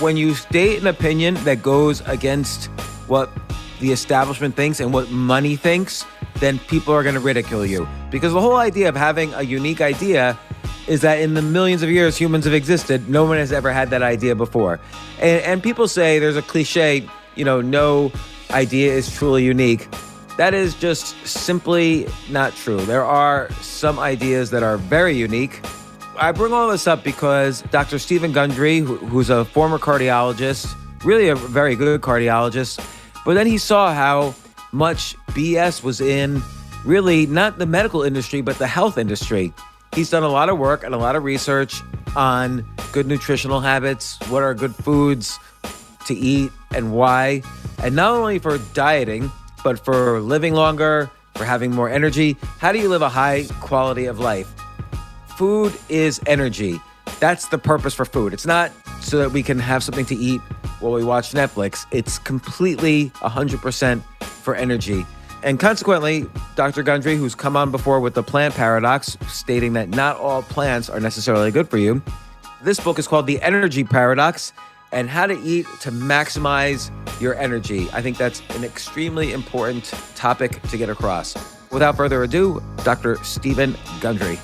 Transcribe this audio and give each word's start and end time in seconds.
When 0.00 0.16
you 0.16 0.34
state 0.34 0.80
an 0.80 0.86
opinion 0.86 1.34
that 1.44 1.62
goes 1.62 2.02
against 2.02 2.66
what 3.08 3.30
the 3.80 3.92
establishment 3.92 4.54
thinks 4.54 4.80
and 4.80 4.92
what 4.92 5.10
money 5.10 5.56
thinks, 5.56 6.04
then 6.38 6.58
people 6.58 6.92
are 6.92 7.02
going 7.02 7.14
to 7.14 7.20
ridicule 7.20 7.64
you. 7.64 7.88
Because 8.10 8.32
the 8.32 8.40
whole 8.40 8.56
idea 8.56 8.88
of 8.88 8.96
having 8.96 9.32
a 9.34 9.42
unique 9.42 9.80
idea 9.80 10.38
is 10.86 11.00
that 11.00 11.18
in 11.20 11.34
the 11.34 11.42
millions 11.42 11.82
of 11.82 11.90
years 11.90 12.16
humans 12.16 12.44
have 12.44 12.54
existed, 12.54 13.08
no 13.08 13.24
one 13.24 13.38
has 13.38 13.52
ever 13.52 13.72
had 13.72 13.90
that 13.90 14.02
idea 14.02 14.34
before. 14.34 14.78
And, 15.18 15.42
and 15.42 15.62
people 15.62 15.88
say 15.88 16.18
there's 16.18 16.36
a 16.36 16.42
cliche, 16.42 17.08
you 17.34 17.44
know, 17.44 17.60
no 17.60 18.12
idea 18.50 18.92
is 18.92 19.10
truly 19.10 19.44
unique. 19.44 19.88
That 20.36 20.52
is 20.52 20.74
just 20.74 21.16
simply 21.26 22.06
not 22.28 22.54
true. 22.54 22.84
There 22.84 23.04
are 23.04 23.50
some 23.62 23.98
ideas 23.98 24.50
that 24.50 24.62
are 24.62 24.76
very 24.76 25.16
unique. 25.16 25.64
I 26.18 26.32
bring 26.32 26.52
all 26.52 26.70
this 26.70 26.86
up 26.86 27.04
because 27.04 27.62
Dr. 27.70 27.98
Steven 27.98 28.32
Gundry, 28.32 28.80
who's 28.80 29.30
a 29.30 29.44
former 29.44 29.78
cardiologist, 29.78 30.74
really 31.04 31.28
a 31.28 31.36
very 31.36 31.76
good 31.76 32.00
cardiologist, 32.00 32.84
but 33.24 33.34
then 33.34 33.46
he 33.46 33.58
saw 33.58 33.92
how 33.92 34.34
much 34.72 35.16
BS 35.28 35.82
was 35.82 36.00
in 36.00 36.42
really 36.84 37.26
not 37.26 37.58
the 37.58 37.66
medical 37.66 38.02
industry, 38.02 38.40
but 38.40 38.58
the 38.58 38.66
health 38.66 38.98
industry. 38.98 39.52
He's 39.94 40.10
done 40.10 40.22
a 40.22 40.28
lot 40.28 40.48
of 40.48 40.58
work 40.58 40.84
and 40.84 40.94
a 40.94 40.98
lot 40.98 41.16
of 41.16 41.24
research 41.24 41.82
on 42.14 42.64
good 42.92 43.06
nutritional 43.06 43.60
habits, 43.60 44.18
what 44.28 44.42
are 44.42 44.54
good 44.54 44.74
foods 44.74 45.38
to 46.06 46.14
eat 46.14 46.50
and 46.74 46.92
why. 46.92 47.42
And 47.82 47.94
not 47.94 48.12
only 48.12 48.38
for 48.38 48.58
dieting, 48.74 49.30
but 49.64 49.84
for 49.84 50.20
living 50.20 50.54
longer, 50.54 51.10
for 51.34 51.44
having 51.44 51.72
more 51.72 51.88
energy. 51.88 52.36
How 52.58 52.72
do 52.72 52.78
you 52.78 52.88
live 52.88 53.02
a 53.02 53.08
high 53.08 53.44
quality 53.60 54.06
of 54.06 54.18
life? 54.18 54.52
Food 55.36 55.78
is 55.90 56.18
energy. 56.26 56.80
That's 57.20 57.48
the 57.48 57.58
purpose 57.58 57.92
for 57.92 58.06
food. 58.06 58.32
It's 58.32 58.46
not 58.46 58.72
so 59.02 59.18
that 59.18 59.32
we 59.32 59.42
can 59.42 59.58
have 59.58 59.84
something 59.84 60.06
to 60.06 60.14
eat 60.14 60.40
while 60.80 60.92
we 60.92 61.04
watch 61.04 61.32
Netflix. 61.32 61.84
It's 61.90 62.18
completely 62.18 63.10
100% 63.16 64.02
for 64.20 64.54
energy. 64.54 65.04
And 65.42 65.60
consequently, 65.60 66.26
Dr. 66.54 66.82
Gundry, 66.82 67.16
who's 67.16 67.34
come 67.34 67.54
on 67.54 67.70
before 67.70 68.00
with 68.00 68.14
the 68.14 68.22
plant 68.22 68.54
paradox, 68.54 69.18
stating 69.28 69.74
that 69.74 69.90
not 69.90 70.16
all 70.16 70.42
plants 70.42 70.88
are 70.88 71.00
necessarily 71.00 71.50
good 71.50 71.68
for 71.68 71.76
you, 71.76 72.02
this 72.62 72.80
book 72.80 72.98
is 72.98 73.06
called 73.06 73.26
The 73.26 73.40
Energy 73.42 73.84
Paradox 73.84 74.54
and 74.90 75.10
How 75.10 75.26
to 75.26 75.38
Eat 75.42 75.66
to 75.82 75.90
Maximize 75.90 76.90
Your 77.20 77.34
Energy. 77.34 77.88
I 77.92 78.00
think 78.00 78.16
that's 78.16 78.40
an 78.56 78.64
extremely 78.64 79.34
important 79.34 79.92
topic 80.14 80.62
to 80.62 80.78
get 80.78 80.88
across. 80.88 81.36
Without 81.70 81.94
further 81.94 82.22
ado, 82.22 82.62
Dr. 82.84 83.22
Steven 83.22 83.76
Gundry. 84.00 84.38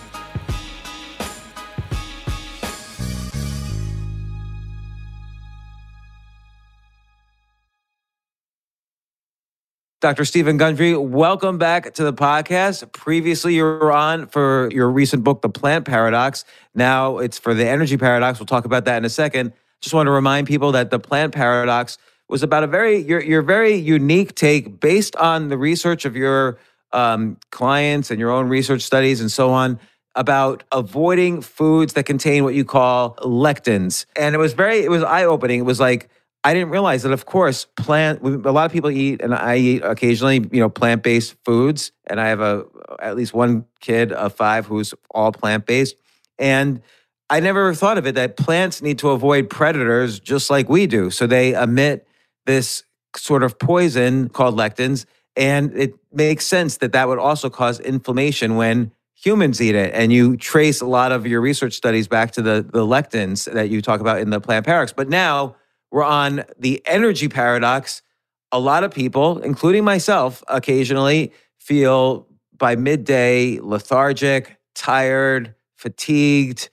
Dr. 10.02 10.24
Steven 10.24 10.56
Gundry, 10.56 10.96
welcome 10.96 11.58
back 11.58 11.94
to 11.94 12.02
the 12.02 12.12
podcast. 12.12 12.90
Previously, 12.90 13.54
you 13.54 13.62
were 13.62 13.92
on 13.92 14.26
for 14.26 14.68
your 14.72 14.90
recent 14.90 15.22
book, 15.22 15.42
The 15.42 15.48
Plant 15.48 15.84
Paradox. 15.84 16.44
Now 16.74 17.18
it's 17.18 17.38
for 17.38 17.54
the 17.54 17.68
Energy 17.68 17.96
Paradox. 17.96 18.40
We'll 18.40 18.46
talk 18.46 18.64
about 18.64 18.84
that 18.86 18.96
in 18.96 19.04
a 19.04 19.08
second. 19.08 19.52
Just 19.80 19.94
want 19.94 20.08
to 20.08 20.10
remind 20.10 20.48
people 20.48 20.72
that 20.72 20.90
The 20.90 20.98
Plant 20.98 21.32
Paradox 21.32 21.98
was 22.28 22.42
about 22.42 22.64
a 22.64 22.66
very 22.66 22.96
your 22.98 23.22
your 23.22 23.42
very 23.42 23.76
unique 23.76 24.34
take 24.34 24.80
based 24.80 25.14
on 25.14 25.50
the 25.50 25.56
research 25.56 26.04
of 26.04 26.16
your 26.16 26.58
um, 26.92 27.36
clients 27.52 28.10
and 28.10 28.18
your 28.18 28.32
own 28.32 28.48
research 28.48 28.82
studies 28.82 29.20
and 29.20 29.30
so 29.30 29.52
on 29.52 29.78
about 30.16 30.64
avoiding 30.72 31.40
foods 31.40 31.92
that 31.92 32.06
contain 32.06 32.42
what 32.42 32.54
you 32.54 32.64
call 32.64 33.14
lectins. 33.18 34.06
And 34.16 34.34
it 34.34 34.38
was 34.38 34.52
very 34.52 34.82
it 34.82 34.90
was 34.90 35.04
eye 35.04 35.26
opening. 35.26 35.60
It 35.60 35.64
was 35.64 35.78
like 35.78 36.10
I 36.44 36.54
didn't 36.54 36.70
realize 36.70 37.04
that, 37.04 37.12
of 37.12 37.24
course, 37.24 37.66
plant. 37.76 38.22
A 38.22 38.50
lot 38.50 38.66
of 38.66 38.72
people 38.72 38.90
eat, 38.90 39.22
and 39.22 39.34
I 39.34 39.56
eat 39.56 39.82
occasionally. 39.82 40.46
You 40.50 40.60
know, 40.60 40.68
plant 40.68 41.02
based 41.02 41.36
foods, 41.44 41.92
and 42.06 42.20
I 42.20 42.28
have 42.28 42.40
a 42.40 42.64
at 43.00 43.16
least 43.16 43.32
one 43.32 43.66
kid 43.80 44.12
of 44.12 44.34
five 44.34 44.66
who's 44.66 44.92
all 45.10 45.30
plant 45.32 45.66
based, 45.66 45.96
and 46.38 46.82
I 47.30 47.40
never 47.40 47.72
thought 47.74 47.96
of 47.96 48.06
it 48.06 48.14
that 48.16 48.36
plants 48.36 48.82
need 48.82 48.98
to 48.98 49.08
avoid 49.08 49.48
predators 49.48 50.20
just 50.20 50.50
like 50.50 50.68
we 50.68 50.86
do. 50.86 51.10
So 51.10 51.26
they 51.26 51.54
emit 51.54 52.06
this 52.44 52.84
sort 53.16 53.42
of 53.42 53.58
poison 53.58 54.28
called 54.28 54.56
lectins. 54.56 55.06
And 55.34 55.72
it 55.74 55.94
makes 56.12 56.46
sense 56.46 56.76
that 56.78 56.92
that 56.92 57.08
would 57.08 57.18
also 57.18 57.48
cause 57.48 57.80
inflammation 57.80 58.56
when 58.56 58.92
humans 59.14 59.62
eat 59.62 59.74
it. 59.74 59.94
And 59.94 60.12
you 60.12 60.36
trace 60.36 60.82
a 60.82 60.86
lot 60.86 61.10
of 61.10 61.26
your 61.26 61.40
research 61.40 61.72
studies 61.72 62.06
back 62.06 62.32
to 62.32 62.42
the, 62.42 62.66
the 62.70 62.84
lectins 62.84 63.50
that 63.50 63.70
you 63.70 63.80
talk 63.80 64.00
about 64.00 64.20
in 64.20 64.28
the 64.28 64.40
plant 64.40 64.66
paradox. 64.66 64.92
But 64.92 65.08
now 65.08 65.56
we're 65.92 66.02
on 66.02 66.44
the 66.58 66.82
energy 66.86 67.28
paradox. 67.28 68.02
A 68.50 68.58
lot 68.58 68.82
of 68.82 68.92
people, 68.92 69.38
including 69.38 69.84
myself, 69.84 70.42
occasionally 70.48 71.32
feel 71.58 72.26
by 72.56 72.74
midday 72.74 73.60
lethargic, 73.60 74.58
tired, 74.74 75.54
fatigued. 75.76 76.70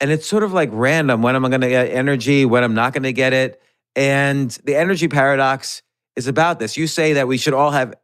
And 0.00 0.10
it's 0.10 0.26
sort 0.26 0.44
of 0.44 0.52
like 0.52 0.70
random 0.72 1.20
when 1.20 1.36
am 1.36 1.44
I 1.44 1.48
going 1.50 1.60
to 1.60 1.68
get 1.68 1.90
energy, 1.90 2.44
when 2.44 2.64
I'm 2.64 2.74
not 2.74 2.94
going 2.94 3.02
to 3.02 3.12
get 3.12 3.32
it. 3.32 3.60
And 3.96 4.50
the 4.64 4.76
energy 4.76 5.08
paradox 5.08 5.82
is 6.16 6.28
about 6.28 6.58
this. 6.58 6.76
You 6.76 6.86
say 6.86 7.14
that 7.14 7.28
we 7.28 7.38
should 7.38 7.54
all 7.54 7.72
have 7.72 7.94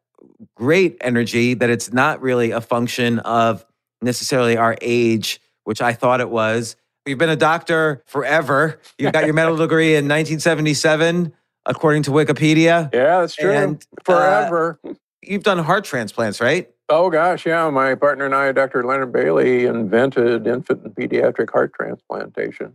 great 0.57 0.97
energy, 1.01 1.55
that 1.55 1.71
it's 1.71 1.93
not 1.93 2.21
really 2.21 2.51
a 2.51 2.61
function 2.61 3.21
of 3.21 3.65
necessarily 4.03 4.57
our 4.57 4.77
age, 4.81 5.41
which 5.65 5.81
I 5.81 5.93
thought 5.93 6.21
it 6.21 6.29
was. 6.29 6.77
You've 7.07 7.19
been 7.19 7.31
a 7.31 7.37
doctor 7.37 8.03
forever. 8.07 8.81
You 8.99 9.11
got 9.11 9.25
your 9.25 9.35
medical 9.35 9.57
degree 9.67 9.91
in 9.91 10.07
1977, 10.07 11.33
according 11.65 12.03
to 12.05 12.11
Wikipedia. 12.11 12.93
Yeah, 12.93 13.21
that's 13.21 13.37
true. 13.37 13.53
And, 13.53 13.77
uh, 13.77 14.03
forever. 14.05 14.81
Uh, 14.85 14.95
you've 15.23 15.45
done 15.45 15.59
heart 15.59 15.85
transplants, 15.85 16.41
right? 16.41 16.71
Oh 16.89 17.11
gosh, 17.11 17.47
yeah. 17.47 17.69
My 17.71 17.95
partner 17.95 18.27
and 18.27 18.35
I, 18.35 18.53
Dr. 18.53 18.85
Leonard 18.85 19.13
Bailey, 19.13 19.67
invented 19.67 20.47
infant 20.47 20.85
and 20.85 20.95
pediatric 20.95 21.51
heart 21.51 21.73
transplantation. 21.75 22.73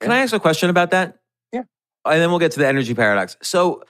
Can 0.00 0.12
I 0.12 0.18
ask 0.18 0.32
a 0.32 0.40
question 0.40 0.70
about 0.70 0.90
that? 0.90 1.18
Yeah. 1.52 1.62
And 2.04 2.20
then 2.20 2.30
we'll 2.30 2.38
get 2.38 2.52
to 2.52 2.58
the 2.58 2.66
energy 2.66 2.94
paradox. 2.94 3.36
So 3.42 3.84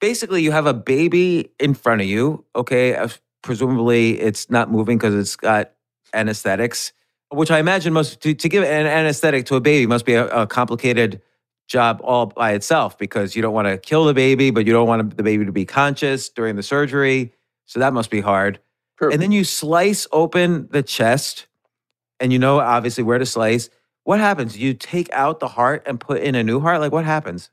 basically, 0.00 0.42
you 0.42 0.52
have 0.52 0.66
a 0.66 0.74
baby 0.74 1.50
in 1.58 1.74
front 1.74 2.02
of 2.02 2.06
you. 2.06 2.44
Okay, 2.54 3.06
presumably 3.42 4.20
it's 4.20 4.50
not 4.50 4.70
moving 4.70 4.98
because 4.98 5.14
it's 5.14 5.36
got 5.36 5.72
anesthetics, 6.12 6.92
which 7.34 7.50
I 7.50 7.58
imagine 7.58 7.92
most 7.92 8.20
to, 8.22 8.34
to 8.34 8.48
give 8.48 8.62
an 8.64 8.86
anesthetic 8.86 9.46
to 9.46 9.56
a 9.56 9.60
baby 9.60 9.86
must 9.86 10.04
be 10.06 10.14
a, 10.14 10.26
a 10.28 10.46
complicated 10.46 11.20
job 11.66 12.00
all 12.04 12.26
by 12.26 12.52
itself 12.52 12.98
because 12.98 13.34
you 13.34 13.42
don't 13.42 13.54
want 13.54 13.68
to 13.68 13.78
kill 13.78 14.04
the 14.04 14.14
baby, 14.14 14.50
but 14.50 14.66
you 14.66 14.72
don't 14.72 14.86
want 14.86 15.16
the 15.16 15.22
baby 15.22 15.44
to 15.44 15.52
be 15.52 15.64
conscious 15.64 16.28
during 16.28 16.56
the 16.56 16.62
surgery. 16.62 17.32
So 17.66 17.80
that 17.80 17.92
must 17.92 18.10
be 18.10 18.20
hard. 18.20 18.60
True. 18.98 19.10
And 19.10 19.20
then 19.20 19.32
you 19.32 19.44
slice 19.44 20.06
open 20.12 20.68
the 20.70 20.82
chest, 20.82 21.46
and 22.20 22.32
you 22.32 22.38
know 22.38 22.60
obviously 22.60 23.02
where 23.02 23.18
to 23.18 23.26
slice. 23.26 23.70
What 24.04 24.20
happens? 24.20 24.56
You 24.58 24.74
take 24.74 25.10
out 25.12 25.40
the 25.40 25.48
heart 25.48 25.82
and 25.86 25.98
put 25.98 26.20
in 26.20 26.34
a 26.34 26.44
new 26.44 26.60
heart. 26.60 26.80
Like 26.80 26.92
what 26.92 27.04
happens? 27.04 27.50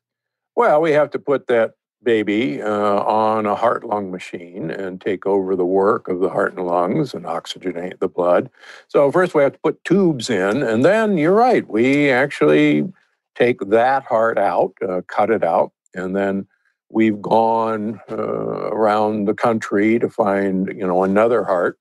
Well, 0.56 0.81
we 0.81 0.92
have 0.92 1.10
to 1.12 1.19
put 1.19 1.48
that 1.48 1.75
baby 2.03 2.62
uh, 2.62 3.03
on 3.03 3.45
a 3.45 3.56
heart 3.56 3.83
lung 3.83 4.12
machine 4.12 4.71
and 4.71 5.00
take 5.01 5.25
over 5.25 5.56
the 5.56 5.65
work 5.65 6.07
of 6.07 6.19
the 6.19 6.30
heart 6.30 6.53
and 6.56 6.65
lungs 6.65 7.13
and 7.13 7.25
oxygenate 7.25 8.00
the 8.00 8.07
blood. 8.07 8.50
So, 8.88 9.12
first 9.12 9.36
we 9.36 9.44
have 9.44 9.53
to 9.53 9.59
put 9.59 9.83
tubes 9.83 10.30
in, 10.30 10.63
and 10.63 10.83
then 10.83 11.18
you're 11.18 11.33
right, 11.33 11.68
we 11.68 12.09
actually 12.09 12.92
take 13.36 13.59
that 13.69 14.03
heart 14.03 14.38
out, 14.38 14.74
uh, 14.88 15.01
cut 15.07 15.30
it 15.30 15.44
out, 15.44 15.71
and 15.94 16.15
then 16.15 16.48
we've 16.89 17.21
gone 17.21 18.00
uh, 18.09 18.15
around 18.15 19.25
the 19.25 19.33
country 19.33 20.00
to 20.00 20.09
find 20.09 20.68
you 20.68 20.86
know 20.86 21.04
another 21.04 21.44
heart 21.44 21.80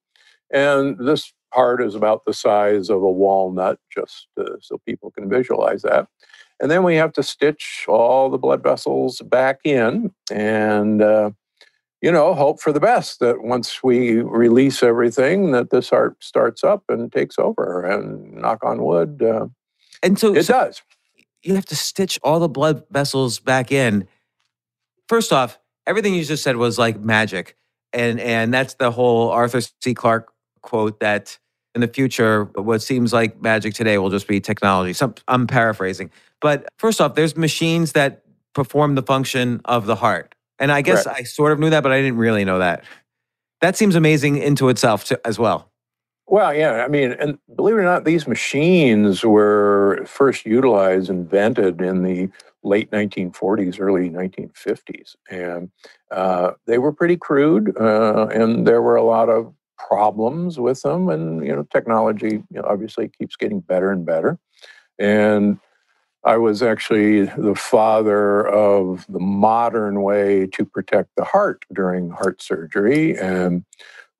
and 0.53 0.97
this 0.99 1.33
heart 1.53 1.83
is 1.83 1.95
about 1.95 2.25
the 2.25 2.33
size 2.33 2.89
of 2.91 3.03
a 3.03 3.11
walnut 3.11 3.79
just 3.93 4.29
uh, 4.39 4.45
so 4.61 4.79
people 4.87 5.11
can 5.11 5.29
visualize 5.29 5.83
that 5.83 6.07
and 6.61 6.71
then 6.71 6.83
we 6.83 6.97
have 6.97 7.13
to 7.13 7.23
stitch 7.23 7.85
all 7.89 8.31
the 8.31 8.39
blood 8.39 8.63
vessels 8.63 9.21
back 9.23 9.61
in 9.65 10.13
and 10.31 11.03
uh, 11.03 11.31
you 12.01 12.11
know 12.11 12.35
hope 12.35 12.61
for 12.61 12.73
the 12.73 12.81
best 12.81 13.21
that 13.21 13.43
once 13.43 13.83
we 13.83 14.21
release 14.21 14.83
everything 14.83 15.53
that 15.53 15.71
this 15.71 15.91
heart 15.91 16.17
starts 16.23 16.63
up 16.65 16.85
and 16.89 17.13
takes 17.13 17.39
over 17.39 17.85
and 17.85 18.33
knock 18.35 18.63
on 18.65 18.83
wood 18.83 19.23
uh, 19.23 19.47
and 20.03 20.19
so 20.19 20.35
it 20.35 20.45
so 20.45 20.53
does 20.53 20.83
you 21.43 21.55
have 21.55 21.67
to 21.67 21.77
stitch 21.77 22.19
all 22.23 22.39
the 22.39 22.49
blood 22.49 22.85
vessels 22.91 23.39
back 23.39 23.73
in 23.73 24.07
first 25.11 25.33
off, 25.33 25.59
everything 25.89 26.15
you 26.15 26.25
just 26.25 26.45
said 26.45 26.57
was 26.57 26.79
like 26.79 27.01
magic. 27.01 27.57
And 27.93 28.21
and 28.21 28.55
that's 28.55 28.75
the 28.75 28.93
whole 28.93 29.31
Arthur 29.31 29.61
C. 29.83 29.93
Clarke 29.93 30.33
quote 30.63 31.01
that 31.01 31.37
in 31.75 31.81
the 31.81 31.89
future, 31.89 32.45
what 32.55 32.83
seems 32.83 33.13
like 33.13 33.41
magic 33.41 33.75
today 33.75 33.99
will 33.99 34.11
just 34.11 34.27
be 34.27 34.41
technology. 34.41 34.93
Some, 34.93 35.15
I'm 35.29 35.47
paraphrasing. 35.47 36.11
But 36.41 36.69
first 36.79 37.01
off, 37.01 37.15
there's 37.15 37.37
machines 37.37 37.93
that 37.93 38.23
perform 38.55 38.95
the 38.95 39.03
function 39.03 39.61
of 39.65 39.87
the 39.87 39.97
heart. 39.97 40.35
And 40.59 40.71
I 40.71 40.83
guess 40.83 41.07
I 41.07 41.23
sort 41.23 41.53
of 41.53 41.59
knew 41.59 41.71
that, 41.71 41.83
but 41.83 41.93
I 41.93 42.01
didn't 42.03 42.19
really 42.19 42.45
know 42.45 42.59
that. 42.59 42.85
That 43.61 43.77
seems 43.77 43.95
amazing 43.95 44.37
into 44.37 44.69
itself 44.69 45.05
to, 45.05 45.21
as 45.27 45.39
well. 45.39 45.71
Well, 46.27 46.55
yeah. 46.55 46.85
I 46.85 46.89
mean, 46.89 47.13
and 47.13 47.39
believe 47.57 47.77
it 47.77 47.79
or 47.79 47.83
not, 47.83 48.05
these 48.05 48.29
machines 48.29 49.25
were 49.25 50.03
first 50.07 50.45
utilized, 50.45 51.09
invented 51.11 51.81
in 51.81 52.03
the 52.03 52.29
late 52.63 52.91
1940s, 52.91 53.81
early 53.81 54.11
1950s. 54.11 55.17
And 55.31 55.71
uh, 56.11 56.53
they 56.67 56.79
were 56.79 56.93
pretty 56.93 57.17
crude, 57.17 57.77
uh, 57.81 58.27
and 58.27 58.67
there 58.67 58.83
were 58.83 58.97
a 58.97 59.03
lot 59.03 59.29
of 59.29 59.53
problems 59.89 60.59
with 60.59 60.83
them. 60.83 61.09
And, 61.09 61.45
you 61.45 61.55
know, 61.55 61.67
technology 61.73 62.43
you 62.51 62.61
know, 62.61 62.65
obviously 62.65 63.09
keeps 63.09 63.37
getting 63.37 63.61
better 63.61 63.91
and 63.91 64.05
better. 64.05 64.39
And 64.99 65.59
I 66.25 66.37
was 66.37 66.63
actually 66.63 67.25
the 67.25 67.55
father 67.55 68.47
of 68.47 69.07
the 69.09 69.21
modern 69.21 70.03
way 70.03 70.47
to 70.49 70.65
protect 70.65 71.11
the 71.17 71.25
heart 71.25 71.65
during 71.73 72.11
heart 72.11 72.43
surgery. 72.43 73.19
And 73.19 73.65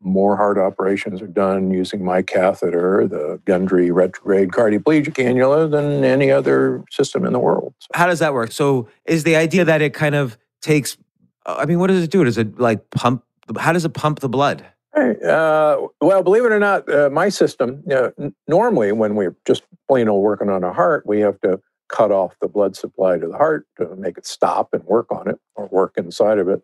more 0.03 0.37
heart 0.37 0.57
operations 0.57 1.21
are 1.21 1.27
done 1.27 1.71
using 1.71 2.03
my 2.03 2.23
catheter, 2.23 3.07
the 3.07 3.39
Gundry 3.45 3.91
retrograde 3.91 4.49
cardioplegic 4.49 5.13
cannula, 5.15 5.71
than 5.71 6.05
any 6.05 6.31
other 6.31 6.83
system 6.91 7.27
in 7.27 7.35
the 7.35 7.39
world. 7.39 7.75
How 7.93 8.07
does 8.07 8.19
that 8.21 8.33
work? 8.33 8.53
So, 8.53 8.89
is 9.05 9.25
the 9.25 9.37
idea 9.37 9.65
that 9.67 9.83
it 9.83 9.93
kind 9.93 10.15
of 10.15 10.39
takes? 10.63 10.97
Uh, 11.45 11.57
I 11.59 11.67
mean, 11.67 11.79
what 11.79 11.89
does 11.89 12.03
it 12.03 12.11
do? 12.11 12.25
Does 12.25 12.39
it 12.39 12.59
like 12.59 12.89
pump? 12.91 13.25
How 13.59 13.73
does 13.73 13.85
it 13.85 13.93
pump 13.93 14.21
the 14.21 14.29
blood? 14.29 14.65
Uh, 14.97 15.87
well, 16.01 16.23
believe 16.23 16.45
it 16.45 16.53
or 16.53 16.59
not, 16.59 16.93
uh, 16.93 17.09
my 17.11 17.29
system. 17.29 17.83
Uh, 17.91 18.11
n- 18.19 18.35
normally, 18.49 18.93
when 18.93 19.15
we're 19.15 19.37
just 19.47 19.63
plain 19.89 20.09
old 20.09 20.23
working 20.23 20.49
on 20.49 20.65
a 20.65 20.73
heart, 20.73 21.07
we 21.07 21.21
have 21.21 21.41
to 21.43 21.61
cut 21.89 22.11
off 22.11 22.35
the 22.41 22.49
blood 22.49 22.77
supply 22.77 23.19
to 23.19 23.27
the 23.27 23.37
heart 23.37 23.67
to 23.79 23.95
make 23.97 24.19
it 24.19 24.27
stop 24.27 24.71
and 24.73 24.83
work 24.85 25.07
on 25.11 25.29
it 25.29 25.39
or 25.55 25.67
work 25.69 25.95
inside 25.97 26.39
of 26.39 26.49
it. 26.49 26.61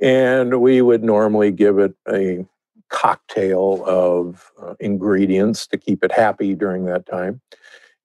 And 0.00 0.60
we 0.60 0.80
would 0.82 1.04
normally 1.04 1.50
give 1.52 1.78
it 1.78 1.94
a 2.10 2.46
cocktail 2.88 3.84
of 3.86 4.50
uh, 4.62 4.74
ingredients 4.80 5.66
to 5.68 5.78
keep 5.78 6.02
it 6.02 6.12
happy 6.12 6.54
during 6.54 6.86
that 6.86 7.06
time. 7.06 7.40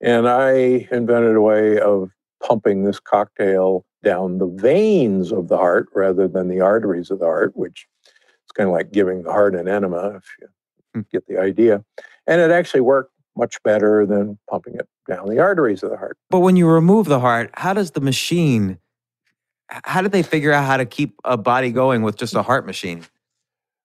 And 0.01 0.27
I 0.27 0.87
invented 0.91 1.35
a 1.35 1.41
way 1.41 1.79
of 1.79 2.11
pumping 2.43 2.83
this 2.83 2.99
cocktail 2.99 3.85
down 4.03 4.37
the 4.37 4.47
veins 4.47 5.31
of 5.31 5.47
the 5.47 5.57
heart 5.57 5.87
rather 5.95 6.27
than 6.27 6.47
the 6.49 6.61
arteries 6.61 7.09
of 7.09 7.19
the 7.19 7.25
heart, 7.25 7.53
which 7.55 7.87
kind 8.55 8.69
of 8.69 8.73
like 8.73 8.91
giving 8.91 9.23
the 9.23 9.31
heart 9.31 9.55
an 9.55 9.67
enema, 9.67 10.15
if 10.17 10.23
you 10.41 10.47
hmm. 10.93 11.01
get 11.11 11.27
the 11.27 11.37
idea. 11.39 11.83
And 12.27 12.41
it 12.41 12.51
actually 12.51 12.81
worked 12.81 13.11
much 13.37 13.61
better 13.63 14.05
than 14.05 14.37
pumping 14.49 14.75
it 14.75 14.87
down 15.07 15.27
the 15.29 15.39
arteries 15.39 15.83
of 15.83 15.89
the 15.89 15.97
heart. 15.97 16.17
But 16.29 16.39
when 16.39 16.55
you 16.55 16.67
remove 16.67 17.07
the 17.07 17.19
heart, 17.19 17.51
how 17.53 17.73
does 17.73 17.91
the 17.91 18.01
machine, 18.01 18.79
how 19.69 20.01
did 20.01 20.11
they 20.11 20.23
figure 20.23 20.51
out 20.51 20.65
how 20.65 20.77
to 20.77 20.85
keep 20.85 21.19
a 21.23 21.37
body 21.37 21.71
going 21.71 22.01
with 22.01 22.15
just 22.15 22.33
a 22.33 22.41
heart 22.41 22.65
machine? 22.65 23.05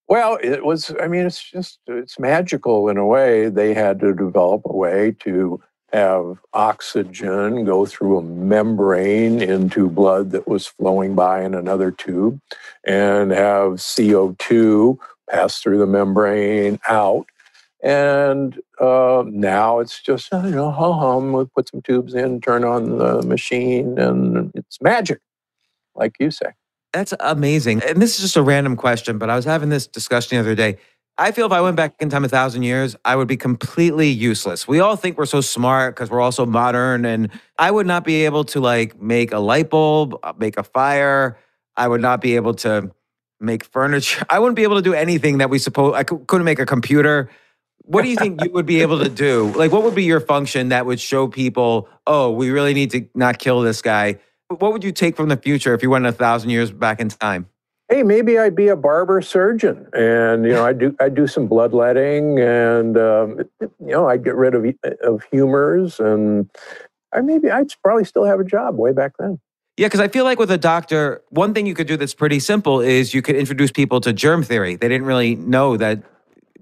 Well, 0.09 0.39
it 0.43 0.65
was, 0.65 0.93
I 1.01 1.07
mean, 1.07 1.27
it's 1.27 1.43
just, 1.43 1.79
it's 1.87 2.19
magical 2.19 2.89
in 2.89 2.97
a 2.97 3.07
way. 3.07 3.49
They 3.49 3.75
had 3.75 4.01
to 4.01 4.13
develop 4.13 4.63
a 4.65 4.77
way 4.77 5.15
to 5.21 5.61
have 5.93 6.39
oxygen 6.53 7.65
go 7.65 7.87
through 7.87 8.19
a 8.19 8.23
membrane 8.23 9.43
into 9.43 9.89
blood 9.89 10.31
that 10.31 10.47
was 10.47 10.67
flowing 10.67 11.15
by 11.15 11.43
in 11.43 11.55
another 11.55 11.91
tube 11.91 12.41
and 12.85 13.33
have 13.33 13.75
CO2 13.75 14.99
pass 15.29 15.61
through 15.61 15.79
the 15.79 15.87
membrane 15.87 16.79
out. 16.89 17.27
And 17.83 18.59
uh, 18.79 19.25
now 19.27 19.79
it's 19.79 20.03
just, 20.03 20.31
you 20.33 20.51
know, 20.51 20.71
hum, 20.71 21.33
we 21.33 21.45
put 21.47 21.69
some 21.71 21.83
tubes 21.83 22.15
in, 22.15 22.41
turn 22.41 22.63
on 22.63 22.99
the 22.99 23.23
machine, 23.23 23.99
and 23.99 24.53
it's 24.55 24.81
magic, 24.83 25.21
like 25.95 26.15
you 26.21 26.31
say. 26.31 26.53
That's 26.93 27.15
amazing. 27.21 27.83
And 27.87 28.03
this 28.03 28.17
is 28.17 28.21
just 28.21 28.37
a 28.37 28.43
random 28.43 28.77
question, 28.77 29.19
but 29.19 29.31
I 29.31 29.37
was 29.37 29.45
having 29.45 29.69
this 29.69 29.87
discussion 29.87 30.37
the 30.37 30.41
other 30.41 30.55
day. 30.55 30.77
I 31.21 31.33
feel 31.33 31.45
if 31.45 31.53
I 31.53 31.61
went 31.61 31.77
back 31.77 31.97
in 32.01 32.09
time 32.09 32.25
a 32.25 32.31
thousand 32.31 32.63
years, 32.63 32.97
I 33.05 33.15
would 33.15 33.29
be 33.29 33.37
completely 33.37 34.09
useless. 34.09 34.67
We 34.67 34.81
all 34.81 34.97
think 34.97 35.19
we're 35.19 35.27
so 35.27 35.43
smart 35.43 35.95
because 35.95 36.09
we're 36.09 36.23
all 36.23 36.33
so 36.33 36.47
modern, 36.47 37.05
and 37.05 37.29
I 37.59 37.71
would 37.71 37.87
not 37.87 38.05
be 38.05 38.25
able 38.25 38.43
to 38.45 38.61
like 38.61 38.99
make 38.99 39.31
a 39.31 39.39
light 39.39 39.69
bulb, 39.69 40.19
uh, 40.23 40.33
make 40.39 40.57
a 40.57 40.63
fire. 40.63 41.37
I 41.77 41.89
would 41.89 42.01
not 42.01 42.23
be 42.23 42.37
able 42.37 42.55
to 42.55 42.91
make 43.39 43.65
furniture. 43.65 44.25
I 44.31 44.39
wouldn't 44.39 44.57
be 44.57 44.63
able 44.63 44.77
to 44.77 44.83
do 44.83 44.95
anything 44.95 45.39
that 45.39 45.51
we 45.51 45.59
suppose. 45.59 45.93
I 45.95 46.05
couldn't 46.05 46.47
make 46.47 46.59
a 46.59 46.65
computer. 46.65 47.29
what 47.85 48.01
do 48.01 48.09
you 48.09 48.17
think 48.17 48.43
you 48.43 48.51
would 48.53 48.67
be 48.67 48.81
able 48.81 49.01
to 49.01 49.11
do? 49.11 49.53
Like, 49.55 49.73
what 49.73 49.83
would 49.83 49.95
be 49.95 50.05
your 50.05 50.21
function 50.21 50.71
that 50.71 50.87
would 50.87 51.01
show 51.01 51.29
people, 51.29 51.87
oh, 52.07 52.31
we 52.31 52.49
really 52.49 52.73
need 52.73 52.93
to 52.93 53.07
not 53.15 53.39
kill 53.39 53.61
this 53.61 53.83
guy? 53.83 54.19
What 54.49 54.73
would 54.73 54.83
you 54.83 54.93
take 54.93 55.17
from 55.17 55.29
the 55.29 55.37
future 55.37 55.75
if 55.75 55.83
you 55.83 55.91
went 55.91 56.07
a 56.07 56.13
thousand 56.13 56.49
years 56.49 56.71
back 56.71 56.99
in 56.99 57.11
time? 57.11 57.47
Hey, 57.91 58.05
maybe 58.05 58.39
I'd 58.39 58.55
be 58.55 58.69
a 58.69 58.77
barber 58.77 59.21
surgeon, 59.21 59.89
and 59.93 60.47
you 60.47 60.53
know, 60.53 60.65
I 60.65 60.73
do 60.73 60.95
I 61.01 61.09
do 61.09 61.27
some 61.27 61.49
bloodletting, 61.49 62.39
and 62.39 62.97
um, 62.97 63.41
you 63.61 63.69
know, 63.81 64.09
I'd 64.09 64.23
get 64.23 64.37
rid 64.37 64.55
of 64.55 64.65
of 65.03 65.25
humors, 65.25 65.99
and 65.99 66.49
I 67.13 67.21
maybe 67.21 67.51
I'd 67.51 67.67
probably 67.83 68.05
still 68.05 68.25
have 68.25 68.39
a 68.39 68.45
job 68.45 68.77
way 68.77 68.93
back 68.93 69.13
then. 69.19 69.41
Yeah, 69.77 69.87
because 69.87 70.01
I 70.01 70.09
feel 70.09 70.25
like 70.25 70.39
with 70.39 70.51
a 70.51 70.59
doctor, 70.59 71.23
one 71.31 71.55
thing 71.55 71.67
you 71.67 71.75
could 71.75 71.87
do 71.87 71.97
that's 71.97 72.15
pretty 72.15 72.39
simple 72.39 72.81
is 72.81 73.15
you 73.15 73.23
could 73.23 73.35
introduce 73.35 73.73
people 73.73 74.01
to 74.03 74.13
germ 74.13 74.43
theory. 74.43 74.77
They 74.77 74.89
didn't 74.89 75.07
really 75.07 75.37
know 75.37 75.77
that 75.79 76.03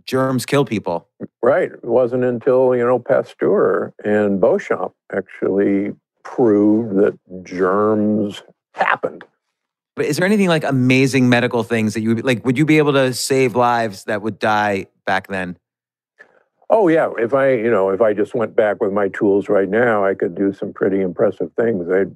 germs 0.07 0.47
kill 0.47 0.65
people. 0.65 1.09
Right. 1.43 1.73
It 1.73 1.85
wasn't 1.85 2.25
until, 2.25 2.77
you 2.77 2.85
know, 2.85 2.99
Pasteur 2.99 3.93
and 4.05 4.41
Beauchamp 4.41 4.93
actually 5.13 5.95
proved 6.23 6.97
that 6.97 7.19
germs 7.43 8.43
happened. 8.75 9.25
But 9.99 10.07
is 10.07 10.17
there 10.17 10.25
anything 10.25 10.47
like 10.47 10.63
amazing 10.63 11.29
medical 11.29 11.65
things 11.65 11.95
that 11.95 12.03
you 12.03 12.15
would 12.15 12.25
like? 12.25 12.47
Would 12.47 12.57
you 12.57 12.65
be 12.65 12.79
able 12.79 12.93
to 12.93 13.13
save 13.13 13.57
lives 13.57 14.05
that 14.05 14.23
would 14.23 14.39
die 14.39 14.87
back 15.05 15.27
then? 15.27 15.59
Oh 16.71 16.87
yeah, 16.87 17.11
if 17.19 17.35
I 17.35 17.55
you 17.55 17.71
know 17.71 17.91
if 17.91 18.01
I 18.01 18.13
just 18.15 18.33
went 18.33 18.55
back 18.55 18.81
with 18.81 18.93
my 18.93 19.09
tools 19.09 19.49
right 19.49 19.69
now, 19.69 20.05
I 20.05 20.15
could 20.15 20.37
do 20.37 20.53
some 20.53 20.73
pretty 20.73 21.01
impressive 21.01 21.51
things. 21.59 21.89
They'd 21.89 22.15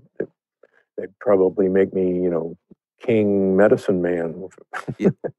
they'd 0.96 1.18
probably 1.18 1.68
make 1.68 1.92
me 1.92 2.06
you 2.22 2.30
know 2.30 2.56
king 3.00 3.56
medicine 3.56 4.00
man. 4.00 4.48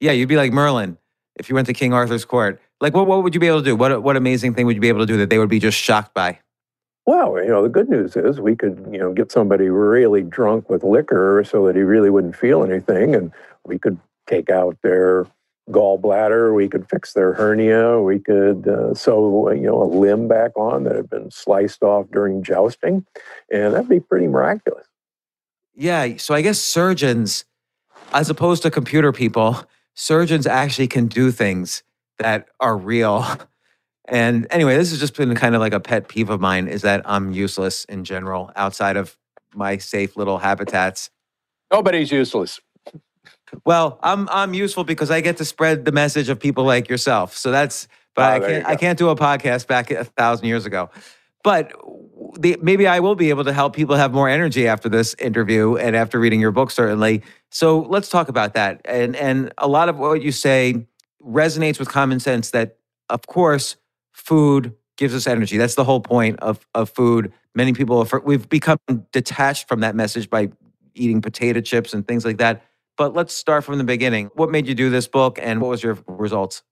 yeah, 0.02 0.12
you'd 0.12 0.28
be 0.28 0.36
like 0.36 0.52
Merlin 0.52 0.98
if 1.38 1.48
you 1.48 1.56
went 1.56 1.68
to 1.68 1.74
King 1.74 1.94
Arthur's 1.94 2.26
court. 2.26 2.60
Like 2.82 2.94
what 2.94 3.08
what 3.08 3.24
would 3.24 3.34
you 3.34 3.40
be 3.40 3.48
able 3.48 3.60
to 3.60 3.66
do? 3.66 3.78
What 3.78 4.04
what 4.04 4.18
amazing 4.18 4.54
thing 4.54 4.66
would 4.66 4.76
you 4.76 4.82
be 4.82 4.90
able 4.90 5.00
to 5.00 5.06
do 5.06 5.16
that 5.16 5.30
they 5.30 5.40
would 5.40 5.50
be 5.50 5.60
just 5.60 5.78
shocked 5.78 6.14
by? 6.14 6.40
Well, 7.06 7.38
you 7.42 7.50
know, 7.50 7.62
the 7.62 7.70
good 7.70 7.90
news 7.90 8.16
is 8.16 8.40
we 8.40 8.56
could, 8.56 8.88
you 8.92 8.98
know, 8.98 9.12
get 9.12 9.32
somebody 9.32 9.70
really 9.70 10.22
drunk 10.22 10.70
with 10.70 10.84
liquor 10.84 11.44
so 11.46 11.66
that 11.68 11.76
he 11.76 11.82
really 11.82 12.10
wouldn't 12.10 12.36
feel 12.36 12.64
anything, 12.64 13.14
and 13.14 13.32
we 13.66 13.78
could 13.78 14.00
take 14.26 14.50
out 14.50 14.78
their 14.84 15.28
gallbladder, 15.70 16.54
we 16.54 16.68
could 16.68 16.90
fix 16.90 17.14
their 17.14 17.34
hernia, 17.34 18.00
we 18.00 18.20
could 18.20 18.68
uh, 18.68 18.94
sew, 18.94 19.50
you 19.52 19.62
know, 19.62 19.82
a 19.82 19.86
limb 19.86 20.28
back 20.28 20.52
on 20.58 20.84
that 20.84 20.96
had 20.96 21.10
been 21.10 21.32
sliced 21.32 21.84
off 21.84 22.06
during 22.12 22.44
jousting, 22.44 23.06
and 23.52 23.74
that'd 23.74 23.90
be 23.90 24.00
pretty 24.00 24.28
miraculous. 24.28 24.88
Yeah, 25.76 26.18
so 26.18 26.34
I 26.34 26.42
guess 26.42 26.60
surgeons, 26.60 27.46
as 28.14 28.30
opposed 28.30 28.64
to 28.64 28.72
computer 28.72 29.12
people, 29.12 29.64
surgeons 29.94 30.46
actually 30.46 30.88
can 30.88 31.08
do 31.08 31.32
things 31.32 31.84
that 32.20 32.48
are 32.60 32.78
real. 32.78 33.26
And 34.08 34.48
anyway, 34.52 34.76
this 34.76 34.92
has 34.92 35.00
just 35.00 35.16
been 35.16 35.34
kind 35.36 35.56
of 35.56 35.62
like 35.62 35.74
a 35.74 35.80
pet 35.80 36.08
peeve 36.08 36.30
of 36.30 36.42
mine 36.42 36.68
is 36.68 36.82
that 36.82 37.02
I'm 37.06 37.32
useless 37.32 37.86
in 37.86 38.04
general 38.04 38.52
outside 38.56 38.98
of 38.98 39.18
my 39.56 39.78
safe 39.78 40.18
little 40.18 40.40
habitats. 40.40 41.10
Nobody's 41.72 42.12
useless. 42.12 42.60
Well, 43.66 44.00
I'm 44.02 44.28
I'm 44.30 44.54
useful 44.54 44.84
because 44.84 45.12
I 45.12 45.22
get 45.22 45.38
to 45.38 45.46
spread 45.46 45.86
the 45.86 45.92
message 45.92 46.30
of 46.30 46.40
people 46.40 46.64
like 46.64 46.90
yourself. 46.90 47.38
So 47.38 47.52
that's 47.52 47.88
but 48.16 48.24
oh, 48.24 48.46
I 48.46 48.48
can't 48.48 48.66
I 48.66 48.76
can't 48.76 49.00
do 49.00 49.10
a 49.10 49.16
podcast 49.16 49.68
back 49.68 49.92
a 49.92 50.04
thousand 50.04 50.48
years 50.48 50.66
ago. 50.66 50.90
But 51.44 51.74
the, 52.40 52.58
maybe 52.62 52.88
I 52.88 53.00
will 53.00 53.16
be 53.16 53.30
able 53.30 53.44
to 53.44 53.54
help 53.54 53.76
people 53.76 53.96
have 53.96 54.14
more 54.14 54.30
energy 54.30 54.68
after 54.68 54.88
this 54.90 55.14
interview 55.16 55.76
and 55.76 55.96
after 55.96 56.20
reading 56.20 56.40
your 56.40 56.52
book, 56.52 56.72
certainly. 56.72 57.22
So 57.52 57.82
let's 57.82 58.10
talk 58.10 58.30
about 58.30 58.54
that. 58.54 58.82
And 58.86 59.16
and 59.16 59.54
a 59.58 59.68
lot 59.68 59.90
of 59.90 59.98
what 59.98 60.22
you 60.22 60.32
say 60.32 60.88
resonates 61.22 61.80
with 61.80 61.90
common 61.90 62.20
sense 62.20 62.52
that, 62.52 62.78
of 63.10 63.28
course, 63.28 63.76
food 64.24 64.74
gives 64.98 65.13
us 65.13 65.27
energy. 65.27 65.58
That's 65.58 65.75
the 65.75 65.84
whole 65.84 66.00
point 66.00 66.39
of, 66.39 66.65
of 66.74 66.89
food. 66.89 67.34
Many 67.56 67.74
people, 67.74 68.03
have, 68.03 68.24
we've 68.24 68.48
become 68.48 68.77
detached 69.12 69.68
from 69.68 69.82
that 69.82 69.96
message 69.96 70.30
by 70.30 70.50
eating 70.96 71.22
potato 71.22 71.62
chips 71.62 71.94
and 71.94 72.08
things 72.08 72.25
like 72.25 72.38
that. 72.38 72.63
But 72.96 73.13
let's 73.13 73.34
start 73.34 73.63
from 73.63 73.77
the 73.80 73.84
beginning. 73.84 74.30
What 74.36 74.51
made 74.51 74.68
you 74.68 74.75
do 74.75 74.89
this 74.89 75.08
book 75.08 75.39
and 75.42 75.62
what 75.62 75.70
was 75.70 75.84
your 75.84 75.98
results? 76.08 76.63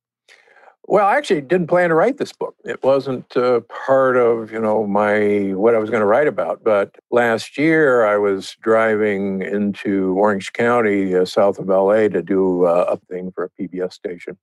Well, 0.85 1.07
I 1.07 1.15
actually 1.15 1.41
didn't 1.41 1.67
plan 1.67 1.89
to 1.89 1.95
write 1.95 2.17
this 2.17 2.33
book. 2.33 2.55
It 2.65 2.83
wasn't 2.83 3.37
uh, 3.37 3.61
part 3.61 4.17
of, 4.17 4.51
you 4.51 4.59
know, 4.59 4.85
my 4.85 5.53
what 5.53 5.75
I 5.75 5.77
was 5.77 5.89
going 5.89 6.01
to 6.01 6.07
write 6.07 6.27
about. 6.27 6.63
But 6.63 6.95
last 7.11 7.57
year, 7.57 8.05
I 8.05 8.17
was 8.17 8.55
driving 8.61 9.41
into 9.41 10.15
Orange 10.17 10.53
County, 10.53 11.15
uh, 11.15 11.25
south 11.25 11.59
of 11.59 11.67
LA, 11.67 12.07
to 12.09 12.21
do 12.21 12.65
uh, 12.65 12.85
a 12.89 12.97
thing 13.13 13.31
for 13.31 13.43
a 13.43 13.49
PBS 13.61 13.93
station, 13.93 14.37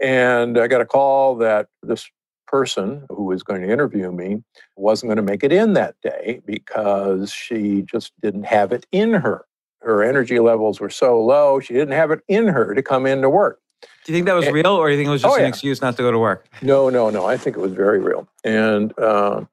and 0.00 0.56
I 0.56 0.68
got 0.68 0.80
a 0.80 0.86
call 0.86 1.36
that 1.36 1.66
this 1.82 2.08
person 2.54 3.04
who 3.08 3.24
was 3.24 3.42
going 3.42 3.62
to 3.62 3.68
interview 3.68 4.12
me 4.12 4.40
wasn't 4.76 5.08
going 5.08 5.16
to 5.16 5.22
make 5.32 5.42
it 5.42 5.52
in 5.52 5.72
that 5.72 5.96
day 6.04 6.40
because 6.46 7.32
she 7.32 7.82
just 7.82 8.12
didn't 8.22 8.44
have 8.44 8.70
it 8.70 8.86
in 8.92 9.12
her. 9.12 9.44
Her 9.80 10.04
energy 10.04 10.38
levels 10.38 10.78
were 10.78 10.88
so 10.88 11.20
low, 11.20 11.58
she 11.58 11.74
didn't 11.74 11.94
have 11.94 12.12
it 12.12 12.20
in 12.28 12.46
her 12.46 12.72
to 12.72 12.80
come 12.80 13.06
into 13.06 13.28
work. 13.28 13.58
Do 13.82 14.12
you 14.12 14.14
think 14.14 14.26
that 14.26 14.36
was 14.36 14.46
and, 14.46 14.54
real, 14.54 14.68
or 14.68 14.86
do 14.86 14.92
you 14.92 14.98
think 14.98 15.08
it 15.08 15.10
was 15.10 15.22
just 15.22 15.32
oh, 15.32 15.36
an 15.36 15.42
yeah. 15.42 15.48
excuse 15.48 15.82
not 15.82 15.96
to 15.96 16.02
go 16.02 16.12
to 16.12 16.18
work? 16.20 16.46
No, 16.62 16.88
no, 16.90 17.10
no. 17.10 17.26
I 17.26 17.36
think 17.36 17.56
it 17.56 17.60
was 17.60 17.72
very 17.72 17.98
real. 17.98 18.28
And 18.44 18.96
uh, 19.00 19.44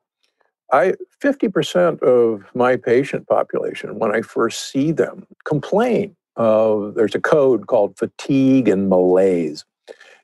I, 0.71 0.93
fifty 1.19 1.49
percent 1.49 2.03
of 2.03 2.43
my 2.53 2.75
patient 2.75 3.27
population, 3.27 3.97
when 3.97 4.13
I 4.13 4.21
first 4.21 4.69
see 4.71 4.91
them, 4.91 5.25
complain 5.43 6.15
of. 6.35 6.93
There's 6.93 7.15
a 7.15 7.19
code 7.19 7.65
called 7.65 7.97
fatigue 7.97 8.67
and 8.67 8.89
malaise, 8.89 9.65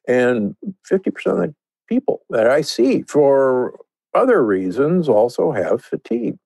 and 0.07 0.55
fifty 0.86 1.10
percent 1.10 1.39
of 1.39 1.41
the 1.41 1.55
people 1.88 2.22
that 2.29 2.48
I 2.48 2.62
see 2.62 3.03
for 3.03 3.79
other 4.13 4.44
reasons 4.44 5.08
also 5.08 5.51
have 5.51 5.84
fatigue. 5.84 6.38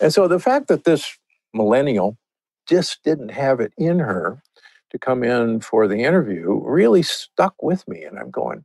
And 0.00 0.12
so 0.12 0.28
the 0.28 0.40
fact 0.40 0.68
that 0.68 0.84
this 0.84 1.16
millennial 1.52 2.18
just 2.66 3.02
didn't 3.04 3.30
have 3.30 3.60
it 3.60 3.72
in 3.76 3.98
her 3.98 4.42
to 4.90 4.98
come 4.98 5.22
in 5.22 5.60
for 5.60 5.86
the 5.86 6.02
interview 6.02 6.60
really 6.62 7.02
stuck 7.02 7.54
with 7.62 7.86
me. 7.88 8.04
And 8.04 8.18
I'm 8.18 8.30
going, 8.30 8.64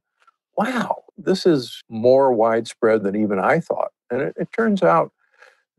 wow, 0.58 1.04
this 1.18 1.46
is 1.46 1.84
more 1.90 2.32
widespread 2.32 3.04
than 3.04 3.16
even 3.16 3.40
I 3.40 3.60
thought. 3.60 3.92
And 4.10 4.22
it, 4.22 4.36
it 4.38 4.50
turns 4.52 4.84
out 4.84 5.12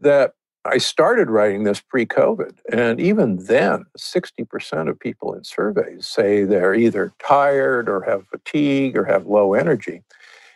that 0.00 0.34
I 0.64 0.78
started 0.78 1.30
writing 1.30 1.64
this 1.64 1.80
pre 1.80 2.04
COVID. 2.04 2.58
And 2.70 3.00
even 3.00 3.36
then, 3.46 3.86
60% 3.98 4.90
of 4.90 4.98
people 4.98 5.32
in 5.34 5.44
surveys 5.44 6.06
say 6.06 6.44
they're 6.44 6.74
either 6.74 7.12
tired 7.18 7.88
or 7.88 8.02
have 8.02 8.26
fatigue 8.28 8.96
or 8.96 9.04
have 9.04 9.26
low 9.26 9.54
energy. 9.54 10.02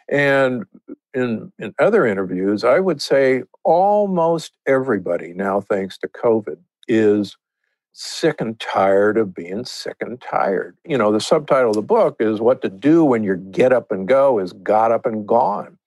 And 0.08 0.64
in, 1.14 1.52
in 1.58 1.74
other 1.78 2.06
interviews, 2.06 2.64
I 2.64 2.80
would 2.80 3.00
say 3.00 3.44
almost 3.64 4.52
everybody 4.66 5.32
now, 5.32 5.60
thanks 5.60 5.96
to 5.98 6.08
COVID, 6.08 6.58
is 6.88 7.36
sick 7.92 8.40
and 8.40 8.58
tired 8.58 9.16
of 9.16 9.32
being 9.32 9.64
sick 9.64 9.96
and 10.00 10.20
tired. 10.20 10.76
You 10.84 10.98
know, 10.98 11.12
the 11.12 11.20
subtitle 11.20 11.70
of 11.70 11.76
the 11.76 11.82
book 11.82 12.16
is 12.18 12.40
What 12.40 12.60
to 12.62 12.68
Do 12.68 13.04
When 13.04 13.22
Your 13.22 13.36
Get 13.36 13.72
Up 13.72 13.92
and 13.92 14.06
Go 14.06 14.40
is 14.40 14.52
Got 14.52 14.90
Up 14.92 15.06
and 15.06 15.26
Gone. 15.26 15.78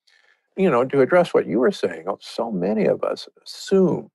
You 0.55 0.71
know, 0.71 0.85
to 0.85 1.01
address 1.01 1.33
what 1.33 1.45
you 1.45 1.59
were 1.59 1.71
saying, 1.71 2.05
oh, 2.07 2.17
so 2.19 2.51
many 2.51 2.85
of 2.85 3.03
us 3.03 3.27
assume 3.45 4.09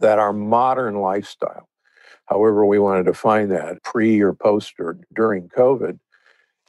that 0.00 0.18
our 0.18 0.32
modern 0.32 0.94
lifestyle, 0.96 1.68
however 2.26 2.64
we 2.64 2.78
want 2.78 3.04
to 3.04 3.10
define 3.10 3.48
that, 3.48 3.82
pre 3.82 4.20
or 4.22 4.32
post 4.32 4.74
or 4.78 4.96
during 5.12 5.48
COVID, 5.48 5.98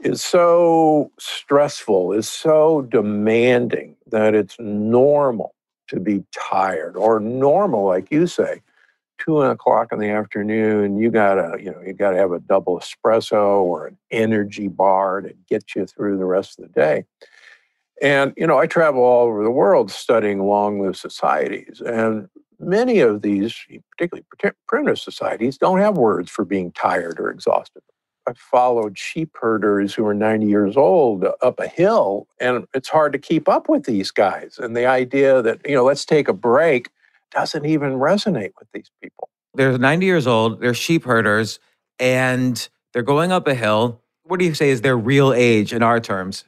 is 0.03 0.21
so 0.21 1.11
stressful, 1.17 2.13
is 2.13 2.29
so 2.29 2.81
demanding 2.83 3.95
that 4.07 4.35
it's 4.35 4.57
normal 4.59 5.55
to 5.87 5.99
be 5.99 6.23
tired, 6.31 6.95
or 6.95 7.19
normal, 7.19 7.85
like 7.85 8.11
you 8.11 8.27
say, 8.27 8.61
two 9.17 9.41
o'clock 9.41 9.91
in 9.91 9.99
the 9.99 10.09
afternoon, 10.09 10.97
you 10.97 11.11
gotta, 11.11 11.57
you 11.61 11.71
know, 11.71 11.81
you 11.81 11.93
gotta 11.93 12.17
have 12.17 12.31
a 12.31 12.39
double 12.39 12.79
espresso 12.79 13.61
or 13.61 13.87
an 13.87 13.97
energy 14.11 14.67
bar 14.67 15.21
to 15.21 15.33
get 15.47 15.75
you 15.75 15.85
through 15.85 16.17
the 16.17 16.25
rest 16.25 16.59
of 16.59 16.65
the 16.65 16.71
day. 16.73 17.05
And 18.01 18.33
you 18.35 18.47
know, 18.47 18.57
I 18.57 18.67
travel 18.67 19.03
all 19.03 19.27
over 19.27 19.43
the 19.43 19.51
world 19.51 19.91
studying 19.91 20.45
long-lived 20.45 20.97
societies, 20.97 21.81
and 21.85 22.27
many 22.59 22.99
of 22.99 23.21
these, 23.21 23.55
particularly 23.91 24.25
primitive 24.67 24.99
societies, 24.99 25.57
don't 25.57 25.79
have 25.79 25.97
words 25.97 26.29
for 26.29 26.43
being 26.43 26.71
tired 26.71 27.19
or 27.19 27.29
exhausted. 27.29 27.83
I 28.27 28.33
followed 28.33 28.97
sheep 28.97 29.35
herders 29.39 29.93
who 29.93 30.05
are 30.05 30.13
90 30.13 30.45
years 30.45 30.77
old 30.77 31.25
up 31.41 31.59
a 31.59 31.67
hill, 31.67 32.27
and 32.39 32.65
it's 32.73 32.89
hard 32.89 33.13
to 33.13 33.19
keep 33.19 33.49
up 33.49 33.67
with 33.67 33.83
these 33.83 34.11
guys. 34.11 34.57
And 34.57 34.75
the 34.75 34.85
idea 34.85 35.41
that, 35.41 35.59
you 35.67 35.75
know, 35.75 35.83
let's 35.83 36.05
take 36.05 36.27
a 36.27 36.33
break 36.33 36.89
doesn't 37.31 37.65
even 37.65 37.93
resonate 37.93 38.51
with 38.59 38.71
these 38.73 38.89
people. 39.01 39.29
They're 39.53 39.77
90 39.77 40.05
years 40.05 40.27
old, 40.27 40.61
they're 40.61 40.73
sheep 40.73 41.03
herders, 41.03 41.59
and 41.99 42.67
they're 42.93 43.03
going 43.03 43.31
up 43.31 43.47
a 43.47 43.55
hill. 43.55 44.01
What 44.23 44.39
do 44.39 44.45
you 44.45 44.53
say 44.53 44.69
is 44.69 44.81
their 44.81 44.97
real 44.97 45.33
age 45.33 45.73
in 45.73 45.83
our 45.83 45.99
terms? 45.99 46.45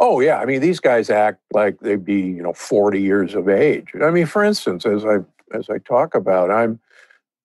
Oh 0.00 0.20
yeah, 0.20 0.38
I 0.38 0.44
mean 0.44 0.60
these 0.60 0.80
guys 0.80 1.10
act 1.10 1.40
like 1.52 1.78
they'd 1.80 2.04
be, 2.04 2.20
you 2.20 2.42
know, 2.42 2.52
40 2.52 3.00
years 3.00 3.34
of 3.34 3.48
age. 3.48 3.92
I 4.02 4.10
mean, 4.10 4.26
for 4.26 4.42
instance, 4.42 4.86
as 4.86 5.04
I 5.04 5.18
as 5.52 5.70
I 5.70 5.78
talk 5.78 6.14
about, 6.14 6.50
I'm 6.50 6.80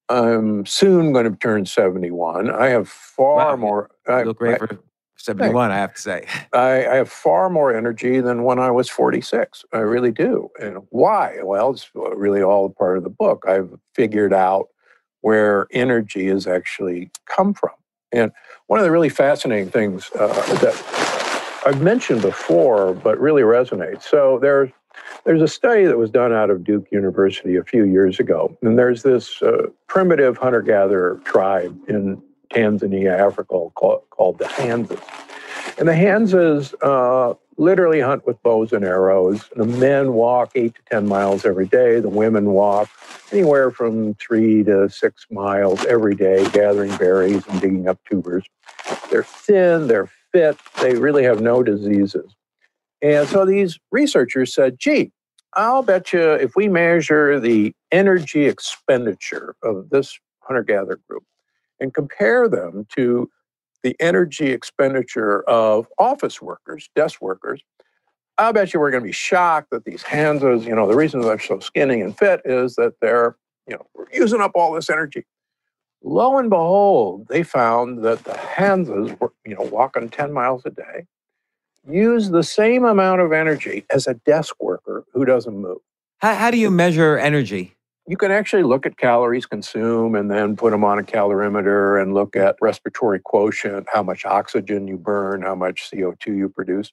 I'm 0.09 0.65
soon 0.65 1.13
going 1.13 1.31
to 1.31 1.37
turn 1.37 1.65
71. 1.65 2.49
I 2.49 2.67
have 2.67 2.89
far 2.89 3.35
wow. 3.35 3.55
more. 3.55 3.91
You 4.07 4.23
look 4.23 4.39
great 4.39 4.55
I, 4.55 4.57
for 4.57 4.79
71, 5.17 5.71
I 5.71 5.77
have 5.77 5.93
to 5.93 6.01
say. 6.01 6.25
I, 6.53 6.87
I 6.87 6.95
have 6.95 7.09
far 7.09 7.49
more 7.49 7.75
energy 7.75 8.19
than 8.19 8.43
when 8.43 8.59
I 8.59 8.71
was 8.71 8.89
46. 8.89 9.65
I 9.71 9.77
really 9.79 10.11
do. 10.11 10.49
And 10.59 10.79
why? 10.89 11.37
Well, 11.43 11.71
it's 11.71 11.89
really 11.93 12.41
all 12.41 12.69
part 12.69 12.97
of 12.97 13.03
the 13.03 13.09
book. 13.09 13.45
I've 13.47 13.69
figured 13.93 14.33
out 14.33 14.69
where 15.21 15.67
energy 15.71 16.27
has 16.27 16.47
actually 16.47 17.11
come 17.25 17.53
from. 17.53 17.71
And 18.11 18.31
one 18.67 18.79
of 18.79 18.85
the 18.85 18.91
really 18.91 19.09
fascinating 19.09 19.69
things 19.69 20.09
uh, 20.17 20.27
that 20.61 21.61
I've 21.65 21.81
mentioned 21.81 22.21
before, 22.21 22.93
but 22.93 23.19
really 23.19 23.43
resonates. 23.43 24.03
So 24.03 24.39
there's 24.41 24.71
there's 25.25 25.41
a 25.41 25.47
study 25.47 25.85
that 25.85 25.97
was 25.97 26.09
done 26.09 26.33
out 26.33 26.49
of 26.49 26.63
Duke 26.63 26.87
University 26.91 27.55
a 27.55 27.63
few 27.63 27.85
years 27.85 28.19
ago, 28.19 28.57
and 28.61 28.77
there's 28.77 29.03
this 29.03 29.41
uh, 29.41 29.67
primitive 29.87 30.37
hunter-gatherer 30.37 31.21
tribe 31.25 31.77
in 31.87 32.21
Tanzania, 32.53 33.17
Africa, 33.17 33.67
called, 33.75 34.03
called 34.09 34.39
the 34.39 34.45
Hadzas. 34.45 35.01
And 35.77 35.87
the 35.87 35.93
Hadzas 35.93 36.73
uh, 36.81 37.35
literally 37.57 37.99
hunt 37.99 38.25
with 38.25 38.41
bows 38.41 38.73
and 38.73 38.83
arrows. 38.83 39.49
The 39.55 39.65
men 39.65 40.13
walk 40.13 40.51
eight 40.55 40.75
to 40.75 40.81
10 40.89 41.07
miles 41.07 41.45
every 41.45 41.67
day. 41.67 41.99
The 41.99 42.09
women 42.09 42.51
walk 42.51 42.89
anywhere 43.31 43.69
from 43.69 44.15
three 44.15 44.63
to 44.63 44.89
six 44.89 45.27
miles 45.29 45.85
every 45.85 46.15
day, 46.15 46.49
gathering 46.51 46.95
berries 46.97 47.45
and 47.47 47.61
digging 47.61 47.87
up 47.87 47.99
tubers. 48.09 48.45
They're 49.11 49.23
thin, 49.23 49.87
they're 49.87 50.09
fit, 50.31 50.57
they 50.81 50.95
really 50.95 51.23
have 51.23 51.41
no 51.41 51.61
diseases. 51.61 52.35
And 53.01 53.27
so 53.27 53.45
these 53.45 53.79
researchers 53.91 54.53
said, 54.53 54.79
gee, 54.79 55.11
I'll 55.55 55.83
bet 55.83 56.13
you 56.13 56.33
if 56.33 56.55
we 56.55 56.67
measure 56.67 57.39
the 57.39 57.73
energy 57.91 58.45
expenditure 58.45 59.55
of 59.63 59.89
this 59.89 60.19
hunter 60.41 60.63
gatherer 60.63 60.99
group 61.07 61.23
and 61.79 61.93
compare 61.93 62.47
them 62.47 62.85
to 62.95 63.29
the 63.83 63.95
energy 63.99 64.51
expenditure 64.51 65.41
of 65.43 65.87
office 65.97 66.41
workers, 66.41 66.89
desk 66.95 67.21
workers, 67.21 67.61
I'll 68.37 68.53
bet 68.53 68.73
you 68.73 68.79
we're 68.79 68.91
going 68.91 69.03
to 69.03 69.07
be 69.07 69.13
shocked 69.13 69.69
that 69.71 69.85
these 69.85 70.03
Hadzas, 70.03 70.65
you 70.65 70.75
know, 70.75 70.87
the 70.87 70.95
reason 70.95 71.21
they're 71.21 71.39
so 71.39 71.59
skinny 71.59 72.01
and 72.01 72.17
fit 72.17 72.41
is 72.45 72.75
that 72.75 72.93
they're, 73.01 73.35
you 73.67 73.75
know, 73.75 74.05
using 74.13 74.41
up 74.41 74.51
all 74.55 74.73
this 74.73 74.89
energy. 74.89 75.25
Lo 76.01 76.37
and 76.37 76.49
behold, 76.49 77.27
they 77.27 77.43
found 77.43 78.03
that 78.05 78.23
the 78.23 78.31
Hadzas 78.31 79.19
were, 79.19 79.33
you 79.45 79.55
know, 79.55 79.63
walking 79.63 80.09
10 80.09 80.31
miles 80.31 80.61
a 80.65 80.69
day, 80.69 81.05
use 81.87 82.29
the 82.29 82.43
same 82.43 82.85
amount 82.85 83.21
of 83.21 83.31
energy 83.31 83.85
as 83.89 84.07
a 84.07 84.13
desk 84.13 84.55
worker 84.59 85.05
who 85.13 85.25
doesn't 85.25 85.57
move. 85.57 85.79
How, 86.17 86.35
how 86.35 86.51
do 86.51 86.57
you 86.57 86.71
measure 86.71 87.17
energy? 87.17 87.77
you 88.09 88.17
can 88.17 88.31
actually 88.31 88.63
look 88.63 88.87
at 88.87 88.97
calories 88.97 89.45
consumed 89.45 90.15
and 90.15 90.31
then 90.31 90.55
put 90.55 90.71
them 90.71 90.83
on 90.83 90.97
a 90.97 91.03
calorimeter 91.03 92.01
and 92.01 92.15
look 92.15 92.35
at 92.35 92.55
respiratory 92.59 93.19
quotient, 93.19 93.85
how 93.93 94.01
much 94.01 94.25
oxygen 94.25 94.87
you 94.87 94.97
burn, 94.97 95.43
how 95.43 95.53
much 95.53 95.91
CO2 95.91 96.35
you 96.35 96.49
produce. 96.49 96.91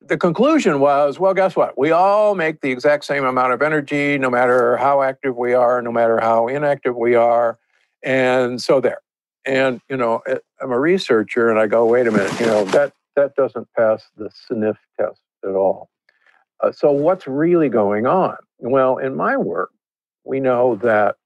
The 0.00 0.16
conclusion 0.16 0.80
was 0.80 1.18
well, 1.18 1.34
guess 1.34 1.56
what? 1.56 1.76
We 1.76 1.90
all 1.90 2.34
make 2.34 2.62
the 2.62 2.70
exact 2.70 3.04
same 3.04 3.26
amount 3.26 3.52
of 3.52 3.60
energy, 3.60 4.16
no 4.16 4.30
matter 4.30 4.78
how 4.78 5.02
active 5.02 5.36
we 5.36 5.52
are, 5.52 5.82
no 5.82 5.92
matter 5.92 6.18
how 6.20 6.48
inactive 6.48 6.96
we 6.96 7.14
are. 7.14 7.58
And 8.02 8.58
so 8.58 8.80
there. 8.80 9.00
And, 9.44 9.82
you 9.90 9.96
know, 9.98 10.22
eh, 10.26 10.38
I'm 10.62 10.72
a 10.72 10.80
researcher 10.80 11.50
and 11.50 11.58
I 11.58 11.66
go, 11.66 11.84
wait 11.84 12.06
a 12.06 12.10
minute, 12.10 12.40
you 12.40 12.46
know, 12.46 12.64
that, 12.66 12.94
that 13.16 13.34
doesn't 13.34 13.68
pass 13.76 14.04
the 14.16 14.30
sniff 14.30 14.76
test 14.98 15.20
at 15.44 15.50
all. 15.50 15.90
Uh, 16.60 16.72
so 16.72 16.90
what's 16.92 17.26
really 17.26 17.68
going 17.68 18.06
on? 18.06 18.36
Well, 18.58 18.98
in 18.98 19.16
my 19.16 19.36
work, 19.36 19.70
we 20.24 20.40
know 20.40 20.76
that 20.76 21.16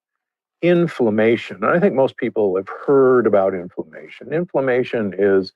inflammation, 0.62 1.56
and 1.56 1.66
I 1.66 1.80
think 1.80 1.94
most 1.94 2.16
people 2.16 2.56
have 2.56 2.68
heard 2.68 3.26
about 3.26 3.54
inflammation. 3.54 4.32
Inflammation 4.32 5.14
is 5.16 5.52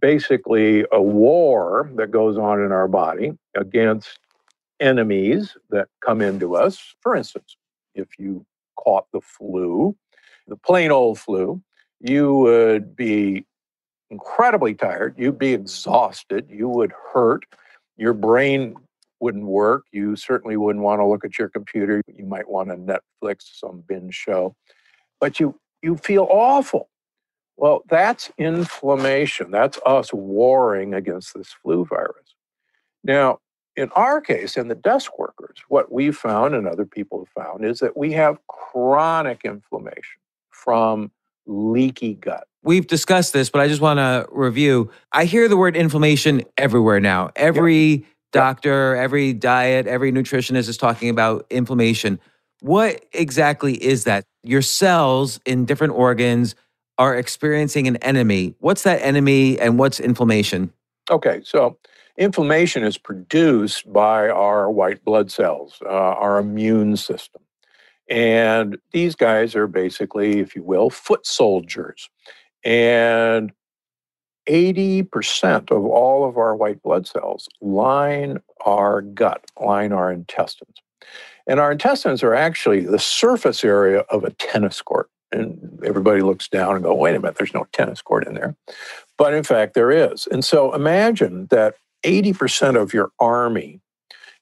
basically 0.00 0.84
a 0.92 1.00
war 1.00 1.90
that 1.96 2.10
goes 2.10 2.36
on 2.36 2.60
in 2.60 2.72
our 2.72 2.88
body 2.88 3.32
against 3.56 4.18
enemies 4.80 5.56
that 5.70 5.88
come 6.00 6.20
into 6.20 6.56
us. 6.56 6.94
For 7.00 7.16
instance, 7.16 7.56
if 7.94 8.08
you 8.18 8.44
caught 8.76 9.06
the 9.12 9.20
flu, 9.20 9.96
the 10.46 10.56
plain 10.56 10.90
old 10.90 11.18
flu, 11.18 11.62
you 12.00 12.34
would 12.34 12.94
be 12.94 13.46
incredibly 14.14 14.74
tired, 14.74 15.14
you'd 15.18 15.38
be 15.38 15.52
exhausted, 15.52 16.46
you 16.48 16.68
would 16.68 16.92
hurt, 17.12 17.44
your 17.96 18.12
brain 18.12 18.76
wouldn't 19.20 19.46
work. 19.46 19.84
You 19.90 20.16
certainly 20.16 20.56
wouldn't 20.56 20.84
want 20.84 21.00
to 21.00 21.06
look 21.06 21.24
at 21.24 21.38
your 21.38 21.48
computer. 21.48 22.02
You 22.06 22.26
might 22.26 22.48
want 22.48 22.68
to 22.68 22.76
Netflix 22.76 23.58
some 23.58 23.82
binge 23.88 24.14
show, 24.14 24.54
but 25.20 25.40
you 25.40 25.58
you 25.82 25.96
feel 25.96 26.26
awful. 26.30 26.88
Well, 27.56 27.82
that's 27.88 28.30
inflammation. 28.36 29.50
That's 29.50 29.78
us 29.86 30.12
warring 30.12 30.92
against 30.92 31.34
this 31.34 31.54
flu 31.62 31.84
virus. 31.84 32.34
Now, 33.02 33.38
in 33.76 33.90
our 33.96 34.20
case, 34.20 34.56
in 34.56 34.68
the 34.68 34.74
desk 34.74 35.18
workers, 35.18 35.58
what 35.68 35.92
we've 35.92 36.16
found 36.16 36.54
and 36.54 36.66
other 36.66 36.86
people 36.86 37.24
have 37.24 37.44
found 37.44 37.64
is 37.64 37.78
that 37.80 37.96
we 37.96 38.12
have 38.12 38.38
chronic 38.48 39.42
inflammation 39.44 40.20
from 40.50 41.10
leaky 41.46 42.14
gut. 42.14 42.46
We've 42.64 42.86
discussed 42.86 43.34
this, 43.34 43.50
but 43.50 43.60
I 43.60 43.68
just 43.68 43.82
want 43.82 43.98
to 43.98 44.26
review. 44.32 44.90
I 45.12 45.26
hear 45.26 45.48
the 45.48 45.56
word 45.56 45.76
inflammation 45.76 46.42
everywhere 46.56 46.98
now. 46.98 47.30
Every 47.36 48.06
doctor, 48.32 48.96
every 48.96 49.34
diet, 49.34 49.86
every 49.86 50.10
nutritionist 50.10 50.70
is 50.70 50.78
talking 50.78 51.10
about 51.10 51.46
inflammation. 51.50 52.18
What 52.60 53.04
exactly 53.12 53.74
is 53.84 54.04
that? 54.04 54.24
Your 54.42 54.62
cells 54.62 55.38
in 55.44 55.66
different 55.66 55.92
organs 55.92 56.54
are 56.96 57.14
experiencing 57.14 57.86
an 57.86 57.96
enemy. 57.96 58.54
What's 58.60 58.82
that 58.84 59.02
enemy 59.02 59.60
and 59.60 59.78
what's 59.78 60.00
inflammation? 60.00 60.72
Okay, 61.10 61.42
so 61.44 61.76
inflammation 62.16 62.82
is 62.82 62.96
produced 62.96 63.92
by 63.92 64.30
our 64.30 64.70
white 64.70 65.04
blood 65.04 65.30
cells, 65.30 65.78
uh, 65.84 65.88
our 65.88 66.38
immune 66.38 66.96
system. 66.96 67.42
And 68.08 68.78
these 68.92 69.14
guys 69.14 69.54
are 69.54 69.66
basically, 69.66 70.40
if 70.40 70.54
you 70.54 70.62
will, 70.62 70.90
foot 70.90 71.26
soldiers. 71.26 72.08
And 72.64 73.52
80% 74.48 75.70
of 75.70 75.84
all 75.84 76.28
of 76.28 76.36
our 76.36 76.54
white 76.54 76.82
blood 76.82 77.06
cells 77.06 77.48
line 77.60 78.38
our 78.66 79.00
gut, 79.00 79.44
line 79.60 79.92
our 79.92 80.12
intestines. 80.12 80.76
And 81.46 81.60
our 81.60 81.72
intestines 81.72 82.22
are 82.22 82.34
actually 82.34 82.80
the 82.80 82.98
surface 82.98 83.64
area 83.64 84.00
of 84.10 84.24
a 84.24 84.30
tennis 84.30 84.80
court. 84.80 85.08
And 85.32 85.80
everybody 85.84 86.22
looks 86.22 86.48
down 86.48 86.76
and 86.76 86.84
go, 86.84 86.94
wait 86.94 87.14
a 87.14 87.20
minute, 87.20 87.36
there's 87.36 87.54
no 87.54 87.66
tennis 87.72 88.00
court 88.00 88.26
in 88.26 88.34
there. 88.34 88.54
But 89.18 89.34
in 89.34 89.42
fact, 89.42 89.74
there 89.74 89.90
is. 89.90 90.26
And 90.30 90.44
so 90.44 90.72
imagine 90.74 91.46
that 91.50 91.74
80% 92.04 92.80
of 92.80 92.94
your 92.94 93.10
army 93.18 93.80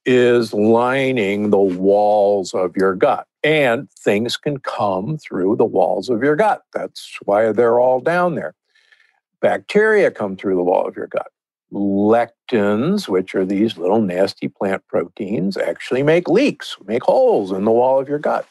is 0.04 0.52
lining 0.52 1.50
the 1.50 1.58
walls 1.58 2.54
of 2.54 2.76
your 2.76 2.94
gut. 2.94 3.26
And 3.44 3.90
things 3.90 4.36
can 4.36 4.58
come 4.58 5.18
through 5.18 5.56
the 5.56 5.64
walls 5.64 6.08
of 6.08 6.22
your 6.22 6.36
gut. 6.36 6.62
That's 6.72 7.18
why 7.24 7.50
they're 7.52 7.80
all 7.80 8.00
down 8.00 8.36
there. 8.36 8.54
Bacteria 9.40 10.10
come 10.12 10.36
through 10.36 10.54
the 10.54 10.62
wall 10.62 10.86
of 10.86 10.96
your 10.96 11.08
gut. 11.08 11.26
Lectins, 11.72 13.08
which 13.08 13.34
are 13.34 13.44
these 13.44 13.76
little 13.76 14.00
nasty 14.00 14.46
plant 14.46 14.86
proteins, 14.86 15.56
actually 15.56 16.02
make 16.02 16.28
leaks, 16.28 16.76
make 16.86 17.02
holes 17.02 17.50
in 17.50 17.64
the 17.64 17.70
wall 17.72 17.98
of 17.98 18.08
your 18.08 18.18
gut. 18.18 18.46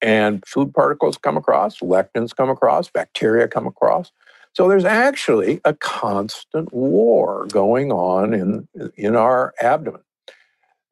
And 0.00 0.42
food 0.46 0.74
particles 0.74 1.16
come 1.16 1.36
across, 1.36 1.78
lectins 1.78 2.34
come 2.34 2.50
across, 2.50 2.90
bacteria 2.90 3.46
come 3.46 3.68
across. 3.68 4.10
So 4.54 4.68
there's 4.68 4.84
actually 4.84 5.60
a 5.64 5.74
constant 5.74 6.72
war 6.72 7.46
going 7.52 7.92
on 7.92 8.34
in, 8.34 8.68
in 8.96 9.14
our 9.14 9.54
abdomen. 9.62 10.02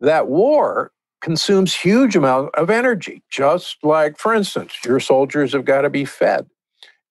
That 0.01 0.29
war 0.29 0.93
consumes 1.21 1.75
huge 1.75 2.17
amount 2.17 2.55
of 2.55 2.71
energy, 2.71 3.23
just 3.31 3.77
like, 3.83 4.19
for 4.19 4.35
instance, 4.35 4.75
your 4.85 5.01
soldiers 5.01 5.53
have 5.53 5.65
got 5.65 5.83
to 5.83 5.91
be 5.91 6.05
fed. 6.05 6.47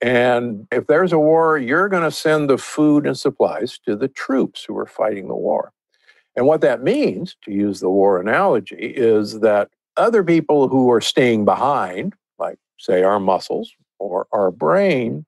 And 0.01 0.67
if 0.71 0.87
there's 0.87 1.11
a 1.11 1.19
war, 1.19 1.57
you're 1.57 1.89
going 1.89 2.03
to 2.03 2.11
send 2.11 2.49
the 2.49 2.57
food 2.57 3.05
and 3.05 3.17
supplies 3.17 3.79
to 3.85 3.95
the 3.95 4.07
troops 4.07 4.63
who 4.63 4.77
are 4.77 4.85
fighting 4.85 5.27
the 5.27 5.35
war. 5.35 5.71
And 6.35 6.45
what 6.45 6.61
that 6.61 6.83
means, 6.83 7.35
to 7.43 7.51
use 7.51 7.81
the 7.81 7.89
war 7.89 8.19
analogy, 8.19 8.77
is 8.77 9.41
that 9.41 9.69
other 9.97 10.23
people 10.23 10.69
who 10.69 10.89
are 10.89 11.01
staying 11.01 11.43
behind, 11.43 12.15
like, 12.37 12.57
say, 12.77 13.03
our 13.03 13.19
muscles 13.19 13.73
or 13.99 14.27
our 14.31 14.51
brain, 14.51 15.25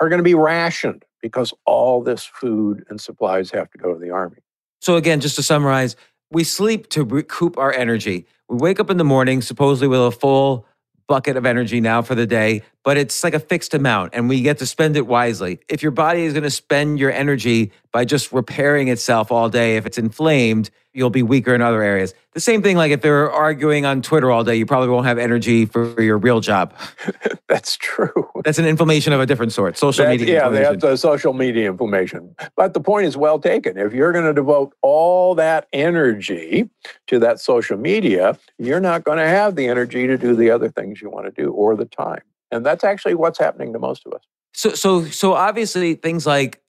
are 0.00 0.08
going 0.08 0.20
to 0.20 0.24
be 0.24 0.34
rationed 0.34 1.04
because 1.20 1.52
all 1.64 2.02
this 2.02 2.24
food 2.24 2.84
and 2.88 3.00
supplies 3.00 3.50
have 3.50 3.70
to 3.72 3.78
go 3.78 3.92
to 3.92 3.98
the 3.98 4.10
army. 4.10 4.38
So, 4.80 4.96
again, 4.96 5.20
just 5.20 5.34
to 5.36 5.42
summarize, 5.42 5.96
we 6.30 6.44
sleep 6.44 6.88
to 6.90 7.04
recoup 7.04 7.58
our 7.58 7.72
energy. 7.72 8.26
We 8.48 8.56
wake 8.56 8.80
up 8.80 8.90
in 8.90 8.96
the 8.96 9.04
morning, 9.04 9.42
supposedly 9.42 9.88
with 9.88 10.00
a 10.00 10.10
full 10.10 10.66
bucket 11.08 11.36
of 11.36 11.46
energy 11.46 11.80
now 11.80 12.02
for 12.02 12.14
the 12.14 12.26
day, 12.26 12.62
but 12.86 12.96
it's 12.96 13.24
like 13.24 13.34
a 13.34 13.40
fixed 13.40 13.74
amount 13.74 14.14
and 14.14 14.28
we 14.28 14.40
get 14.40 14.58
to 14.58 14.64
spend 14.64 14.96
it 14.96 15.08
wisely. 15.08 15.58
If 15.68 15.82
your 15.82 15.90
body 15.90 16.22
is 16.22 16.32
going 16.32 16.44
to 16.44 16.50
spend 16.50 17.00
your 17.00 17.10
energy 17.10 17.72
by 17.90 18.04
just 18.04 18.30
repairing 18.30 18.86
itself 18.86 19.32
all 19.32 19.48
day, 19.48 19.76
if 19.76 19.86
it's 19.86 19.98
inflamed, 19.98 20.70
you'll 20.94 21.10
be 21.10 21.24
weaker 21.24 21.52
in 21.52 21.60
other 21.60 21.82
areas. 21.82 22.14
The 22.34 22.40
same 22.40 22.62
thing, 22.62 22.76
like 22.76 22.92
if 22.92 23.02
they're 23.02 23.28
arguing 23.28 23.86
on 23.86 24.02
Twitter 24.02 24.30
all 24.30 24.44
day, 24.44 24.54
you 24.54 24.66
probably 24.66 24.88
won't 24.88 25.04
have 25.04 25.18
energy 25.18 25.66
for 25.66 26.00
your 26.00 26.16
real 26.16 26.38
job. 26.38 26.72
that's 27.48 27.76
true. 27.76 28.30
That's 28.44 28.60
an 28.60 28.66
inflammation 28.66 29.12
of 29.12 29.20
a 29.20 29.26
different 29.26 29.52
sort. 29.52 29.76
Social 29.76 30.06
media. 30.06 30.32
Yeah, 30.32 30.48
that's 30.48 30.84
a 30.84 30.96
social 30.96 31.32
media 31.32 31.68
inflammation. 31.68 32.36
But 32.54 32.72
the 32.72 32.80
point 32.80 33.06
is 33.06 33.16
well 33.16 33.40
taken. 33.40 33.76
If 33.76 33.94
you're 33.94 34.12
going 34.12 34.26
to 34.26 34.32
devote 34.32 34.74
all 34.80 35.34
that 35.34 35.66
energy 35.72 36.70
to 37.08 37.18
that 37.18 37.40
social 37.40 37.78
media, 37.78 38.38
you're 38.58 38.78
not 38.78 39.02
going 39.02 39.18
to 39.18 39.26
have 39.26 39.56
the 39.56 39.66
energy 39.66 40.06
to 40.06 40.16
do 40.16 40.36
the 40.36 40.52
other 40.52 40.68
things 40.68 41.02
you 41.02 41.10
want 41.10 41.26
to 41.26 41.32
do 41.32 41.50
or 41.50 41.74
the 41.74 41.86
time. 41.86 42.22
And 42.50 42.64
that's 42.64 42.84
actually 42.84 43.14
what's 43.14 43.38
happening 43.38 43.72
to 43.72 43.78
most 43.78 44.06
of 44.06 44.12
us. 44.12 44.22
So, 44.52 44.70
so, 44.70 45.04
so 45.04 45.34
obviously 45.34 45.94
things 45.94 46.26
like, 46.26 46.62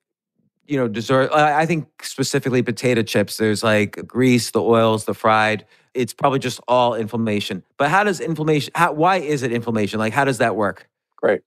you 0.65 0.77
know, 0.77 0.87
dessert. 0.87 1.31
I 1.31 1.65
think 1.65 2.03
specifically 2.03 2.61
potato 2.61 3.01
chips. 3.01 3.37
There's 3.37 3.63
like 3.63 4.05
grease, 4.05 4.51
the 4.51 4.61
oils, 4.61 5.05
the 5.05 5.13
fried. 5.13 5.65
It's 5.93 6.13
probably 6.13 6.39
just 6.39 6.59
all 6.67 6.93
inflammation. 6.93 7.63
But 7.77 7.89
how 7.89 8.03
does 8.03 8.19
inflammation? 8.19 8.73
How, 8.75 8.91
why 8.91 9.17
is 9.17 9.43
it 9.43 9.53
inflammation? 9.53 9.99
Like, 9.99 10.13
how 10.13 10.25
does 10.25 10.39
that 10.39 10.55
work? 10.57 10.89
Great. 11.15 11.41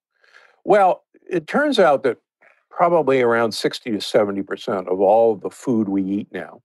Well, 0.64 1.04
it 1.28 1.46
turns 1.46 1.78
out 1.78 2.02
that 2.04 2.18
probably 2.70 3.20
around 3.20 3.52
60 3.52 3.90
to 3.90 3.98
70% 3.98 4.90
of 4.90 5.00
all 5.00 5.36
the 5.36 5.50
food 5.50 5.88
we 5.88 6.02
eat 6.02 6.28
now 6.32 6.62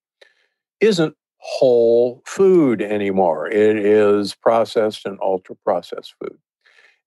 isn't 0.80 1.15
whole 1.39 2.21
food 2.25 2.82
anymore. 2.82 3.47
It 3.47 3.78
is 3.78 4.34
processed 4.34 5.06
and 5.06 5.19
ultra 5.21 5.56
processed 5.58 6.15
food. 6.19 6.38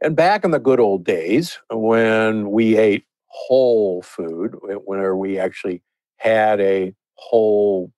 And 0.00 0.14
back 0.14 0.44
in 0.44 0.52
the 0.52 0.60
good 0.60 0.78
old 0.80 1.04
days 1.04 1.58
when 1.70 2.50
we 2.50 2.76
ate 2.76 3.04
whole 3.26 4.02
food, 4.02 4.56
eh, 4.70 4.74
where 4.74 5.16
we 5.16 5.38
actually 5.38 5.82
had 6.18 6.60
a 6.60 6.94
whole, 7.14 7.92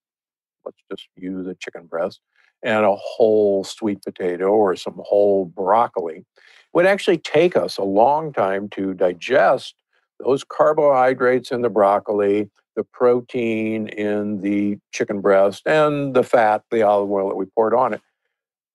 let's 0.65 0.79
just 0.91 1.09
use 1.17 1.47
a 1.47 1.55
chicken 1.55 1.87
breast, 1.87 2.21
and 2.63 2.85
a 2.85 2.95
whole 2.95 3.65
sweet 3.65 4.03
potato 4.03 4.47
or 4.47 4.77
some 4.77 5.01
whole 5.05 5.45
broccoli, 5.45 6.25
would 6.73 6.87
actually 6.87 7.19
take 7.19 7.57
us 7.57 7.77
a 7.77 7.85
long 7.85 8.33
time 8.33 8.69
to 8.71 8.95
digest 8.95 9.75
those 10.21 10.45
carbohydrates 10.45 11.51
in 11.51 11.63
the 11.63 11.71
broccoli, 11.71 12.51
the 12.77 12.85
protein 12.85 13.89
in 13.89 14.41
the 14.41 14.79
chicken 14.93 15.21
breast, 15.21 15.63
and 15.67 16.15
the 16.15 16.23
fat, 16.23 16.63
the 16.71 16.83
olive 16.83 17.11
oil 17.11 17.29
that 17.29 17.37
we 17.37 17.47
poured 17.47 17.75
on 17.75 17.95
it, 17.95 18.01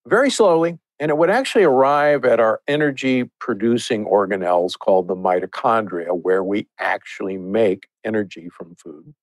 very 0.07 0.29
slowly. 0.29 0.77
And 0.99 1.11
it 1.11 1.17
would 1.17 1.29
actually 1.29 1.65
arrive 1.65 2.23
at 2.23 2.39
our 2.39 2.61
energy 2.67 3.29
producing 3.39 4.05
organelles 4.05 4.79
called 4.79 5.07
the 5.07 5.15
mitochondria, 5.15 6.17
where 6.21 6.43
we 6.43 6.67
actually 6.79 7.37
make 7.37 7.87
energy 8.05 8.49
from 8.49 8.75
food 8.75 9.13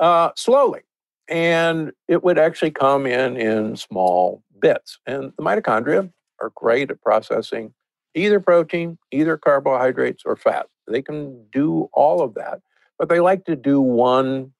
uh, 0.00 0.30
slowly. 0.36 0.80
And 1.28 1.92
it 2.08 2.24
would 2.24 2.38
actually 2.38 2.72
come 2.72 3.06
in 3.06 3.36
in 3.36 3.76
small 3.76 4.42
bits. 4.60 4.98
And 5.06 5.32
the 5.36 5.42
mitochondria 5.42 6.12
are 6.40 6.52
great 6.54 6.90
at 6.90 7.00
processing 7.00 7.72
either 8.14 8.40
protein, 8.40 8.96
either 9.10 9.36
carbohydrates, 9.36 10.22
or 10.24 10.36
fat. 10.36 10.66
They 10.88 11.02
can 11.02 11.46
do 11.52 11.88
all 11.92 12.22
of 12.22 12.34
that, 12.34 12.60
but 12.98 13.08
they 13.08 13.20
like 13.20 13.44
to 13.46 13.56
do 13.56 13.80
one 13.80 14.52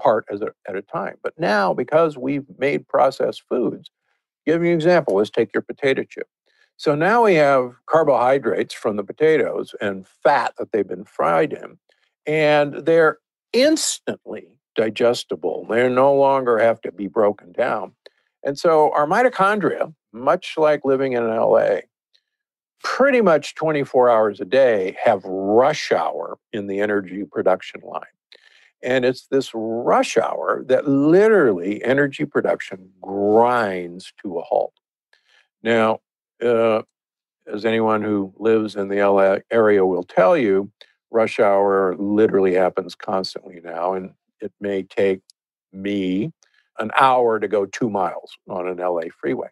part 0.00 0.24
as 0.32 0.40
a, 0.40 0.48
at 0.66 0.76
a 0.76 0.82
time. 0.82 1.16
But 1.22 1.38
now, 1.38 1.74
because 1.74 2.16
we've 2.16 2.46
made 2.58 2.88
processed 2.88 3.42
foods, 3.48 3.90
give 4.46 4.62
you 4.62 4.70
an 4.70 4.74
example. 4.74 5.16
Let's 5.16 5.30
take 5.30 5.52
your 5.54 5.62
potato 5.62 6.04
chip. 6.04 6.28
So 6.76 6.94
now 6.94 7.24
we 7.24 7.34
have 7.34 7.74
carbohydrates 7.86 8.72
from 8.72 8.96
the 8.96 9.04
potatoes 9.04 9.74
and 9.80 10.06
fat 10.22 10.54
that 10.58 10.72
they've 10.72 10.88
been 10.88 11.04
fried 11.04 11.52
in, 11.52 11.78
and 12.26 12.86
they're 12.86 13.18
instantly 13.52 14.48
digestible. 14.76 15.66
They 15.68 15.88
no 15.88 16.14
longer 16.14 16.58
have 16.58 16.80
to 16.82 16.92
be 16.92 17.06
broken 17.06 17.52
down. 17.52 17.92
And 18.42 18.58
so 18.58 18.92
our 18.94 19.06
mitochondria, 19.06 19.92
much 20.12 20.54
like 20.56 20.84
living 20.84 21.12
in 21.12 21.26
LA, 21.26 21.80
pretty 22.82 23.20
much 23.20 23.54
24 23.56 24.08
hours 24.08 24.40
a 24.40 24.44
day 24.44 24.96
have 25.02 25.22
rush 25.24 25.92
hour 25.92 26.38
in 26.52 26.66
the 26.66 26.80
energy 26.80 27.24
production 27.30 27.82
line. 27.84 28.02
And 28.82 29.04
it's 29.04 29.26
this 29.26 29.50
rush 29.54 30.16
hour 30.16 30.64
that 30.68 30.88
literally 30.88 31.84
energy 31.84 32.24
production 32.24 32.90
grinds 33.00 34.12
to 34.22 34.38
a 34.38 34.42
halt. 34.42 34.72
Now, 35.62 36.00
uh, 36.42 36.82
as 37.46 37.64
anyone 37.64 38.02
who 38.02 38.32
lives 38.38 38.76
in 38.76 38.88
the 38.88 39.00
LA 39.02 39.38
area 39.50 39.84
will 39.84 40.02
tell 40.02 40.36
you, 40.36 40.70
rush 41.10 41.38
hour 41.40 41.94
literally 41.98 42.54
happens 42.54 42.94
constantly 42.94 43.60
now. 43.62 43.94
And 43.94 44.12
it 44.40 44.52
may 44.60 44.82
take 44.82 45.20
me 45.72 46.32
an 46.78 46.90
hour 46.98 47.38
to 47.38 47.48
go 47.48 47.66
two 47.66 47.90
miles 47.90 48.32
on 48.48 48.66
an 48.66 48.78
LA 48.78 49.02
freeway. 49.20 49.48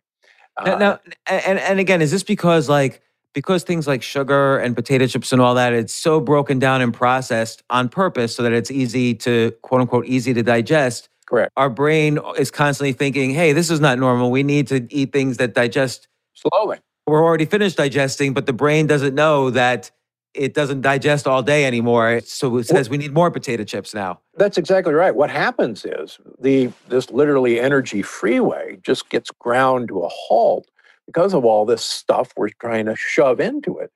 Uh, 0.56 0.64
now- 0.76 1.00
and 1.26 1.58
and 1.58 1.78
again, 1.78 2.00
is 2.02 2.10
this 2.10 2.22
because 2.22 2.68
like 2.68 3.02
because 3.38 3.62
things 3.62 3.86
like 3.86 4.02
sugar 4.02 4.58
and 4.58 4.74
potato 4.74 5.06
chips 5.06 5.32
and 5.32 5.40
all 5.40 5.54
that, 5.54 5.72
it's 5.72 5.94
so 5.94 6.18
broken 6.18 6.58
down 6.58 6.82
and 6.82 6.92
processed 6.92 7.62
on 7.70 7.88
purpose 7.88 8.34
so 8.34 8.42
that 8.42 8.52
it's 8.52 8.68
easy 8.68 9.14
to 9.14 9.52
quote 9.62 9.80
unquote 9.80 10.06
easy 10.06 10.34
to 10.34 10.42
digest. 10.42 11.08
Correct. 11.24 11.52
Our 11.56 11.70
brain 11.70 12.18
is 12.36 12.50
constantly 12.50 12.92
thinking, 12.94 13.30
"Hey, 13.30 13.52
this 13.52 13.70
is 13.70 13.78
not 13.78 13.96
normal. 13.96 14.32
We 14.32 14.42
need 14.42 14.66
to 14.68 14.88
eat 14.90 15.12
things 15.12 15.36
that 15.36 15.54
digest." 15.54 16.08
slowly. 16.34 16.78
We're 17.06 17.24
already 17.24 17.44
finished 17.44 17.76
digesting, 17.76 18.32
but 18.32 18.46
the 18.46 18.52
brain 18.52 18.88
doesn't 18.88 19.14
know 19.14 19.50
that 19.50 19.92
it 20.34 20.52
doesn't 20.52 20.80
digest 20.80 21.28
all 21.28 21.42
day 21.42 21.64
anymore. 21.64 22.20
So 22.24 22.56
it 22.56 22.66
says 22.66 22.90
we 22.90 22.96
need 22.96 23.12
more 23.12 23.30
potato 23.30 23.62
chips 23.62 23.94
now. 23.94 24.20
That's 24.36 24.58
exactly 24.58 24.94
right. 24.94 25.14
What 25.14 25.30
happens 25.30 25.84
is 25.84 26.18
the 26.40 26.70
this 26.88 27.08
literally 27.10 27.60
energy 27.60 28.02
freeway 28.02 28.78
just 28.82 29.08
gets 29.10 29.30
ground 29.30 29.88
to 29.88 30.00
a 30.00 30.08
halt 30.08 30.66
because 31.08 31.32
of 31.32 31.44
all 31.44 31.64
this 31.64 31.82
stuff 31.84 32.32
we're 32.36 32.50
trying 32.60 32.84
to 32.84 32.94
shove 32.94 33.40
into 33.40 33.78
it. 33.78 33.90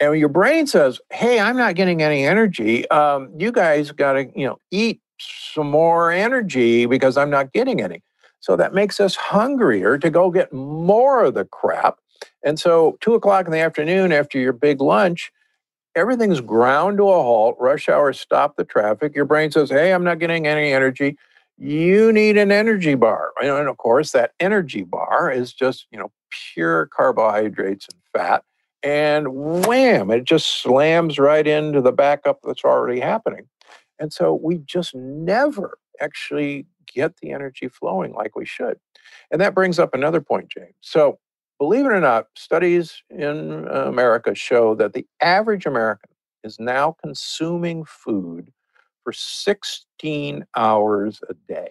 And 0.00 0.18
your 0.18 0.30
brain 0.30 0.66
says, 0.66 1.00
"Hey, 1.12 1.38
I'm 1.38 1.56
not 1.56 1.74
getting 1.74 2.02
any 2.02 2.24
energy. 2.24 2.88
Um, 2.90 3.30
you 3.38 3.52
guys 3.52 3.92
got 3.92 4.14
to, 4.14 4.26
you 4.34 4.46
know, 4.46 4.58
eat 4.70 5.00
some 5.18 5.70
more 5.70 6.10
energy 6.10 6.86
because 6.86 7.16
I'm 7.16 7.30
not 7.30 7.52
getting 7.52 7.80
any." 7.80 8.02
So 8.40 8.56
that 8.56 8.74
makes 8.74 9.00
us 9.00 9.16
hungrier 9.16 9.98
to 9.98 10.10
go 10.10 10.30
get 10.30 10.52
more 10.52 11.24
of 11.24 11.34
the 11.34 11.44
crap. 11.44 11.98
And 12.42 12.58
so, 12.58 12.96
two 13.00 13.14
o'clock 13.14 13.46
in 13.46 13.52
the 13.52 13.58
afternoon 13.58 14.12
after 14.12 14.38
your 14.38 14.52
big 14.52 14.80
lunch, 14.80 15.32
everything's 15.94 16.40
ground 16.40 16.98
to 16.98 17.08
a 17.08 17.22
halt. 17.22 17.56
Rush 17.58 17.88
hour 17.88 18.12
stop 18.12 18.56
the 18.56 18.64
traffic. 18.64 19.14
Your 19.14 19.24
brain 19.24 19.50
says, 19.50 19.70
Hey, 19.70 19.92
I'm 19.92 20.04
not 20.04 20.18
getting 20.18 20.46
any 20.46 20.72
energy. 20.72 21.16
You 21.58 22.12
need 22.12 22.36
an 22.36 22.52
energy 22.52 22.94
bar. 22.94 23.32
And 23.40 23.50
and 23.50 23.68
of 23.68 23.78
course, 23.78 24.12
that 24.12 24.32
energy 24.38 24.82
bar 24.82 25.30
is 25.30 25.52
just, 25.52 25.86
you 25.90 25.98
know, 25.98 26.12
pure 26.54 26.86
carbohydrates 26.86 27.88
and 27.92 28.00
fat. 28.12 28.44
And 28.82 29.28
wham, 29.66 30.10
it 30.10 30.24
just 30.24 30.62
slams 30.62 31.18
right 31.18 31.46
into 31.46 31.80
the 31.80 31.92
backup 31.92 32.38
that's 32.44 32.64
already 32.64 33.00
happening. 33.00 33.48
And 33.98 34.12
so 34.12 34.34
we 34.34 34.58
just 34.58 34.94
never 34.94 35.78
actually 36.00 36.66
get 36.92 37.16
the 37.16 37.32
energy 37.32 37.68
flowing 37.68 38.12
like 38.12 38.36
we 38.36 38.46
should. 38.46 38.78
And 39.30 39.40
that 39.40 39.54
brings 39.54 39.78
up 39.78 39.94
another 39.94 40.20
point, 40.20 40.48
James. 40.50 40.74
So 40.80 41.18
believe 41.58 41.86
it 41.86 41.92
or 41.92 42.00
not, 42.00 42.26
studies 42.36 43.02
in 43.10 43.66
America 43.68 44.34
show 44.34 44.74
that 44.76 44.92
the 44.92 45.06
average 45.20 45.66
American 45.66 46.10
is 46.44 46.60
now 46.60 46.96
consuming 47.02 47.84
food 47.84 48.52
for 49.02 49.12
16 49.12 50.44
hours 50.56 51.20
a 51.28 51.34
day. 51.48 51.70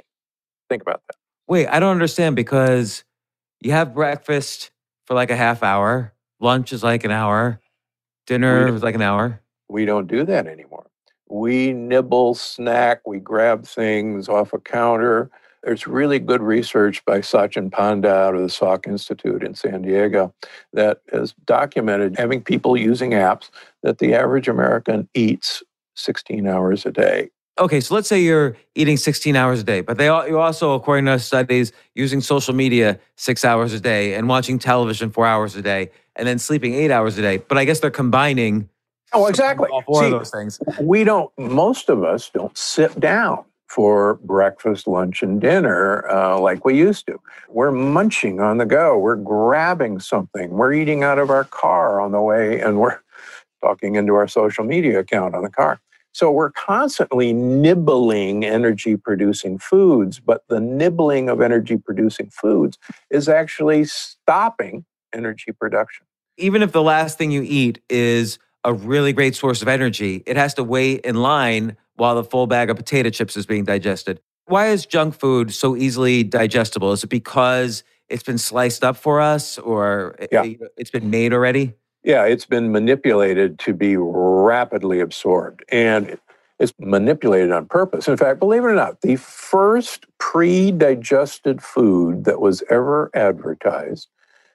Think 0.69 0.82
about 0.82 1.01
that. 1.08 1.17
Wait, 1.47 1.67
I 1.67 1.80
don't 1.80 1.91
understand 1.91 2.36
because 2.36 3.04
you 3.61 3.71
have 3.71 3.93
breakfast 3.93 4.71
for 5.05 5.13
like 5.13 5.29
a 5.29 5.35
half 5.35 5.63
hour, 5.63 6.13
lunch 6.39 6.73
is 6.73 6.83
like 6.83 7.03
an 7.03 7.11
hour, 7.11 7.59
dinner 8.27 8.67
is 8.73 8.83
like 8.83 8.95
an 8.95 9.01
hour. 9.01 9.41
We 9.69 9.85
don't 9.85 10.07
do 10.07 10.23
that 10.25 10.47
anymore. 10.47 10.89
We 11.29 11.73
nibble, 11.73 12.35
snack, 12.35 13.01
we 13.05 13.19
grab 13.19 13.65
things 13.65 14.29
off 14.29 14.53
a 14.53 14.59
counter. 14.59 15.29
There's 15.63 15.87
really 15.87 16.19
good 16.19 16.43
research 16.43 17.03
by 17.05 17.19
Sachin 17.19 17.71
Panda 17.71 18.13
out 18.13 18.35
of 18.35 18.41
the 18.41 18.47
Salk 18.47 18.85
Institute 18.87 19.41
in 19.41 19.55
San 19.55 19.81
Diego 19.81 20.33
that 20.73 21.01
has 21.11 21.33
documented 21.45 22.17
having 22.17 22.43
people 22.43 22.77
using 22.77 23.11
apps 23.11 23.49
that 23.81 23.97
the 23.97 24.13
average 24.13 24.47
American 24.47 25.09
eats 25.15 25.63
16 25.95 26.47
hours 26.47 26.85
a 26.85 26.91
day. 26.91 27.31
Okay, 27.57 27.79
so 27.79 27.95
let's 27.95 28.09
say 28.09 28.21
you're 28.21 28.57
eating 28.75 28.97
16 28.97 29.33
hours 29.37 29.61
a 29.61 29.63
day, 29.63 29.79
but 29.79 29.97
they 29.97 30.09
all, 30.09 30.27
you 30.27 30.39
also, 30.39 30.73
according 30.73 31.05
to 31.05 31.17
studies, 31.19 31.71
using 31.93 32.19
social 32.19 32.53
media 32.53 32.99
six 33.15 33.45
hours 33.45 33.71
a 33.71 33.79
day 33.79 34.15
and 34.15 34.27
watching 34.27 34.59
television 34.59 35.09
four 35.09 35.25
hours 35.25 35.55
a 35.55 35.61
day 35.61 35.89
and 36.17 36.27
then 36.27 36.37
sleeping 36.37 36.73
eight 36.73 36.91
hours 36.91 37.17
a 37.17 37.21
day. 37.21 37.37
But 37.37 37.57
I 37.57 37.63
guess 37.63 37.79
they're 37.79 37.91
combining 37.91 38.69
Oh, 39.13 39.27
exactly. 39.27 39.69
all 39.71 39.81
four 39.83 40.01
See, 40.01 40.05
of 40.07 40.11
those 40.11 40.31
things. 40.31 40.59
we 40.81 41.05
don't 41.05 41.31
most 41.37 41.87
of 41.89 42.03
us 42.03 42.29
don't 42.29 42.57
sit 42.57 42.99
down 42.99 43.45
for 43.69 44.15
breakfast 44.15 44.87
lunch 44.87 45.23
and 45.23 45.39
dinner 45.39 46.05
uh, 46.09 46.37
like 46.37 46.65
we 46.65 46.77
used 46.77 47.05
to 47.07 47.17
we're 47.47 47.71
munching 47.71 48.41
on 48.41 48.57
the 48.57 48.65
go 48.65 48.97
we're 48.97 49.15
grabbing 49.15 49.99
something 49.99 50.49
we're 50.51 50.73
eating 50.73 51.03
out 51.03 51.17
of 51.17 51.29
our 51.29 51.45
car 51.45 52.01
on 52.01 52.11
the 52.11 52.21
way 52.21 52.59
and 52.59 52.79
we're 52.79 52.99
talking 53.63 53.95
into 53.95 54.15
our 54.15 54.27
social 54.27 54.63
media 54.65 54.99
account 54.99 55.33
on 55.33 55.43
the 55.43 55.49
car. 55.49 55.79
So 56.15 56.32
we're 56.32 56.51
constantly 56.51 57.34
nibbling 57.34 58.45
energy 58.45 58.95
producing 58.95 59.58
foods, 59.58 60.21
but 60.21 60.45
the 60.47 60.62
nibbling 60.62 61.28
of 61.28 61.41
energy 61.41 61.75
producing 61.75 62.30
foods 62.30 62.78
is 63.10 63.28
actually 63.28 63.84
stopping 63.84 64.86
energy 65.13 65.51
production. 65.51 66.06
Even 66.38 66.62
if 66.62 66.71
the 66.71 66.82
last 66.82 67.17
thing 67.17 67.32
you 67.32 67.43
eat 67.45 67.82
is 67.89 68.39
a 68.63 68.73
really 68.73 69.12
great 69.12 69.36
source 69.36 69.62
of 69.62 69.67
energy, 69.67 70.23
it 70.25 70.38
has 70.38 70.54
to 70.54 70.63
wait 70.63 71.01
in 71.01 71.17
line 71.17 71.75
while 71.95 72.15
the 72.15 72.23
full 72.23 72.47
bag 72.47 72.69
of 72.69 72.78
potato 72.78 73.10
chips 73.10 73.36
is 73.36 73.45
being 73.45 73.65
digested. 73.65 74.21
Why 74.45 74.67
is 74.69 74.86
junk 74.86 75.15
food 75.15 75.54
so 75.54 75.75
easily 75.75 76.23
digestible? 76.23 76.93
Is 76.93 77.04
it 77.04 77.10
because 77.10 77.84
it's 78.08 78.23
been 78.23 78.38
sliced 78.38 78.86
up 78.86 78.95
for 78.95 79.19
us 79.19 79.58
or 79.58 80.15
yeah. 80.32 80.45
it's 80.78 80.91
been 80.91 81.10
made 81.10 81.34
already? 81.34 81.73
Yeah, 82.05 82.23
it's 82.25 82.45
been 82.45 82.71
manipulated 82.71 83.57
to 83.59 83.73
be 83.73 83.97
rapidly 83.97 84.99
absorbed. 84.99 85.65
And 85.69 86.19
it's 86.59 86.71
manipulated 86.79 87.51
on 87.51 87.65
purpose. 87.65 88.07
In 88.07 88.15
fact, 88.15 88.39
believe 88.39 88.63
it 88.63 88.67
or 88.67 88.75
not, 88.75 89.01
the 89.01 89.15
first 89.15 90.05
pre 90.19 90.71
digested 90.71 91.63
food 91.63 92.25
that 92.25 92.39
was 92.39 92.63
ever 92.69 93.09
advertised 93.15 94.07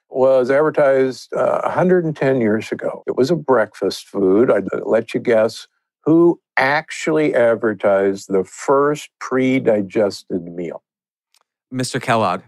was 0.09 0.49
advertised 0.49 1.33
uh, 1.33 1.61
110 1.63 2.39
years 2.41 2.71
ago. 2.71 3.03
It 3.05 3.17
was 3.17 3.29
a 3.29 3.35
breakfast 3.35 4.07
food. 4.07 4.49
I'd 4.49 4.67
let 4.83 5.13
you 5.13 5.19
guess 5.19 5.67
who 6.05 6.39
actually 6.55 7.35
advertised 7.35 8.27
the 8.29 8.45
first 8.45 9.09
pre 9.19 9.59
digested 9.59 10.43
meal. 10.43 10.83
Mr. 11.73 12.01
Kellogg. 12.01 12.43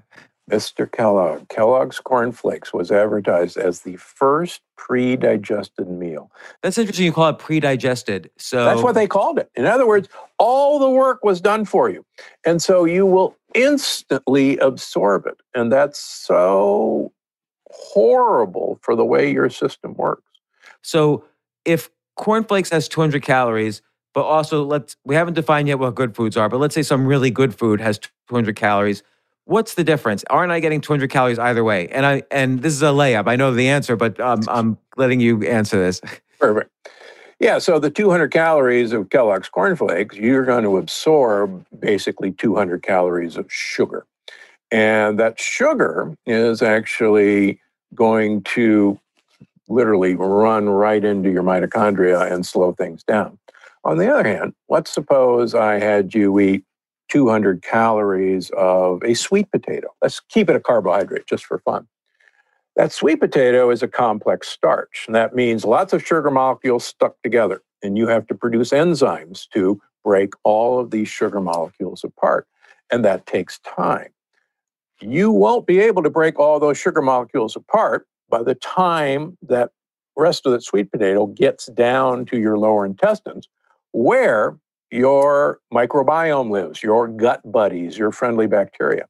Mr. 0.52 0.92
Kellogg. 0.92 1.48
Kellogg's 1.50 2.00
Corn 2.00 2.32
Flakes 2.32 2.74
was 2.74 2.92
advertised 2.92 3.56
as 3.58 3.82
the 3.82 3.96
first 3.96 4.62
pre-digested 4.76 5.90
meal. 5.90 6.32
That's 6.62 6.78
interesting. 6.78 7.06
You 7.06 7.14
call 7.14 7.30
it 7.30 7.40
pre-digested. 7.40 8.30
So 8.38 8.66
that's 8.66 8.82
what 8.82 8.96
they 8.96 9.08
called 9.08 9.40
it. 9.40 9.50
In 9.56 9.66
other 9.66 9.88
words, 9.88 10.10
all 10.40 10.80
the 10.80 10.90
work 10.90 11.24
was 11.24 11.40
done 11.40 11.64
for 11.64 11.90
you, 11.90 12.06
and 12.46 12.62
so 12.62 12.84
you 12.84 13.06
will 13.06 13.38
instantly 13.56 14.58
absorb 14.58 15.26
it, 15.28 15.38
and 15.56 15.72
that's 15.72 16.00
so 16.00 17.14
horrible 17.72 18.80
for 18.82 18.96
the 18.96 19.06
way 19.06 19.32
your 19.32 19.50
system 19.50 19.94
works. 19.96 20.24
So 20.82 21.24
if 21.64 21.90
Corn 22.18 22.44
Flakes 22.44 22.70
has 22.70 22.90
200 22.90 23.24
calories, 23.24 23.82
but 24.14 24.24
also 24.24 24.64
let's 24.64 24.98
we 25.06 25.16
haven't 25.16 25.34
defined 25.34 25.70
yet 25.70 25.80
what 25.80 25.96
good 25.96 26.16
foods 26.16 26.36
are, 26.36 26.50
but 26.50 26.60
let's 26.60 26.76
say 26.76 26.84
some 26.84 27.08
really 27.08 27.32
good 27.32 27.56
food 27.56 27.80
has 27.80 27.98
200 28.28 28.56
calories 28.58 29.04
what's 29.46 29.74
the 29.76 29.84
difference? 29.84 30.24
Aren't 30.30 30.52
I 30.52 30.60
getting 30.60 30.82
200 30.82 31.10
calories 31.10 31.40
either 31.40 31.64
way? 31.64 31.88
And 31.90 32.06
I 32.06 32.24
and 32.32 32.62
this 32.62 32.74
is 32.74 32.82
a 32.82 32.88
layup. 32.88 33.28
I 33.28 33.36
know 33.36 33.54
the 33.54 33.70
answer, 33.70 33.96
but 33.96 34.20
um, 34.20 34.42
I'm 34.48 34.78
letting 34.98 35.20
you 35.20 35.44
answer 35.44 35.80
this. 35.80 36.02
Perfect. 36.40 36.70
Yeah, 37.40 37.60
so 37.60 37.78
the 37.78 37.90
200 37.90 38.32
calories 38.32 38.94
of 38.94 39.10
Kellogg's 39.10 39.50
Corn 39.50 39.76
Flakes, 39.76 40.16
you're 40.16 40.46
going 40.46 40.64
to 40.64 40.78
absorb 40.78 41.66
basically 41.78 42.32
200 42.32 42.84
calories 42.84 43.36
of 43.36 43.52
sugar. 43.52 44.06
And 44.72 45.20
that 45.20 45.40
sugar 45.40 46.16
is 46.26 46.62
actually 46.62 47.60
going 47.94 48.44
to 48.44 49.00
literally 49.68 50.16
run 50.16 50.70
right 50.70 51.04
into 51.04 51.32
your 51.32 51.44
mitochondria 51.44 52.32
and 52.32 52.46
slow 52.46 52.72
things 52.74 53.04
down. 53.04 53.38
On 53.84 53.98
the 53.98 54.12
other 54.12 54.28
hand, 54.28 54.54
let's 54.70 54.92
suppose 54.92 55.54
I 55.54 55.80
had 55.80 56.14
you 56.14 56.40
eat 56.40 56.64
200 57.14 57.62
calories 57.62 58.50
of 58.58 59.04
a 59.04 59.14
sweet 59.14 59.52
potato. 59.52 59.90
Let's 60.02 60.20
keep 60.20 60.50
it 60.50 60.56
a 60.56 60.60
carbohydrate 60.60 61.28
just 61.28 61.46
for 61.46 61.60
fun. 61.60 61.88
That 62.76 62.92
sweet 62.92 63.20
potato 63.20 63.70
is 63.70 63.84
a 63.84 63.88
complex 63.88 64.48
starch, 64.48 65.04
and 65.06 65.14
that 65.14 65.36
means 65.36 65.64
lots 65.64 65.94
of 65.94 66.04
sugar 66.04 66.32
molecules 66.32 66.84
stuck 66.84 67.22
together. 67.22 67.62
And 67.84 68.00
you 68.00 68.08
have 68.08 68.26
to 68.28 68.36
produce 68.36 68.72
enzymes 68.72 69.48
to 69.54 69.80
break 70.04 70.34
all 70.44 70.80
of 70.80 70.90
these 70.90 71.08
sugar 71.08 71.40
molecules 71.40 72.04
apart. 72.04 72.48
And 72.92 73.06
that 73.06 73.28
takes 73.28 73.60
time. 73.60 74.10
You 75.00 75.32
won't 75.32 75.68
be 75.68 75.80
able 75.82 76.02
to 76.02 76.10
break 76.10 76.40
all 76.40 76.60
those 76.60 76.80
sugar 76.80 77.04
molecules 77.04 77.56
apart 77.56 78.08
by 78.28 78.42
the 78.42 78.56
time 78.56 79.38
that 79.44 79.70
rest 80.18 80.48
of 80.48 80.52
the 80.52 80.62
sweet 80.62 80.92
potato 80.92 81.28
gets 81.28 81.68
down 81.68 82.26
to 82.26 82.40
your 82.40 82.58
lower 82.58 82.88
intestines, 82.88 83.48
where 83.92 84.58
your 84.94 85.60
microbiome 85.74 86.52
lives, 86.52 86.84
your 86.84 87.08
gut 87.08 87.42
buddies, 87.52 87.98
your 87.98 88.12
friendly 88.12 88.46
bacteria. 88.46 89.08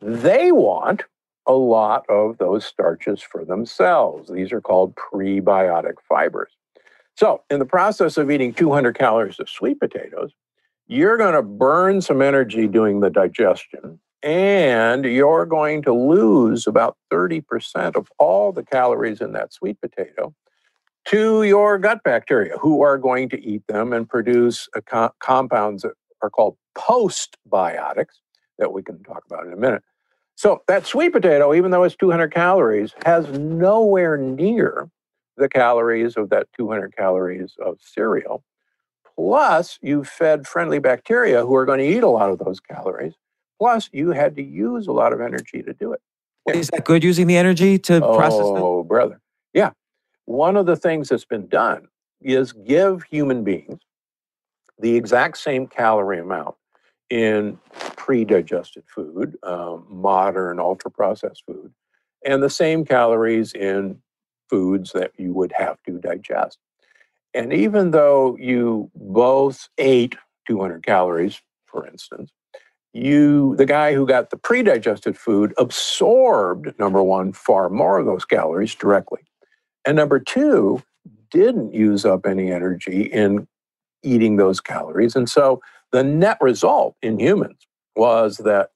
They 0.00 0.52
want 0.52 1.04
a 1.46 1.54
lot 1.54 2.04
of 2.10 2.36
those 2.38 2.66
starches 2.66 3.22
for 3.22 3.44
themselves. 3.44 4.30
These 4.30 4.52
are 4.52 4.60
called 4.60 4.94
prebiotic 4.94 5.94
fibers. 6.06 6.52
So, 7.16 7.42
in 7.48 7.60
the 7.60 7.64
process 7.64 8.18
of 8.18 8.30
eating 8.30 8.52
200 8.52 8.98
calories 8.98 9.40
of 9.40 9.48
sweet 9.48 9.80
potatoes, 9.80 10.32
you're 10.86 11.16
going 11.16 11.34
to 11.34 11.42
burn 11.42 12.02
some 12.02 12.20
energy 12.20 12.68
doing 12.68 13.00
the 13.00 13.08
digestion, 13.08 13.98
and 14.22 15.06
you're 15.06 15.46
going 15.46 15.80
to 15.82 15.94
lose 15.94 16.66
about 16.66 16.98
30% 17.10 17.96
of 17.96 18.08
all 18.18 18.52
the 18.52 18.64
calories 18.64 19.22
in 19.22 19.32
that 19.32 19.54
sweet 19.54 19.80
potato 19.80 20.34
to 21.06 21.44
your 21.44 21.78
gut 21.78 22.02
bacteria 22.02 22.56
who 22.58 22.82
are 22.82 22.98
going 22.98 23.28
to 23.28 23.42
eat 23.44 23.66
them 23.68 23.92
and 23.92 24.08
produce 24.08 24.68
co- 24.86 25.12
compounds 25.20 25.82
that 25.82 25.92
are 26.22 26.30
called 26.30 26.56
postbiotics 26.76 28.20
that 28.58 28.72
we 28.72 28.82
can 28.82 29.02
talk 29.04 29.22
about 29.26 29.46
in 29.46 29.52
a 29.52 29.56
minute. 29.56 29.82
So 30.34 30.62
that 30.68 30.84
sweet 30.84 31.12
potato, 31.12 31.54
even 31.54 31.70
though 31.70 31.84
it's 31.84 31.96
200 31.96 32.32
calories, 32.32 32.94
has 33.04 33.28
nowhere 33.38 34.16
near 34.16 34.90
the 35.36 35.48
calories 35.48 36.16
of 36.16 36.30
that 36.30 36.48
200 36.56 36.94
calories 36.96 37.54
of 37.64 37.78
cereal. 37.80 38.42
Plus, 39.14 39.78
you 39.80 40.04
fed 40.04 40.46
friendly 40.46 40.78
bacteria 40.78 41.46
who 41.46 41.54
are 41.54 41.64
going 41.64 41.78
to 41.78 41.86
eat 41.86 42.02
a 42.02 42.08
lot 42.08 42.30
of 42.30 42.38
those 42.38 42.60
calories. 42.60 43.14
Plus, 43.58 43.88
you 43.92 44.10
had 44.10 44.36
to 44.36 44.42
use 44.42 44.86
a 44.86 44.92
lot 44.92 45.12
of 45.12 45.20
energy 45.20 45.62
to 45.62 45.72
do 45.72 45.92
it. 45.92 46.00
Is 46.52 46.68
that 46.68 46.84
good 46.84 47.02
using 47.02 47.26
the 47.26 47.36
energy 47.36 47.78
to 47.78 48.04
oh, 48.04 48.16
process 48.16 48.40
it? 48.40 48.44
Oh, 48.44 48.82
brother. 48.82 49.20
Yeah 49.54 49.70
one 50.26 50.56
of 50.56 50.66
the 50.66 50.76
things 50.76 51.08
that's 51.08 51.24
been 51.24 51.46
done 51.48 51.88
is 52.20 52.52
give 52.52 53.04
human 53.04 53.44
beings 53.44 53.80
the 54.78 54.96
exact 54.96 55.38
same 55.38 55.66
calorie 55.66 56.18
amount 56.18 56.54
in 57.08 57.58
pre-digested 57.96 58.84
food, 58.86 59.36
um, 59.42 59.86
modern 59.88 60.58
ultra-processed 60.58 61.42
food, 61.46 61.72
and 62.24 62.42
the 62.42 62.50
same 62.50 62.84
calories 62.84 63.52
in 63.54 63.98
foods 64.50 64.92
that 64.92 65.12
you 65.16 65.32
would 65.32 65.52
have 65.56 65.82
to 65.84 65.98
digest. 65.98 66.58
And 67.32 67.52
even 67.52 67.92
though 67.92 68.36
you 68.38 68.90
both 68.94 69.68
ate 69.78 70.16
200 70.48 70.84
calories, 70.84 71.40
for 71.66 71.86
instance, 71.86 72.32
you 72.92 73.54
the 73.56 73.66
guy 73.66 73.92
who 73.92 74.06
got 74.06 74.30
the 74.30 74.38
pre-digested 74.38 75.18
food 75.18 75.52
absorbed 75.58 76.78
number 76.78 77.02
one 77.02 77.32
far 77.32 77.68
more 77.68 77.98
of 77.98 78.06
those 78.06 78.24
calories 78.24 78.74
directly 78.74 79.20
and 79.86 79.96
number 79.96 80.18
two, 80.18 80.82
didn't 81.30 81.72
use 81.72 82.04
up 82.04 82.26
any 82.26 82.50
energy 82.50 83.02
in 83.02 83.46
eating 84.02 84.36
those 84.36 84.60
calories. 84.60 85.16
And 85.16 85.28
so 85.28 85.60
the 85.92 86.02
net 86.02 86.38
result 86.40 86.96
in 87.02 87.18
humans 87.18 87.66
was 87.94 88.38
that 88.38 88.70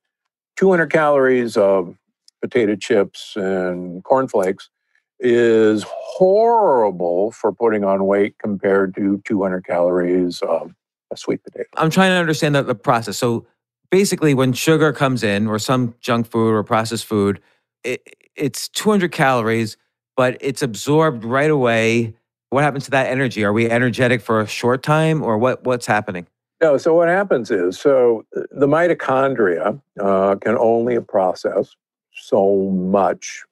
200 0.57 0.91
calories 0.91 1.57
of 1.57 1.97
potato 2.41 2.77
chips 2.77 3.35
and 3.37 4.03
cornflakes 4.05 4.71
is 5.19 5.85
horrible 5.89 7.31
for 7.33 7.53
putting 7.53 7.85
on 7.85 8.07
weight 8.07 8.37
compared 8.39 8.95
to 8.95 9.21
200 9.27 9.67
calories 9.67 10.41
of 10.43 10.75
a 11.13 11.17
sweet 11.17 11.43
potato. 11.43 11.69
I'm 11.77 11.91
trying 11.91 12.11
to 12.11 12.17
understand 12.17 12.55
the, 12.55 12.63
the 12.63 12.75
process. 12.75 13.19
So 13.19 13.47
basically, 13.91 14.33
when 14.33 14.53
sugar 14.53 14.93
comes 14.93 15.23
in, 15.23 15.47
or 15.47 15.59
some 15.59 15.95
junk 16.01 16.27
food 16.27 16.53
or 16.53 16.63
processed 16.63 17.05
food, 17.05 17.41
it, 17.85 18.03
it's 18.35 18.69
200 18.69 19.13
calories 19.13 19.77
but 20.21 20.37
it's 20.43 20.61
absorbed 20.61 21.25
right 21.25 21.51
away. 21.51 22.13
What 22.51 22.63
happens 22.63 22.85
to 22.85 22.91
that 22.91 23.07
energy? 23.07 23.43
Are 23.43 23.55
we 23.55 23.71
energetic 23.71 24.21
for 24.21 24.43
a 24.43 24.47
short 24.47 24.83
time 24.83 25.23
or 25.23 25.39
what, 25.39 25.65
what's 25.65 25.87
happening? 25.87 26.27
No, 26.61 26.77
so 26.77 26.95
what 26.95 27.09
happens 27.09 27.51
is 27.51 27.81
so 27.81 28.27
the 28.51 28.67
mitochondria 28.67 29.81
uh, 29.99 30.35
can 30.35 30.59
only 30.59 31.01
process 31.01 31.75
so 32.13 32.71
much 32.71 33.45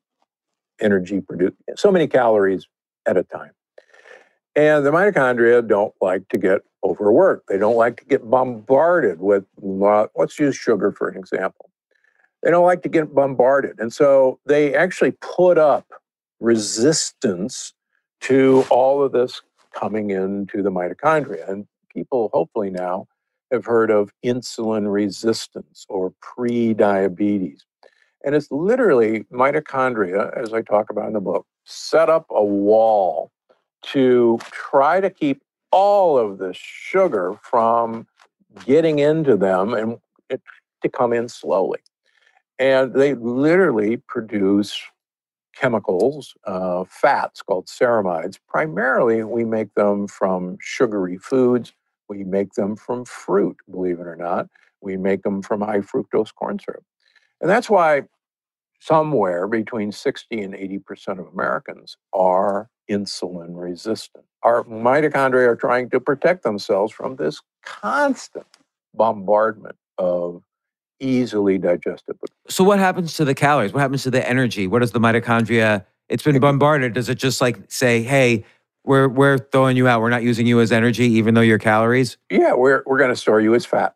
energy 0.78 1.22
produced, 1.22 1.56
so 1.76 1.90
many 1.90 2.06
calories 2.06 2.68
at 3.06 3.16
a 3.16 3.22
time. 3.22 3.52
And 4.54 4.84
the 4.84 4.90
mitochondria 4.90 5.66
don't 5.66 5.94
like 6.02 6.28
to 6.28 6.38
get 6.38 6.60
overworked. 6.84 7.48
They 7.48 7.56
don't 7.56 7.76
like 7.76 7.96
to 8.00 8.04
get 8.04 8.28
bombarded 8.28 9.20
with, 9.20 9.46
let's 9.56 10.38
use 10.38 10.54
sugar 10.54 10.92
for 10.92 11.08
an 11.08 11.16
example. 11.16 11.70
They 12.42 12.50
don't 12.50 12.66
like 12.66 12.82
to 12.82 12.90
get 12.90 13.14
bombarded. 13.14 13.78
And 13.78 13.90
so 13.90 14.38
they 14.44 14.74
actually 14.74 15.12
put 15.12 15.56
up 15.56 15.86
resistance 16.40 17.72
to 18.22 18.64
all 18.70 19.02
of 19.02 19.12
this 19.12 19.42
coming 19.74 20.10
into 20.10 20.62
the 20.62 20.70
mitochondria. 20.70 21.48
And 21.48 21.66
people 21.92 22.30
hopefully 22.32 22.70
now 22.70 23.06
have 23.52 23.64
heard 23.64 23.90
of 23.90 24.12
insulin 24.24 24.92
resistance 24.92 25.86
or 25.88 26.12
pre-diabetes. 26.20 27.64
And 28.24 28.34
it's 28.34 28.50
literally 28.50 29.24
mitochondria, 29.32 30.36
as 30.36 30.52
I 30.52 30.62
talk 30.62 30.90
about 30.90 31.06
in 31.06 31.12
the 31.12 31.20
book, 31.20 31.46
set 31.64 32.08
up 32.08 32.26
a 32.30 32.44
wall 32.44 33.30
to 33.82 34.38
try 34.50 35.00
to 35.00 35.10
keep 35.10 35.42
all 35.70 36.18
of 36.18 36.38
the 36.38 36.52
sugar 36.54 37.38
from 37.42 38.06
getting 38.64 38.98
into 38.98 39.36
them 39.36 39.74
and 39.74 39.98
it, 40.30 40.42
to 40.82 40.88
come 40.88 41.12
in 41.12 41.28
slowly. 41.28 41.80
And 42.58 42.92
they 42.92 43.14
literally 43.14 43.98
produce 43.98 44.80
chemicals, 45.58 46.34
uh, 46.46 46.84
fats 46.88 47.42
called 47.42 47.66
ceramides. 47.66 48.38
Primarily, 48.48 49.24
we 49.24 49.44
make 49.44 49.74
them 49.74 50.06
from 50.06 50.56
sugary 50.60 51.18
foods. 51.18 51.72
We 52.08 52.24
make 52.24 52.52
them 52.54 52.76
from 52.76 53.04
fruit, 53.04 53.56
believe 53.70 54.00
it 54.00 54.06
or 54.06 54.16
not. 54.16 54.48
We 54.80 54.96
make 54.96 55.22
them 55.22 55.42
from 55.42 55.60
high 55.60 55.80
fructose 55.80 56.34
corn 56.34 56.58
syrup. 56.58 56.84
And 57.40 57.50
that's 57.50 57.68
why 57.68 58.02
somewhere 58.80 59.48
between 59.48 59.90
60 59.90 60.40
and 60.40 60.54
80% 60.54 61.18
of 61.18 61.26
Americans 61.32 61.96
are 62.12 62.70
insulin 62.90 63.50
resistant. 63.50 64.24
Our 64.42 64.64
mitochondria 64.64 65.48
are 65.48 65.56
trying 65.56 65.90
to 65.90 66.00
protect 66.00 66.44
themselves 66.44 66.92
from 66.92 67.16
this 67.16 67.40
constant 67.64 68.46
bombardment 68.94 69.76
of 69.98 70.42
easily 71.00 71.58
digestible. 71.58 72.28
So 72.48 72.64
what 72.64 72.78
happens 72.78 73.14
to 73.14 73.24
the 73.24 73.34
calories? 73.34 73.72
What 73.72 73.80
happens 73.80 74.02
to 74.04 74.10
the 74.10 74.26
energy? 74.28 74.66
What 74.66 74.80
does 74.80 74.92
the 74.92 75.00
mitochondria? 75.00 75.84
It's 76.08 76.22
been 76.22 76.38
bombarded. 76.40 76.94
Does 76.94 77.08
it 77.08 77.16
just 77.16 77.40
like 77.40 77.58
say, 77.70 78.02
"Hey, 78.02 78.44
we're 78.84 79.08
we're 79.08 79.38
throwing 79.38 79.76
you 79.76 79.88
out. 79.88 80.00
We're 80.00 80.10
not 80.10 80.22
using 80.22 80.46
you 80.46 80.60
as 80.60 80.72
energy, 80.72 81.04
even 81.04 81.34
though 81.34 81.42
you're 81.42 81.58
calories"? 81.58 82.16
Yeah, 82.30 82.54
we're 82.54 82.82
we're 82.86 82.98
going 82.98 83.10
to 83.10 83.16
store 83.16 83.40
you 83.40 83.54
as 83.54 83.66
fat. 83.66 83.94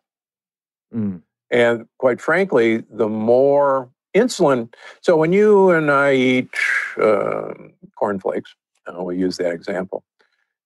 Mm. 0.93 1.21
And 1.49 1.87
quite 1.97 2.21
frankly, 2.21 2.83
the 2.89 3.07
more 3.07 3.89
insulin. 4.15 4.73
So 5.01 5.17
when 5.17 5.33
you 5.33 5.69
and 5.69 5.91
I 5.91 6.13
eat 6.13 6.49
uh, 7.01 7.53
cornflakes, 7.95 8.55
uh, 8.87 9.03
we 9.03 9.17
use 9.17 9.37
that 9.37 9.51
example. 9.51 10.03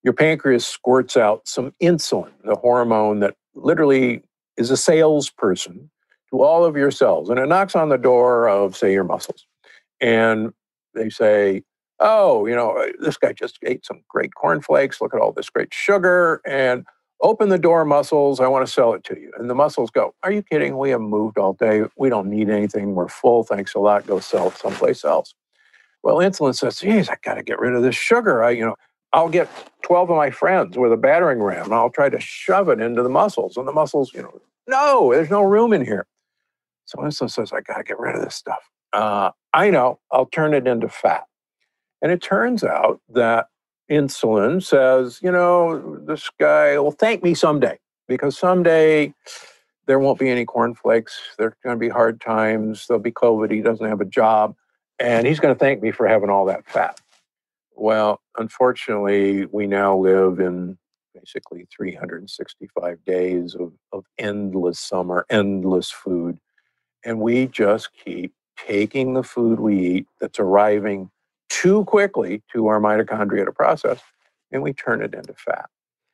Your 0.02 0.12
pancreas 0.12 0.66
squirts 0.66 1.16
out 1.16 1.48
some 1.48 1.72
insulin, 1.82 2.32
the 2.44 2.56
hormone 2.56 3.20
that 3.20 3.34
literally 3.54 4.22
is 4.56 4.70
a 4.70 4.76
salesperson 4.76 5.90
to 6.30 6.42
all 6.42 6.64
of 6.64 6.76
your 6.76 6.90
cells. 6.90 7.30
And 7.30 7.38
it 7.38 7.46
knocks 7.46 7.74
on 7.74 7.88
the 7.88 7.98
door 7.98 8.48
of, 8.48 8.76
say, 8.76 8.92
your 8.92 9.04
muscles. 9.04 9.46
And 10.00 10.52
they 10.94 11.10
say, 11.10 11.62
oh, 12.00 12.46
you 12.46 12.54
know, 12.54 12.70
uh, 12.70 12.88
this 13.00 13.16
guy 13.16 13.32
just 13.32 13.58
ate 13.62 13.84
some 13.84 14.02
great 14.08 14.34
cornflakes. 14.34 15.00
Look 15.00 15.14
at 15.14 15.20
all 15.20 15.32
this 15.32 15.50
great 15.50 15.72
sugar. 15.72 16.40
And 16.46 16.84
open 17.20 17.48
the 17.48 17.58
door, 17.58 17.84
muscles. 17.84 18.40
I 18.40 18.46
want 18.46 18.66
to 18.66 18.72
sell 18.72 18.92
it 18.94 19.04
to 19.04 19.18
you. 19.18 19.32
And 19.38 19.50
the 19.50 19.54
muscles 19.54 19.90
go, 19.90 20.14
Are 20.22 20.32
you 20.32 20.42
kidding? 20.42 20.78
We 20.78 20.90
haven't 20.90 21.08
moved 21.08 21.38
all 21.38 21.54
day. 21.54 21.84
We 21.96 22.08
don't 22.08 22.28
need 22.28 22.50
anything. 22.50 22.94
We're 22.94 23.08
full. 23.08 23.44
Thanks 23.44 23.74
a 23.74 23.78
lot. 23.78 24.06
Go 24.06 24.20
sell 24.20 24.50
someplace 24.50 25.04
else. 25.04 25.34
Well, 26.02 26.16
insulin 26.16 26.54
says, 26.54 26.78
Geez, 26.78 27.08
I 27.08 27.16
got 27.22 27.34
to 27.34 27.42
get 27.42 27.58
rid 27.58 27.74
of 27.74 27.82
this 27.82 27.96
sugar. 27.96 28.44
I, 28.44 28.50
you 28.50 28.64
know, 28.64 28.76
I'll 29.12 29.28
get 29.28 29.48
12 29.82 30.10
of 30.10 30.16
my 30.16 30.30
friends 30.30 30.76
with 30.76 30.92
a 30.92 30.96
battering 30.96 31.42
ram 31.42 31.66
and 31.66 31.74
I'll 31.74 31.90
try 31.90 32.08
to 32.10 32.20
shove 32.20 32.68
it 32.68 32.80
into 32.80 33.02
the 33.02 33.08
muscles. 33.08 33.56
And 33.56 33.66
the 33.66 33.72
muscles, 33.72 34.12
you 34.14 34.22
know, 34.22 34.40
no, 34.66 35.12
there's 35.12 35.30
no 35.30 35.42
room 35.42 35.72
in 35.72 35.84
here. 35.84 36.06
So 36.88 36.98
insulin 37.00 37.30
says, 37.30 37.52
I 37.52 37.60
got 37.60 37.76
to 37.76 37.84
get 37.84 37.98
rid 37.98 38.16
of 38.16 38.22
this 38.22 38.34
stuff. 38.34 38.70
Uh, 38.94 39.30
I 39.52 39.68
know, 39.68 40.00
I'll 40.10 40.24
turn 40.24 40.54
it 40.54 40.66
into 40.66 40.88
fat. 40.88 41.24
And 42.00 42.10
it 42.10 42.22
turns 42.22 42.64
out 42.64 43.02
that 43.10 43.48
insulin 43.90 44.62
says, 44.62 45.20
you 45.22 45.30
know, 45.30 45.98
this 46.06 46.30
guy 46.40 46.78
will 46.78 46.90
thank 46.92 47.22
me 47.22 47.34
someday 47.34 47.78
because 48.06 48.38
someday 48.38 49.12
there 49.86 49.98
won't 49.98 50.18
be 50.18 50.30
any 50.30 50.46
cornflakes. 50.46 51.20
There's 51.36 51.52
going 51.62 51.76
to 51.76 51.80
be 51.80 51.90
hard 51.90 52.22
times. 52.22 52.86
There'll 52.86 53.02
be 53.02 53.12
COVID. 53.12 53.50
He 53.50 53.60
doesn't 53.60 53.86
have 53.86 54.00
a 54.00 54.06
job. 54.06 54.54
And 54.98 55.26
he's 55.26 55.40
going 55.40 55.54
to 55.54 55.58
thank 55.58 55.82
me 55.82 55.90
for 55.90 56.08
having 56.08 56.30
all 56.30 56.46
that 56.46 56.66
fat. 56.66 56.98
Well, 57.76 58.22
unfortunately, 58.38 59.44
we 59.44 59.66
now 59.66 59.94
live 59.94 60.40
in 60.40 60.78
basically 61.14 61.66
365 61.76 63.04
days 63.04 63.54
of, 63.54 63.72
of 63.92 64.04
endless 64.18 64.80
summer, 64.80 65.26
endless 65.28 65.90
food. 65.90 66.38
And 67.04 67.20
we 67.20 67.46
just 67.46 67.90
keep 68.04 68.32
taking 68.66 69.14
the 69.14 69.22
food 69.22 69.60
we 69.60 69.78
eat 69.78 70.06
that's 70.20 70.38
arriving 70.38 71.10
too 71.48 71.84
quickly 71.84 72.42
to 72.52 72.66
our 72.66 72.80
mitochondria 72.80 73.44
to 73.44 73.52
process, 73.52 74.00
and 74.52 74.62
we 74.62 74.72
turn 74.72 75.02
it 75.02 75.14
into 75.14 75.34
fat. 75.34 75.70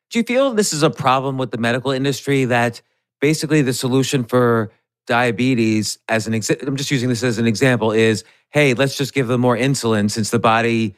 Do 0.09 0.19
you 0.19 0.23
feel 0.23 0.53
this 0.53 0.71
is 0.71 0.83
a 0.83 0.89
problem 0.89 1.37
with 1.37 1.51
the 1.51 1.57
medical 1.57 1.91
industry 1.91 2.45
that 2.45 2.81
basically 3.19 3.61
the 3.61 3.73
solution 3.73 4.23
for 4.23 4.71
diabetes 5.07 5.99
as 6.09 6.25
an 6.25 6.33
example 6.33 6.67
I'm 6.67 6.75
just 6.75 6.89
using 6.89 7.09
this 7.09 7.21
as 7.21 7.37
an 7.37 7.45
example 7.45 7.91
is 7.91 8.23
hey, 8.49 8.73
let's 8.73 8.97
just 8.97 9.13
give 9.13 9.27
them 9.27 9.41
more 9.41 9.57
insulin 9.57 10.09
since 10.09 10.29
the 10.31 10.39
body 10.39 10.95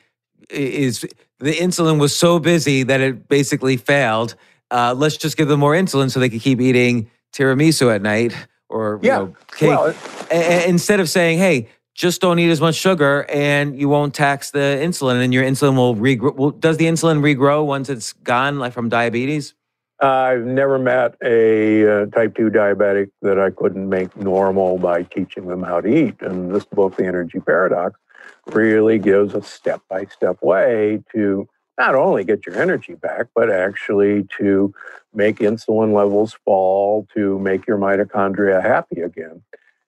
is 0.50 1.02
the 1.40 1.54
insulin 1.54 2.00
was 2.00 2.16
so 2.16 2.40
busy 2.40 2.84
that 2.84 3.02
it 3.02 3.28
basically 3.28 3.78
failed. 3.78 4.36
Uh, 4.72 4.94
let's 4.96 5.18
just 5.18 5.38
give 5.38 5.48
them 5.48 5.60
more 5.60 5.74
insulin 5.74 6.12
so 6.12 6.20
they 6.20 6.30
can 6.30 6.40
keep 6.40 6.62
eating 6.62 7.10
tiramisu 7.34 7.94
at 7.94 8.02
night 8.02 8.34
or 8.70 9.00
yeah. 9.02 9.20
you 9.20 9.26
know, 9.26 9.36
cake. 9.56 9.70
Well, 9.70 9.96
a- 10.32 10.68
instead 10.68 11.00
of 11.00 11.10
saying, 11.10 11.40
"Hey, 11.40 11.70
just 11.94 12.22
don't 12.22 12.40
eat 12.40 12.50
as 12.50 12.62
much 12.62 12.76
sugar, 12.76 13.26
and 13.30 13.80
you 13.80 13.90
won't 13.90 14.14
tax 14.14 14.52
the 14.52 14.80
insulin, 14.82 15.24
and 15.24 15.34
your 15.34 15.44
insulin 15.44 15.76
will 15.76 15.96
regrow." 15.96 16.36
Well, 16.36 16.52
does 16.52 16.78
the 16.78 16.86
insulin 16.86 17.22
regrow 17.22 17.66
once 17.66 17.90
it's 17.90 18.14
gone, 18.14 18.60
like 18.60 18.74
from 18.74 18.90
diabetes? 18.90 19.54
I've 20.00 20.46
never 20.46 20.78
met 20.78 21.16
a 21.24 22.04
uh, 22.04 22.06
type 22.08 22.36
2 22.36 22.52
diabetic 22.52 23.10
that 23.24 23.40
I 23.40 23.50
couldn't 23.50 23.90
make 23.90 24.16
normal 24.16 24.78
by 24.78 25.04
teaching 25.04 25.48
them 25.48 25.64
how 25.64 25.82
to 25.82 25.88
eat. 25.88 26.22
And 26.22 26.54
this 26.54 26.66
book, 26.66 26.98
The 26.98 27.06
Energy 27.06 27.40
Paradox, 27.40 28.00
really 28.46 29.00
gives 29.00 29.34
a 29.34 29.42
step 29.42 29.82
by 29.90 30.06
step 30.06 30.38
way 30.44 31.04
to 31.14 31.50
not 31.78 31.96
only 31.96 32.24
get 32.24 32.46
your 32.46 32.60
energy 32.60 32.96
back, 32.96 33.28
but 33.36 33.52
actually 33.52 34.28
to 34.38 34.74
make 35.14 35.38
insulin 35.38 35.94
levels 35.94 36.38
fall, 36.46 37.08
to 37.14 37.40
make 37.40 37.68
your 37.68 37.78
mitochondria 37.78 38.62
happy 38.62 39.02
again. 39.02 39.42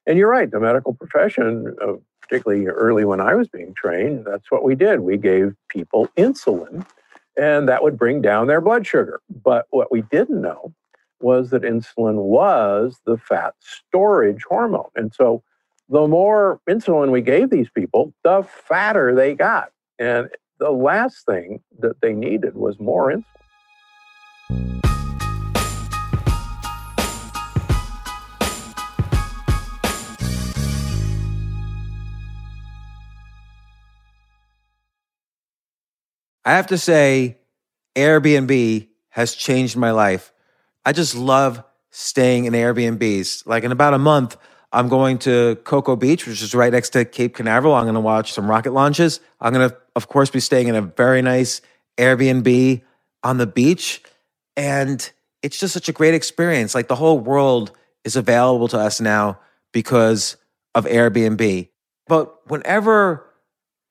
And 0.05 0.17
you're 0.17 0.29
right, 0.29 0.49
the 0.49 0.59
medical 0.59 0.93
profession, 0.93 1.75
uh, 1.81 1.93
particularly 2.21 2.67
early 2.67 3.05
when 3.05 3.19
I 3.19 3.35
was 3.35 3.47
being 3.47 3.73
trained, 3.73 4.25
that's 4.25 4.51
what 4.51 4.63
we 4.63 4.75
did. 4.75 5.01
We 5.01 5.17
gave 5.17 5.55
people 5.67 6.07
insulin, 6.17 6.85
and 7.37 7.67
that 7.67 7.83
would 7.83 7.97
bring 7.97 8.21
down 8.21 8.47
their 8.47 8.61
blood 8.61 8.85
sugar. 8.85 9.21
But 9.43 9.65
what 9.71 9.91
we 9.91 10.01
didn't 10.03 10.41
know 10.41 10.73
was 11.19 11.49
that 11.49 11.63
insulin 11.63 12.15
was 12.15 12.99
the 13.05 13.17
fat 13.17 13.53
storage 13.59 14.43
hormone. 14.47 14.89
And 14.95 15.13
so 15.13 15.43
the 15.89 16.07
more 16.07 16.61
insulin 16.69 17.11
we 17.11 17.21
gave 17.21 17.49
these 17.49 17.69
people, 17.69 18.13
the 18.23 18.43
fatter 18.43 19.13
they 19.13 19.35
got. 19.35 19.71
And 19.97 20.29
the 20.59 20.69
last 20.69 21.25
thing 21.25 21.61
that 21.79 22.01
they 22.01 22.13
needed 22.13 22.55
was 22.55 22.79
more 22.79 23.11
insulin. 23.11 23.23
I 36.45 36.53
have 36.53 36.67
to 36.67 36.77
say, 36.77 37.37
Airbnb 37.95 38.87
has 39.09 39.35
changed 39.35 39.77
my 39.77 39.91
life. 39.91 40.33
I 40.83 40.93
just 40.93 41.13
love 41.15 41.63
staying 41.91 42.45
in 42.45 42.53
Airbnbs. 42.53 43.45
Like 43.45 43.63
in 43.63 43.71
about 43.71 43.93
a 43.93 43.99
month, 43.99 44.35
I'm 44.71 44.87
going 44.87 45.19
to 45.19 45.57
Cocoa 45.63 45.95
Beach, 45.95 46.25
which 46.27 46.41
is 46.41 46.55
right 46.55 46.71
next 46.71 46.89
to 46.91 47.05
Cape 47.05 47.35
Canaveral. 47.35 47.73
I'm 47.73 47.85
going 47.85 47.95
to 47.95 48.01
watch 48.01 48.33
some 48.33 48.49
rocket 48.49 48.71
launches. 48.71 49.19
I'm 49.39 49.53
going 49.53 49.69
to, 49.69 49.77
of 49.99 50.07
course, 50.07 50.29
be 50.29 50.39
staying 50.39 50.69
in 50.69 50.75
a 50.75 50.81
very 50.81 51.21
nice 51.21 51.59
Airbnb 51.97 52.81
on 53.21 53.37
the 53.37 53.45
beach. 53.45 54.01
And 54.55 55.11
it's 55.43 55.59
just 55.59 55.73
such 55.73 55.89
a 55.89 55.91
great 55.91 56.13
experience. 56.13 56.73
Like 56.73 56.87
the 56.87 56.95
whole 56.95 57.19
world 57.19 57.73
is 58.05 58.15
available 58.15 58.69
to 58.69 58.79
us 58.79 59.01
now 59.01 59.39
because 59.73 60.37
of 60.73 60.85
Airbnb. 60.85 61.67
But 62.07 62.49
whenever 62.49 63.29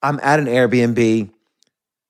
I'm 0.02 0.18
at 0.22 0.40
an 0.40 0.46
Airbnb, 0.46 1.30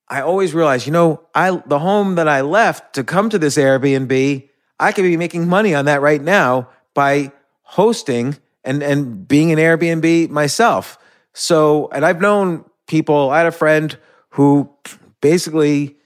I 0.08 0.20
always 0.20 0.54
realize, 0.54 0.86
you 0.86 0.92
know, 0.92 1.26
I 1.34 1.60
the 1.66 1.80
home 1.80 2.14
that 2.14 2.28
I 2.28 2.42
left 2.42 2.94
to 2.94 3.02
come 3.02 3.30
to 3.30 3.38
this 3.38 3.56
Airbnb, 3.56 4.48
I 4.78 4.92
could 4.92 5.02
be 5.02 5.16
making 5.16 5.48
money 5.48 5.74
on 5.74 5.86
that 5.86 6.02
right 6.02 6.22
now 6.22 6.68
by 6.94 7.32
hosting 7.62 8.36
and 8.62 8.80
and 8.80 9.26
being 9.26 9.50
an 9.50 9.58
Airbnb 9.58 10.30
myself. 10.30 10.98
So, 11.34 11.88
and 11.92 12.06
I've 12.06 12.20
known 12.20 12.64
people. 12.88 13.30
I 13.30 13.38
had 13.38 13.46
a 13.46 13.52
friend 13.52 13.96
who 14.30 14.68
basically, 15.20 15.96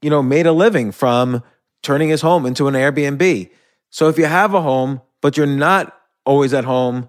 you 0.00 0.10
know, 0.10 0.22
made 0.22 0.46
a 0.46 0.52
living 0.52 0.90
from 0.90 1.42
turning 1.82 2.08
his 2.08 2.20
home 2.22 2.46
into 2.46 2.66
an 2.68 2.74
Airbnb. 2.74 3.50
So, 3.90 4.08
if 4.08 4.18
you 4.18 4.24
have 4.24 4.54
a 4.54 4.62
home 4.62 5.00
but 5.20 5.36
you're 5.36 5.46
not 5.46 5.96
always 6.26 6.52
at 6.52 6.64
home, 6.64 7.08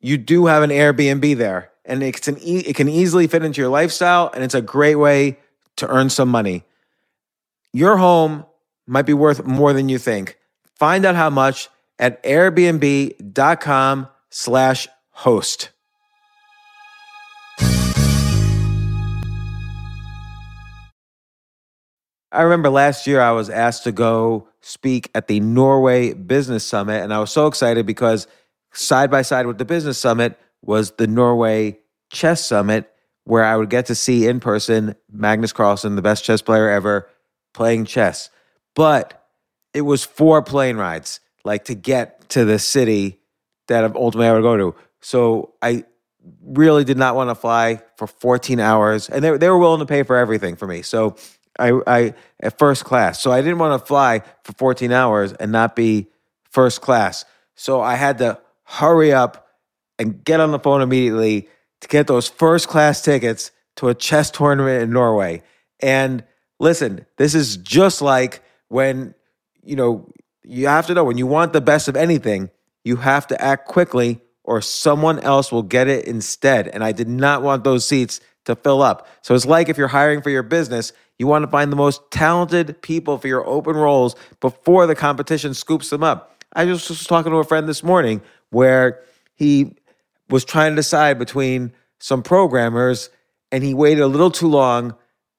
you 0.00 0.18
do 0.18 0.46
have 0.46 0.62
an 0.62 0.70
Airbnb 0.70 1.36
there, 1.38 1.70
and 1.86 2.02
it 2.02 2.20
can 2.20 2.38
e- 2.38 2.64
it 2.66 2.76
can 2.76 2.88
easily 2.88 3.26
fit 3.26 3.42
into 3.42 3.62
your 3.62 3.70
lifestyle, 3.70 4.30
and 4.34 4.44
it's 4.44 4.54
a 4.54 4.60
great 4.60 4.96
way 4.96 5.38
to 5.76 5.88
earn 5.88 6.10
some 6.10 6.28
money. 6.28 6.64
Your 7.72 7.96
home 7.96 8.44
might 8.86 9.06
be 9.06 9.14
worth 9.14 9.44
more 9.44 9.72
than 9.72 9.88
you 9.88 9.98
think. 9.98 10.38
Find 10.74 11.04
out 11.06 11.14
how 11.14 11.30
much 11.30 11.68
at 11.98 12.22
airbnb.com 12.22 14.08
slash 14.30 14.88
host. 15.10 15.70
I 22.34 22.42
remember 22.42 22.68
last 22.68 23.06
year 23.06 23.20
I 23.20 23.30
was 23.30 23.48
asked 23.48 23.84
to 23.84 23.92
go 23.92 24.48
speak 24.60 25.08
at 25.14 25.28
the 25.28 25.38
Norway 25.38 26.14
Business 26.14 26.64
Summit, 26.64 27.02
and 27.02 27.14
I 27.14 27.20
was 27.20 27.30
so 27.30 27.46
excited 27.46 27.86
because 27.86 28.26
side 28.72 29.08
by 29.08 29.22
side 29.22 29.46
with 29.46 29.58
the 29.58 29.64
Business 29.64 29.98
Summit 29.98 30.36
was 30.60 30.90
the 30.92 31.06
Norway 31.06 31.78
Chess 32.10 32.44
Summit, 32.44 32.90
where 33.22 33.44
I 33.44 33.56
would 33.56 33.70
get 33.70 33.86
to 33.86 33.94
see 33.94 34.26
in 34.26 34.40
person 34.40 34.96
Magnus 35.12 35.52
Carlsen, 35.52 35.94
the 35.94 36.02
best 36.02 36.24
chess 36.24 36.42
player 36.42 36.68
ever, 36.68 37.08
playing 37.52 37.84
chess. 37.84 38.30
But 38.74 39.24
it 39.72 39.82
was 39.82 40.02
four 40.02 40.42
plane 40.42 40.76
rides, 40.76 41.20
like 41.44 41.66
to 41.66 41.74
get 41.74 42.28
to 42.30 42.44
the 42.44 42.58
city 42.58 43.20
that 43.68 43.94
ultimately 43.94 44.26
I 44.26 44.32
would 44.32 44.42
go 44.42 44.56
to. 44.56 44.74
So 45.00 45.54
I 45.62 45.84
really 46.42 46.84
did 46.84 46.98
not 46.98 47.14
want 47.14 47.30
to 47.30 47.34
fly 47.34 47.80
for 47.96 48.06
14 48.06 48.58
hours, 48.58 49.08
and 49.08 49.22
they, 49.22 49.36
they 49.36 49.48
were 49.48 49.58
willing 49.58 49.80
to 49.80 49.86
pay 49.86 50.02
for 50.02 50.16
everything 50.16 50.56
for 50.56 50.66
me. 50.66 50.82
So 50.82 51.16
I, 51.58 51.80
I 51.86 52.14
at 52.40 52.58
first 52.58 52.84
class. 52.84 53.22
So 53.22 53.32
I 53.32 53.40
didn't 53.40 53.58
want 53.58 53.80
to 53.80 53.86
fly 53.86 54.22
for 54.42 54.52
14 54.54 54.92
hours 54.92 55.32
and 55.32 55.52
not 55.52 55.76
be 55.76 56.08
first 56.50 56.80
class. 56.80 57.24
So 57.54 57.80
I 57.80 57.94
had 57.94 58.18
to 58.18 58.38
hurry 58.64 59.12
up 59.12 59.48
and 59.98 60.24
get 60.24 60.40
on 60.40 60.50
the 60.50 60.58
phone 60.58 60.82
immediately 60.82 61.48
to 61.80 61.88
get 61.88 62.06
those 62.06 62.28
first 62.28 62.68
class 62.68 63.02
tickets 63.02 63.52
to 63.76 63.88
a 63.88 63.94
chess 63.94 64.30
tournament 64.30 64.82
in 64.82 64.90
Norway. 64.90 65.42
And 65.80 66.24
listen, 66.58 67.06
this 67.16 67.34
is 67.34 67.56
just 67.56 68.02
like 68.02 68.42
when, 68.68 69.14
you 69.62 69.76
know, 69.76 70.08
you 70.42 70.66
have 70.66 70.86
to 70.86 70.94
know 70.94 71.04
when 71.04 71.18
you 71.18 71.26
want 71.26 71.52
the 71.52 71.60
best 71.60 71.88
of 71.88 71.96
anything, 71.96 72.50
you 72.84 72.96
have 72.96 73.26
to 73.28 73.40
act 73.40 73.66
quickly 73.66 74.20
or 74.44 74.60
someone 74.60 75.18
else 75.20 75.50
will 75.50 75.62
get 75.62 75.88
it 75.88 76.06
instead. 76.06 76.68
And 76.68 76.84
I 76.84 76.92
did 76.92 77.08
not 77.08 77.42
want 77.42 77.64
those 77.64 77.86
seats 77.86 78.20
to 78.44 78.54
fill 78.54 78.82
up. 78.82 79.08
So 79.22 79.34
it's 79.34 79.46
like 79.46 79.68
if 79.68 79.78
you're 79.78 79.88
hiring 79.88 80.20
for 80.20 80.30
your 80.30 80.42
business, 80.42 80.92
you 81.18 81.26
want 81.26 81.44
to 81.44 81.50
find 81.50 81.70
the 81.70 81.76
most 81.76 82.02
talented 82.10 82.80
people 82.82 83.18
for 83.18 83.28
your 83.28 83.46
open 83.46 83.76
roles 83.76 84.16
before 84.40 84.86
the 84.86 84.94
competition 84.94 85.54
scoops 85.54 85.90
them 85.90 86.02
up. 86.02 86.36
I 86.54 86.64
just 86.66 86.88
was 86.88 87.04
talking 87.04 87.32
to 87.32 87.38
a 87.38 87.44
friend 87.44 87.68
this 87.68 87.82
morning 87.82 88.20
where 88.50 89.02
he 89.34 89.74
was 90.28 90.44
trying 90.44 90.72
to 90.72 90.76
decide 90.76 91.18
between 91.18 91.72
some 91.98 92.22
programmers 92.22 93.10
and 93.52 93.62
he 93.62 93.74
waited 93.74 94.02
a 94.02 94.06
little 94.06 94.30
too 94.30 94.48
long 94.48 94.94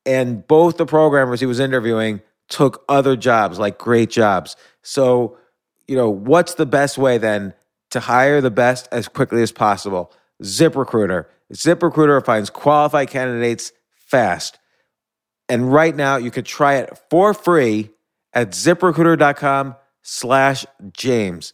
and 0.06 0.46
both 0.48 0.78
the 0.78 0.86
programmers 0.86 1.40
he 1.40 1.46
was 1.46 1.60
interviewing 1.60 2.22
took 2.48 2.84
other 2.88 3.16
jobs 3.16 3.58
like 3.58 3.78
great 3.78 4.10
jobs. 4.10 4.56
So 4.82 5.38
you 5.88 5.96
know 5.96 6.10
what's 6.10 6.56
the 6.56 6.66
best 6.66 6.98
way 6.98 7.18
then 7.18 7.54
to 7.92 8.00
hire 8.00 8.42
the 8.42 8.52
best 8.52 8.88
as 8.92 9.08
quickly 9.08 9.42
as 9.42 9.52
possible? 9.52 10.12
Ziprecruiter. 10.44 11.26
Ziprecruiter 11.54 12.24
finds 12.24 12.50
qualified 12.50 13.10
candidates 13.10 13.72
fast 13.90 14.60
and 15.50 15.72
right 15.72 15.96
now 15.96 16.18
you 16.18 16.32
could 16.32 16.46
try 16.46 16.76
it 16.76 16.98
for 17.10 17.34
free 17.34 17.90
at 18.34 18.52
ziprecruiter.com 18.52 19.76
slash 20.02 20.66
james 20.94 21.54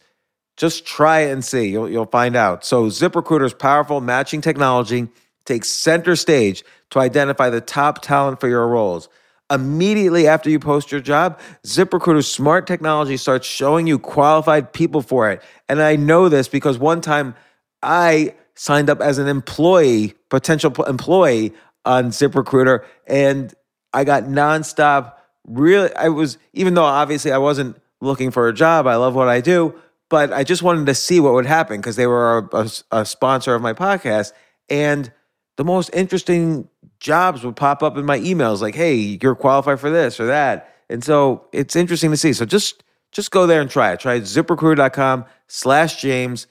just 0.56 0.86
try 0.86 1.20
it 1.20 1.32
and 1.32 1.44
see. 1.44 1.68
You'll, 1.68 1.88
you'll 1.88 2.06
find 2.06 2.36
out. 2.36 2.64
So, 2.64 2.86
ZipRecruiter's 2.86 3.54
powerful 3.54 4.00
matching 4.00 4.40
technology 4.40 5.08
takes 5.44 5.68
center 5.68 6.14
stage 6.14 6.62
to 6.90 7.00
identify 7.00 7.50
the 7.50 7.60
top 7.60 8.02
talent 8.02 8.40
for 8.40 8.48
your 8.48 8.66
roles. 8.68 9.08
Immediately 9.50 10.28
after 10.28 10.48
you 10.48 10.58
post 10.58 10.92
your 10.92 11.00
job, 11.00 11.40
ZipRecruiter's 11.66 12.30
smart 12.30 12.66
technology 12.66 13.16
starts 13.16 13.46
showing 13.46 13.86
you 13.86 13.98
qualified 13.98 14.72
people 14.72 15.02
for 15.02 15.30
it. 15.30 15.42
And 15.68 15.82
I 15.82 15.96
know 15.96 16.28
this 16.28 16.48
because 16.48 16.78
one 16.78 17.00
time 17.00 17.34
I 17.82 18.34
signed 18.54 18.88
up 18.88 19.00
as 19.00 19.18
an 19.18 19.28
employee, 19.28 20.14
potential 20.30 20.72
employee 20.84 21.52
on 21.84 22.10
ZipRecruiter, 22.10 22.84
and 23.06 23.52
I 23.92 24.04
got 24.04 24.24
nonstop. 24.24 25.14
Really, 25.46 25.94
I 25.94 26.08
was, 26.08 26.38
even 26.52 26.74
though 26.74 26.84
obviously 26.84 27.32
I 27.32 27.38
wasn't 27.38 27.76
looking 28.00 28.30
for 28.30 28.48
a 28.48 28.52
job, 28.52 28.86
I 28.86 28.96
love 28.96 29.14
what 29.14 29.28
I 29.28 29.40
do 29.40 29.74
but 30.12 30.30
I 30.30 30.44
just 30.44 30.62
wanted 30.62 30.84
to 30.84 30.94
see 30.94 31.20
what 31.20 31.32
would 31.32 31.46
happen 31.46 31.78
because 31.78 31.96
they 31.96 32.06
were 32.06 32.46
a, 32.52 32.56
a, 32.58 32.70
a, 33.00 33.06
sponsor 33.06 33.54
of 33.54 33.62
my 33.62 33.72
podcast. 33.72 34.32
And 34.68 35.10
the 35.56 35.64
most 35.64 35.88
interesting 35.94 36.68
jobs 37.00 37.42
would 37.42 37.56
pop 37.56 37.82
up 37.82 37.96
in 37.96 38.04
my 38.04 38.18
emails 38.18 38.60
like, 38.60 38.74
hey, 38.74 38.94
you're 38.94 39.34
qualified 39.34 39.80
for 39.80 39.88
this 39.88 40.20
or 40.20 40.26
that. 40.26 40.68
And 40.90 41.02
so 41.02 41.46
it's 41.50 41.76
interesting 41.76 42.10
to 42.10 42.18
see. 42.18 42.34
So 42.34 42.44
just 42.44 42.84
just 43.10 43.30
go 43.30 43.46
there 43.46 43.62
and 43.62 43.70
try 43.70 43.92
it. 43.92 44.00
Try 44.00 44.20
ziprecruiter.com 44.20 45.24
slash 45.46 46.02
James. 46.02 46.46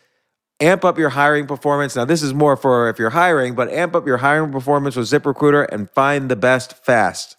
Amp 0.61 0.85
up 0.85 0.99
your 0.99 1.09
hiring 1.09 1.47
performance. 1.47 1.95
Now, 1.95 2.05
this 2.05 2.21
is 2.21 2.35
more 2.35 2.55
for 2.55 2.87
if 2.87 2.99
you're 2.99 3.09
hiring, 3.09 3.55
but 3.55 3.69
amp 3.71 3.95
up 3.95 4.05
your 4.05 4.17
hiring 4.17 4.51
performance 4.51 4.95
with 4.95 5.07
ZipRecruiter 5.07 5.67
and 5.71 5.89
find 5.89 6.29
the 6.29 6.35
best 6.35 6.85
fast. 6.85 7.35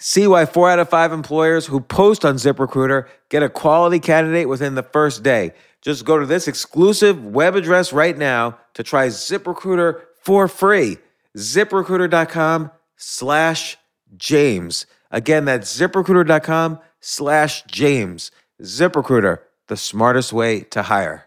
See 0.00 0.26
why 0.26 0.44
four 0.44 0.68
out 0.68 0.80
of 0.80 0.88
five 0.88 1.12
employers 1.12 1.66
who 1.66 1.80
post 1.80 2.24
on 2.24 2.34
ZipRecruiter 2.34 3.06
get 3.30 3.44
a 3.44 3.48
quality 3.48 4.00
candidate 4.00 4.48
within 4.48 4.74
the 4.74 4.82
first 4.82 5.22
day. 5.22 5.52
Just 5.82 6.04
go 6.04 6.18
to 6.18 6.26
this 6.26 6.48
exclusive 6.48 7.24
web 7.24 7.54
address 7.54 7.92
right 7.92 8.18
now 8.18 8.58
to 8.74 8.82
try 8.82 9.06
ZipRecruiter 9.06 10.02
for 10.20 10.48
free. 10.48 10.98
ZipRecruiter.com 11.38 12.72
slash 12.96 13.76
James. 14.16 14.86
Again, 15.12 15.44
that's 15.44 15.78
ziprecruiter.com 15.78 16.80
slash 17.00 17.62
James. 17.64 18.32
ZipRecruiter, 18.60 19.38
the 19.68 19.76
smartest 19.76 20.32
way 20.32 20.62
to 20.62 20.82
hire. 20.82 21.26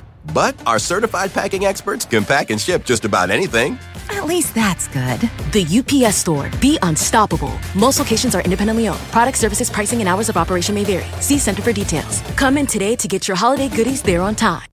But 0.33 0.55
our 0.67 0.79
certified 0.79 1.33
packing 1.33 1.65
experts 1.65 2.05
can 2.05 2.23
pack 2.25 2.49
and 2.49 2.59
ship 2.59 2.85
just 2.85 3.05
about 3.05 3.29
anything. 3.29 3.77
At 4.09 4.25
least 4.25 4.53
that's 4.53 4.87
good. 4.87 5.19
The 5.51 5.65
UPS 6.05 6.17
store. 6.17 6.49
Be 6.59 6.77
unstoppable. 6.81 7.57
Most 7.75 7.99
locations 7.99 8.35
are 8.35 8.41
independently 8.41 8.87
owned. 8.87 8.99
Product 9.11 9.37
services, 9.37 9.69
pricing, 9.69 9.99
and 9.99 10.07
hours 10.07 10.29
of 10.29 10.37
operation 10.37 10.75
may 10.75 10.83
vary. 10.83 11.05
See 11.21 11.39
Center 11.39 11.61
for 11.61 11.73
details. 11.73 12.21
Come 12.35 12.57
in 12.57 12.67
today 12.67 12.95
to 12.97 13.07
get 13.07 13.27
your 13.27 13.37
holiday 13.37 13.69
goodies 13.69 14.01
there 14.01 14.21
on 14.21 14.35
time. 14.35 14.67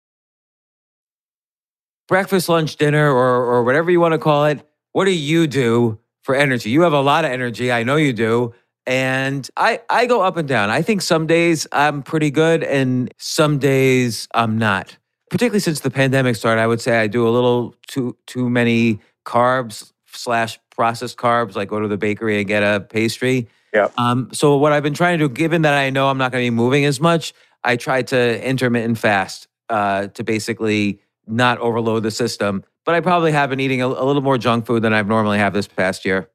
Breakfast, 2.08 2.48
lunch, 2.48 2.76
dinner, 2.76 3.10
or, 3.12 3.44
or 3.44 3.64
whatever 3.64 3.90
you 3.90 4.00
want 4.00 4.12
to 4.12 4.18
call 4.18 4.46
it. 4.46 4.66
What 4.92 5.04
do 5.04 5.12
you 5.12 5.46
do 5.46 5.98
for 6.22 6.34
energy? 6.34 6.70
You 6.70 6.82
have 6.82 6.94
a 6.94 7.00
lot 7.00 7.24
of 7.24 7.30
energy. 7.30 7.70
I 7.70 7.82
know 7.82 7.96
you 7.96 8.12
do. 8.12 8.54
And 8.86 9.46
I, 9.56 9.82
I 9.90 10.06
go 10.06 10.22
up 10.22 10.38
and 10.38 10.48
down. 10.48 10.70
I 10.70 10.80
think 10.80 11.02
some 11.02 11.26
days 11.26 11.66
I'm 11.70 12.02
pretty 12.02 12.30
good 12.30 12.64
and 12.64 13.12
some 13.18 13.58
days 13.58 14.26
I'm 14.34 14.56
not. 14.56 14.96
Particularly 15.30 15.60
since 15.60 15.80
the 15.80 15.90
pandemic 15.90 16.36
started, 16.36 16.60
I 16.60 16.66
would 16.66 16.80
say 16.80 16.98
I 16.98 17.06
do 17.06 17.28
a 17.28 17.30
little 17.30 17.74
too 17.86 18.16
too 18.26 18.48
many 18.48 19.00
carbs 19.24 19.92
slash 20.06 20.58
processed 20.70 21.16
carbs, 21.16 21.54
like 21.54 21.68
go 21.68 21.80
to 21.80 21.88
the 21.88 21.98
bakery 21.98 22.38
and 22.38 22.48
get 22.48 22.62
a 22.62 22.80
pastry. 22.80 23.48
Yeah. 23.74 23.88
Um, 23.98 24.30
so 24.32 24.56
what 24.56 24.72
I've 24.72 24.82
been 24.82 24.94
trying 24.94 25.18
to 25.18 25.28
do, 25.28 25.34
given 25.34 25.62
that 25.62 25.74
I 25.74 25.90
know 25.90 26.08
I'm 26.08 26.18
not 26.18 26.32
going 26.32 26.44
to 26.44 26.50
be 26.50 26.54
moving 26.54 26.84
as 26.84 27.00
much, 27.00 27.34
I 27.62 27.76
try 27.76 28.02
to 28.02 28.46
intermittent 28.46 28.98
fast 28.98 29.48
uh, 29.68 30.06
to 30.08 30.24
basically 30.24 31.00
not 31.26 31.58
overload 31.58 32.02
the 32.02 32.10
system. 32.10 32.64
But 32.84 32.94
I 32.94 33.00
probably 33.00 33.32
have 33.32 33.50
been 33.50 33.60
eating 33.60 33.82
a, 33.82 33.86
a 33.86 34.04
little 34.04 34.22
more 34.22 34.38
junk 34.38 34.64
food 34.64 34.82
than 34.82 34.94
I've 34.94 35.08
normally 35.08 35.38
have 35.38 35.52
this 35.52 35.68
past 35.68 36.04
year. 36.04 36.30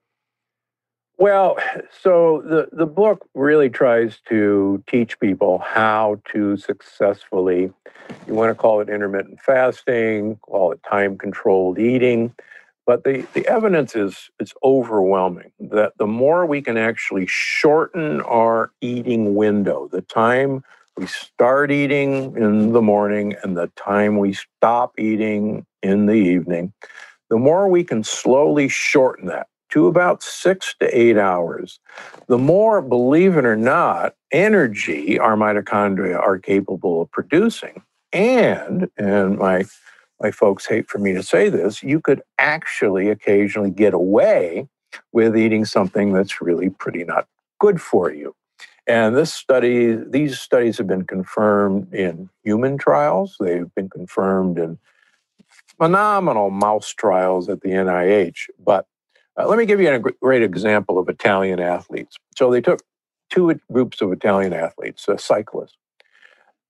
Well, 1.18 1.57
so 2.01 2.41
the, 2.41 2.70
the 2.72 2.88
book 2.88 3.28
really 3.36 3.70
tries 3.70 4.20
to 4.30 4.84
teach 4.88 5.20
people 5.20 5.59
how 5.59 6.20
to 6.32 6.57
successfully, 6.57 7.72
you 8.28 8.34
want 8.34 8.49
to 8.49 8.55
call 8.55 8.82
it 8.82 8.89
intermittent 8.89 9.39
fasting, 9.39 10.38
call 10.38 10.72
it 10.72 10.82
time 10.89 11.18
controlled 11.18 11.78
eating, 11.78 12.34
but 12.86 13.03
the, 13.03 13.26
the 13.34 13.47
evidence 13.47 13.95
is, 13.95 14.30
is 14.39 14.53
overwhelming 14.64 15.51
that 15.59 15.93
the 15.97 16.07
more 16.07 16.45
we 16.47 16.61
can 16.61 16.78
actually 16.78 17.28
shorten 17.28 18.20
our 18.22 18.72
eating 18.82 19.36
window, 19.36 19.88
the 19.91 20.01
time 20.01 20.64
we 20.97 21.05
start 21.05 21.72
eating 21.72 22.36
in 22.36 22.74
the 22.74 22.82
morning 22.82 23.36
and 23.43 23.55
the 23.55 23.68
time 23.76 24.18
we 24.18 24.34
stop 24.34 24.99
eating 24.99 25.66
in 25.84 26.07
the 26.07 26.14
evening, 26.14 26.74
the 27.30 27.38
more 27.38 27.70
we 27.70 27.84
can 27.84 28.03
slowly 28.03 28.68
shorten 28.68 29.28
that 29.28 29.47
to 29.74 29.88
about 29.88 30.21
six 30.21 30.76
to 30.80 30.97
eight 30.97 31.17
hours, 31.17 31.80
the 32.28 32.38
more, 32.38 32.82
believe 32.82 33.38
it 33.38 33.45
or 33.45 33.55
not, 33.55 34.15
energy 34.32 35.17
our 35.19 35.36
mitochondria 35.36 36.19
are 36.19 36.38
capable 36.38 37.01
of 37.01 37.11
producing. 37.11 37.82
And, 38.11 38.89
and 38.97 39.38
my 39.38 39.65
my 40.21 40.32
folks 40.32 40.65
hate 40.65 40.88
for 40.88 40.99
me 40.99 41.11
to 41.13 41.24
say 41.24 41.49
this, 41.49 41.84
you 41.84 41.99
could 41.99 42.21
actually 42.39 43.09
occasionally 43.09 43.71
get 43.71 43.93
away 43.93 44.69
with 45.11 45.36
eating 45.36 45.65
something 45.65 46.13
that's 46.13 46.39
really 46.39 46.69
pretty 46.69 47.03
not 47.03 47.28
good 47.59 47.82
for 47.82 48.11
you. 48.11 48.34
And 48.88 49.17
this 49.17 49.34
study, 49.34 49.95
these 49.95 50.39
studies 50.39 50.78
have 50.78 50.88
been 50.88 51.05
confirmed 51.05 51.93
in 51.93 52.30
human 52.43 52.78
trials. 52.78 53.36
They've 53.39 53.74
been 53.76 53.89
confirmed 53.89 54.57
in 54.59 54.78
phenomenal 55.78 56.49
mouse 56.51 56.93
trials 56.93 57.49
at 57.49 57.61
the 57.61 57.69
NIH. 57.69 58.49
But 58.63 58.86
uh, 59.38 59.47
let 59.47 59.57
me 59.57 59.65
give 59.65 59.81
you 59.81 59.89
a 59.89 59.99
great 59.99 60.43
example 60.43 60.99
of 60.99 61.09
Italian 61.09 61.59
athletes. 61.59 62.17
So 62.38 62.51
they 62.51 62.61
took 62.61 62.81
two 63.29 63.59
groups 63.71 64.01
of 64.01 64.11
Italian 64.11 64.53
athletes, 64.53 65.07
uh, 65.09 65.17
cyclists. 65.17 65.77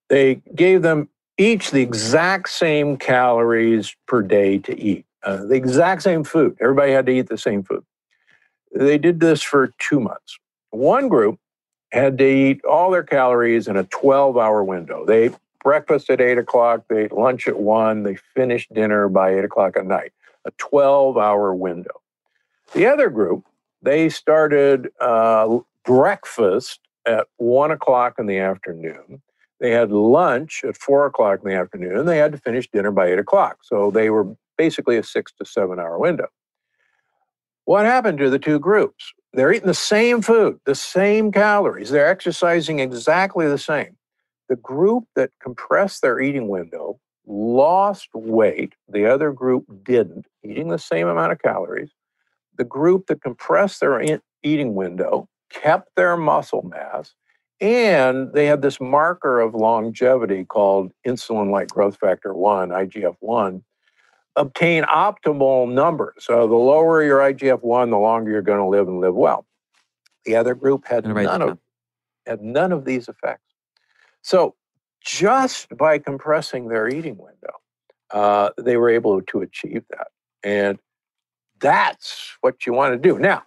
They 0.09 0.41
gave 0.55 0.81
them 0.81 1.09
each 1.37 1.71
the 1.71 1.81
exact 1.81 2.49
same 2.49 2.97
calories 2.97 3.95
per 4.07 4.21
day 4.21 4.59
to 4.59 4.79
eat, 4.79 5.05
uh, 5.23 5.43
the 5.43 5.55
exact 5.55 6.03
same 6.03 6.23
food. 6.23 6.55
Everybody 6.61 6.91
had 6.91 7.05
to 7.07 7.11
eat 7.11 7.27
the 7.27 7.37
same 7.37 7.63
food. 7.63 7.83
They 8.73 8.97
did 8.97 9.19
this 9.19 9.41
for 9.41 9.73
two 9.79 9.99
months. 9.99 10.37
One 10.69 11.07
group 11.07 11.39
had 11.91 12.17
to 12.17 12.25
eat 12.25 12.63
all 12.65 12.91
their 12.91 13.03
calories 13.03 13.67
in 13.67 13.77
a 13.77 13.83
12 13.85 14.37
hour 14.37 14.63
window. 14.63 15.05
They 15.05 15.25
ate 15.25 15.35
breakfast 15.63 16.09
at 16.09 16.21
8 16.21 16.37
o'clock, 16.37 16.83
they 16.89 17.05
ate 17.05 17.11
lunch 17.11 17.47
at 17.47 17.59
1, 17.59 18.03
they 18.03 18.17
finished 18.35 18.73
dinner 18.73 19.07
by 19.07 19.35
8 19.37 19.45
o'clock 19.45 19.77
at 19.77 19.85
night, 19.85 20.11
a 20.45 20.51
12 20.57 21.17
hour 21.17 21.53
window. 21.53 22.01
The 22.73 22.87
other 22.87 23.09
group, 23.09 23.45
they 23.81 24.09
started 24.09 24.89
uh, 24.99 25.59
breakfast 25.85 26.79
at 27.05 27.27
1 27.37 27.71
o'clock 27.71 28.15
in 28.17 28.25
the 28.25 28.39
afternoon. 28.39 29.21
They 29.59 29.71
had 29.71 29.91
lunch 29.91 30.63
at 30.67 30.75
4 30.77 31.05
o'clock 31.05 31.39
in 31.43 31.49
the 31.49 31.55
afternoon, 31.55 31.97
and 31.97 32.07
they 32.07 32.17
had 32.17 32.31
to 32.31 32.37
finish 32.37 32.67
dinner 32.69 32.91
by 32.91 33.07
8 33.07 33.19
o'clock. 33.19 33.59
So 33.63 33.91
they 33.91 34.09
were 34.09 34.35
basically 34.57 34.97
a 34.97 35.03
six 35.03 35.31
to 35.33 35.45
seven 35.45 35.79
hour 35.79 35.97
window. 35.99 36.27
What 37.65 37.85
happened 37.85 38.17
to 38.19 38.29
the 38.29 38.39
two 38.39 38.59
groups? 38.59 39.13
They're 39.33 39.53
eating 39.53 39.67
the 39.67 39.73
same 39.73 40.21
food, 40.21 40.59
the 40.65 40.75
same 40.75 41.31
calories, 41.31 41.89
they're 41.89 42.09
exercising 42.09 42.79
exactly 42.79 43.47
the 43.47 43.57
same. 43.57 43.97
The 44.49 44.57
group 44.57 45.05
that 45.15 45.31
compressed 45.41 46.01
their 46.01 46.19
eating 46.19 46.49
window 46.49 46.99
lost 47.25 48.09
weight, 48.13 48.73
the 48.87 49.05
other 49.05 49.31
group 49.31 49.65
didn't, 49.83 50.25
eating 50.43 50.67
the 50.67 50.77
same 50.77 51.07
amount 51.07 51.31
of 51.31 51.41
calories. 51.41 51.91
The 52.57 52.63
group 52.63 53.07
that 53.07 53.21
compressed 53.21 53.79
their 53.79 54.01
eating 54.43 54.75
window 54.75 55.27
kept 55.49 55.89
their 55.95 56.17
muscle 56.17 56.63
mass, 56.63 57.13
and 57.61 58.33
they 58.33 58.45
had 58.45 58.61
this 58.61 58.79
marker 58.81 59.39
of 59.39 59.55
longevity 59.55 60.43
called 60.45 60.91
insulin 61.07 61.51
like 61.51 61.69
growth 61.69 61.97
factor 61.97 62.33
1, 62.33 62.69
IGF 62.69 63.15
1, 63.19 63.63
obtain 64.35 64.83
optimal 64.83 65.71
numbers. 65.71 66.15
So 66.19 66.47
the 66.47 66.55
lower 66.55 67.03
your 67.03 67.19
IGF 67.19 67.61
one, 67.61 67.89
the 67.89 67.97
longer 67.97 68.31
you're 68.31 68.41
going 68.41 68.59
to 68.59 68.67
live 68.67 68.87
and 68.87 68.99
live 68.99 69.15
well. 69.15 69.45
The 70.25 70.35
other 70.35 70.55
group 70.55 70.85
had 70.87 71.05
none 71.05 71.41
of 71.41 71.57
had 72.25 72.41
none 72.41 72.71
of 72.71 72.85
these 72.85 73.09
effects. 73.09 73.43
So 74.21 74.55
just 75.03 75.75
by 75.77 75.99
compressing 75.99 76.69
their 76.69 76.87
eating 76.87 77.17
window, 77.17 77.53
uh, 78.11 78.51
they 78.57 78.77
were 78.77 78.89
able 78.89 79.21
to 79.21 79.41
achieve 79.41 79.83
that, 79.89 80.07
and 80.43 80.79
that's 81.63 82.35
what 82.41 82.67
you 82.67 82.73
want 82.73 82.93
to 82.93 82.99
do. 82.99 83.17
Now, 83.17 83.43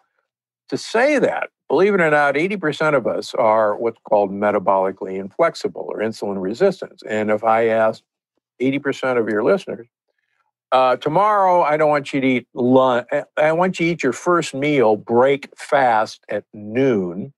to 0.71 0.79
say 0.79 1.19
that, 1.21 1.51
believe 1.69 1.95
it 1.95 2.01
or 2.01 2.11
not, 2.11 2.35
80% 2.35 2.97
of 2.97 3.07
us 3.07 3.35
are 3.35 3.77
what's 3.77 4.01
called 4.09 4.33
metabolically 4.33 5.21
inflexible 5.21 5.87
or 5.89 5.99
insulin 5.99 6.43
resistant. 6.43 7.03
And 7.09 7.31
if 7.31 7.45
I 7.45 7.67
ask 7.67 8.03
80% 8.61 9.21
of 9.21 9.29
your 9.29 9.45
listeners, 9.45 9.87
uh, 10.73 10.97
tomorrow, 10.97 11.63
I 11.63 11.77
don't 11.77 11.91
want 11.91 12.13
you 12.13 12.21
to 12.21 12.27
eat 12.27 12.49
lunch. 12.55 13.07
I 13.37 13.53
want 13.53 13.79
you 13.79 13.87
to 13.87 13.93
eat 13.93 14.03
your 14.03 14.13
first 14.13 14.55
meal, 14.55 14.97
break 14.97 15.49
fast 15.57 16.25
at 16.29 16.45
noon, 16.53 17.33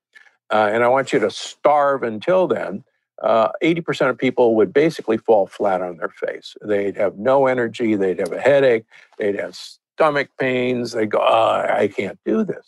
uh, 0.51 0.69
and 0.73 0.83
I 0.83 0.87
want 0.87 1.13
you 1.13 1.19
to 1.19 1.29
starve 1.29 2.03
until 2.03 2.47
then. 2.47 2.83
Uh, 3.21 3.49
80% 3.61 4.09
of 4.09 4.17
people 4.17 4.55
would 4.55 4.73
basically 4.73 5.17
fall 5.17 5.45
flat 5.45 5.81
on 5.81 5.97
their 5.97 6.09
face. 6.09 6.55
They'd 6.61 6.95
have 6.95 7.17
no 7.17 7.47
energy, 7.47 7.95
they'd 7.95 8.19
have 8.19 8.31
a 8.31 8.39
headache, 8.39 8.85
they'd 9.17 9.37
have 9.37 9.59
stomach 9.99 10.29
pains. 10.39 10.93
They 10.93 11.05
go, 11.05 11.19
oh, 11.19 11.65
I 11.69 11.89
can't 11.89 12.17
do 12.25 12.45
this. 12.45 12.65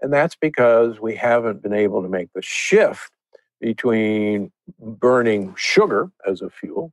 And 0.00 0.10
that's 0.10 0.34
because 0.34 0.98
we 0.98 1.14
haven't 1.14 1.62
been 1.62 1.74
able 1.74 2.02
to 2.02 2.08
make 2.08 2.32
the 2.34 2.40
shift 2.40 3.12
between 3.60 4.50
burning 4.78 5.54
sugar 5.56 6.10
as 6.26 6.40
a 6.40 6.48
fuel 6.48 6.90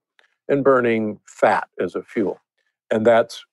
and 0.49 0.61
burning 0.61 1.19
fat 1.25 1.69
as 1.79 1.95
a 1.95 2.03
fuel. 2.03 2.41
And 2.91 3.05
that's 3.05 3.45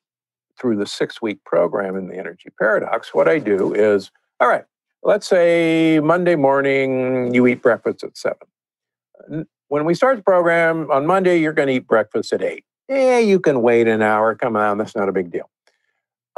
through 0.61 0.77
the 0.77 0.87
six 0.87 1.23
week 1.23 1.43
program 1.45 1.95
in 1.97 2.09
the 2.09 2.17
energy 2.17 2.49
paradox. 2.59 3.15
What 3.15 3.29
I 3.29 3.39
do 3.39 3.73
is, 3.73 4.11
all 4.41 4.49
right, 4.49 4.65
let's 5.05 5.29
say 5.29 6.01
Monday 6.01 6.35
morning 6.35 7.33
you 7.33 7.47
eat 7.47 7.63
breakfast 7.63 8.03
at 8.03 8.17
seven. 8.17 9.47
When 9.69 9.85
we 9.85 9.95
start 9.95 10.17
the 10.17 10.23
program 10.25 10.91
on 10.91 11.07
Monday, 11.07 11.39
you're 11.39 11.53
going 11.53 11.69
to 11.69 11.75
eat 11.75 11.87
breakfast 11.87 12.33
at 12.33 12.43
eight. 12.43 12.65
Yeah, 12.89 13.21
you 13.21 13.39
can 13.39 13.63
wait 13.63 13.87
an 13.87 14.03
hour, 14.03 14.35
come 14.35 14.57
on, 14.57 14.79
that's 14.79 14.97
not 14.97 15.09
a 15.09 15.13
big 15.13 15.31
deal. 15.31 15.49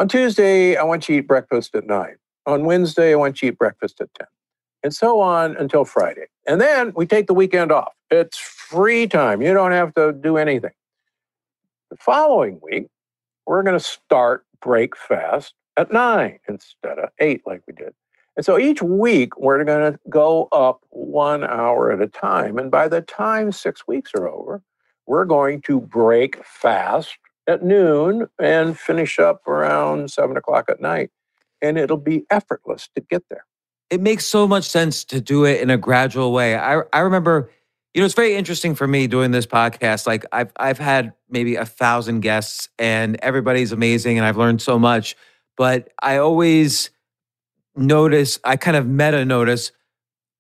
On 0.01 0.09
Tuesday, 0.09 0.77
I 0.77 0.83
want 0.83 1.11
you 1.11 1.17
to 1.17 1.19
eat 1.19 1.29
breakfast 1.29 1.75
at 1.75 1.87
nine. 1.87 2.17
On 2.47 2.65
Wednesday, 2.65 3.13
I 3.13 3.17
want 3.17 3.43
you 3.43 3.51
to 3.51 3.53
eat 3.53 3.59
breakfast 3.59 4.01
at 4.01 4.09
10. 4.15 4.27
And 4.83 4.95
so 4.95 5.21
on 5.21 5.55
until 5.59 5.85
Friday. 5.85 6.25
And 6.47 6.59
then 6.59 6.95
we 6.97 7.05
take 7.05 7.27
the 7.27 7.35
weekend 7.35 7.71
off. 7.71 7.93
It's 8.11 8.39
free 8.39 9.07
time. 9.07 9.43
You 9.43 9.53
don't 9.53 9.73
have 9.73 9.93
to 9.97 10.15
do 10.15 10.39
anything. 10.39 10.71
The 11.91 11.99
following 11.99 12.61
week, 12.63 12.87
we're 13.45 13.63
going 13.63 13.79
to 13.79 13.85
start 13.85 14.47
break 14.63 14.97
fast 14.97 15.53
at 15.77 15.93
nine 15.93 16.39
instead 16.49 16.99
of 16.99 17.11
eight, 17.19 17.43
like 17.45 17.61
we 17.67 17.75
did. 17.75 17.93
And 18.39 18.47
so 18.47 18.59
each 18.59 18.81
week, 18.81 19.37
we're 19.37 19.63
going 19.65 19.93
to 19.93 19.99
go 20.09 20.49
up 20.51 20.81
one 20.89 21.45
hour 21.45 21.93
at 21.93 22.01
a 22.01 22.07
time. 22.07 22.57
And 22.57 22.71
by 22.71 22.89
the 22.89 23.03
time 23.03 23.53
six 23.53 23.87
weeks 23.87 24.13
are 24.15 24.27
over, 24.27 24.63
we're 25.05 25.27
going 25.27 25.61
to 25.63 25.79
break 25.79 26.43
fast 26.43 27.19
at 27.47 27.63
noon 27.63 28.29
and 28.39 28.79
finish 28.79 29.19
up 29.19 29.47
around 29.47 30.11
seven 30.11 30.37
o'clock 30.37 30.69
at 30.69 30.81
night. 30.81 31.11
And 31.63 31.79
it'll 31.79 31.97
be 31.97 32.25
effortless 32.31 32.89
to 32.95 33.03
get 33.03 33.23
there. 33.29 33.45
It 33.91 34.01
makes 34.01 34.25
so 34.25 34.47
much 34.47 34.65
sense 34.65 35.05
to 35.07 35.21
do 35.21 35.45
it 35.45 35.61
in 35.61 35.69
a 35.69 35.77
gradual 35.77 36.33
way. 36.33 36.57
I, 36.57 36.83
I 36.93 37.01
remember 37.01 37.51
you 37.95 38.01
know, 38.01 38.05
it's 38.05 38.15
very 38.15 38.35
interesting 38.35 38.75
for 38.75 38.87
me 38.87 39.07
doing 39.07 39.33
this 39.33 39.47
podcast. 39.47 40.07
Like 40.07 40.25
I've 40.33 40.53
I've 40.57 40.79
had 40.79 41.13
maybe 41.29 41.57
a 41.57 41.65
thousand 41.65 42.21
guests 42.21 42.69
and 42.79 43.19
everybody's 43.21 43.73
amazing 43.73 44.17
and 44.17 44.27
I've 44.27 44.37
learned 44.37 44.63
so 44.63 44.79
much. 44.79 45.17
But 45.57 45.93
I 46.01 46.19
always 46.19 46.91
notice, 47.77 48.39
I 48.45 48.57
kind 48.57 48.77
of 48.77 48.87
meta 48.87 49.25
notice 49.25 49.73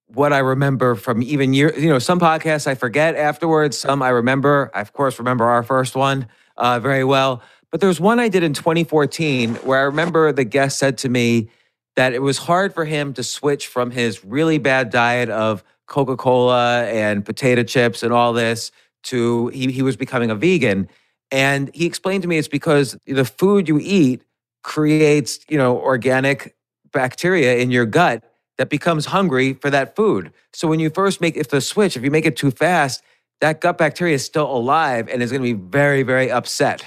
what 0.06 0.32
I 0.32 0.38
remember 0.38 0.94
from 0.94 1.22
even 1.22 1.52
year, 1.52 1.76
you 1.76 1.88
know, 1.88 1.98
some 1.98 2.20
podcasts 2.20 2.66
I 2.66 2.74
forget 2.74 3.16
afterwards, 3.16 3.76
some 3.76 4.02
I 4.02 4.08
remember. 4.10 4.70
I 4.74 4.80
of 4.80 4.92
course 4.92 5.18
remember 5.18 5.44
our 5.44 5.62
first 5.62 5.96
one 5.96 6.28
uh, 6.56 6.80
very 6.80 7.04
well. 7.04 7.42
But 7.70 7.80
there's 7.80 8.00
one 8.00 8.18
I 8.18 8.28
did 8.28 8.42
in 8.42 8.52
2014 8.52 9.56
where 9.56 9.78
I 9.78 9.82
remember 9.82 10.32
the 10.32 10.44
guest 10.44 10.78
said 10.78 10.98
to 10.98 11.08
me 11.08 11.50
that 11.96 12.12
it 12.12 12.22
was 12.22 12.38
hard 12.38 12.74
for 12.74 12.84
him 12.84 13.12
to 13.14 13.22
switch 13.22 13.66
from 13.66 13.90
his 13.90 14.24
really 14.24 14.58
bad 14.58 14.90
diet 14.90 15.28
of 15.28 15.62
Coca 15.86 16.16
Cola 16.16 16.84
and 16.84 17.24
potato 17.24 17.62
chips 17.62 18.02
and 18.02 18.12
all 18.12 18.32
this 18.32 18.72
to 19.02 19.48
he, 19.48 19.70
he 19.70 19.82
was 19.82 19.96
becoming 19.96 20.30
a 20.30 20.34
vegan. 20.34 20.88
And 21.30 21.70
he 21.74 21.86
explained 21.86 22.22
to 22.22 22.28
me 22.28 22.38
it's 22.38 22.48
because 22.48 22.96
the 23.06 23.24
food 23.24 23.68
you 23.68 23.78
eat 23.80 24.22
creates, 24.62 25.40
you 25.48 25.58
know, 25.58 25.78
organic 25.78 26.56
bacteria 26.92 27.56
in 27.56 27.70
your 27.70 27.86
gut 27.86 28.24
that 28.58 28.68
becomes 28.68 29.06
hungry 29.06 29.54
for 29.54 29.70
that 29.70 29.96
food. 29.96 30.32
So 30.52 30.68
when 30.68 30.80
you 30.80 30.90
first 30.90 31.20
make 31.20 31.36
if 31.36 31.48
the 31.48 31.60
switch, 31.60 31.96
if 31.96 32.02
you 32.02 32.10
make 32.10 32.26
it 32.26 32.36
too 32.36 32.50
fast, 32.50 33.02
that 33.40 33.60
gut 33.60 33.78
bacteria 33.78 34.14
is 34.14 34.24
still 34.24 34.50
alive 34.50 35.08
and 35.08 35.22
is 35.22 35.30
going 35.30 35.42
to 35.42 35.54
be 35.54 35.60
very, 35.60 36.02
very 36.02 36.30
upset. 36.30 36.84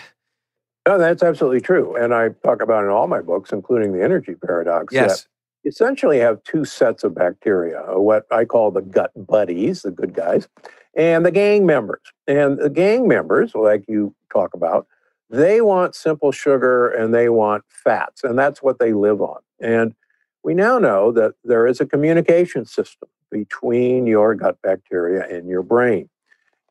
No, 0.87 0.97
that's 0.97 1.23
absolutely 1.23 1.61
true. 1.61 1.95
And 1.95 2.13
I 2.13 2.29
talk 2.43 2.61
about 2.61 2.83
in 2.83 2.89
all 2.89 3.07
my 3.07 3.21
books, 3.21 3.51
including 3.51 3.93
the 3.93 4.03
energy 4.03 4.35
paradox. 4.35 4.93
Yes 4.93 5.27
essentially 5.65 6.19
have 6.19 6.43
two 6.43 6.65
sets 6.65 7.03
of 7.03 7.15
bacteria, 7.15 7.81
uh, 7.81 7.99
what 7.99 8.25
I 8.31 8.45
call 8.45 8.71
the 8.71 8.81
gut 8.81 9.11
buddies, 9.15 9.83
the 9.83 9.91
good 9.91 10.13
guys, 10.13 10.47
and 10.95 11.25
the 11.25 11.31
gang 11.31 11.65
members. 11.65 12.01
And 12.27 12.57
the 12.57 12.69
gang 12.69 13.07
members, 13.07 13.55
like 13.55 13.85
you 13.87 14.13
talk 14.31 14.53
about, 14.53 14.87
they 15.29 15.61
want 15.61 15.95
simple 15.95 16.31
sugar 16.31 16.89
and 16.89 17.13
they 17.13 17.29
want 17.29 17.63
fats, 17.67 18.23
and 18.23 18.37
that's 18.37 18.61
what 18.61 18.79
they 18.79 18.93
live 18.93 19.21
on. 19.21 19.39
And 19.59 19.95
we 20.43 20.53
now 20.53 20.77
know 20.77 21.11
that 21.13 21.33
there 21.43 21.65
is 21.65 21.79
a 21.79 21.85
communication 21.85 22.65
system 22.65 23.09
between 23.31 24.05
your 24.05 24.35
gut 24.35 24.57
bacteria 24.61 25.25
and 25.25 25.47
your 25.47 25.63
brain. 25.63 26.09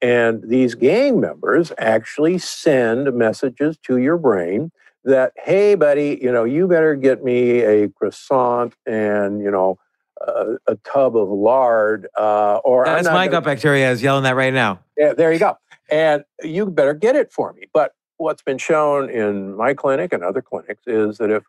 And 0.02 0.42
these 0.42 0.74
gang 0.74 1.20
members 1.20 1.72
actually 1.78 2.38
send 2.38 3.14
messages 3.14 3.78
to 3.84 3.98
your 3.98 4.18
brain 4.18 4.72
that, 5.04 5.32
hey, 5.36 5.76
buddy, 5.76 6.18
you 6.20 6.30
know, 6.30 6.42
you 6.44 6.66
better 6.66 6.96
get 6.96 7.22
me 7.22 7.60
a 7.60 7.88
croissant 7.88 8.74
and, 8.84 9.40
you 9.40 9.50
know, 9.50 9.78
a, 10.20 10.56
a 10.66 10.74
tub 10.84 11.16
of 11.16 11.28
lard. 11.28 12.08
Uh, 12.18 12.56
or 12.64 12.84
that's 12.84 13.06
my 13.06 13.28
gut 13.28 13.44
bacteria 13.44 13.90
is 13.90 14.02
yelling 14.02 14.24
that 14.24 14.36
right 14.36 14.52
now. 14.52 14.80
Yeah, 14.96 15.12
there 15.12 15.32
you 15.32 15.38
go. 15.38 15.56
And 15.90 16.24
you 16.42 16.66
better 16.66 16.94
get 16.94 17.14
it 17.14 17.32
for 17.32 17.52
me. 17.52 17.66
But 17.72 17.92
what's 18.16 18.42
been 18.42 18.58
shown 18.58 19.08
in 19.08 19.56
my 19.56 19.72
clinic 19.72 20.12
and 20.12 20.24
other 20.24 20.42
clinics 20.42 20.82
is 20.86 21.18
that 21.18 21.30
if 21.30 21.44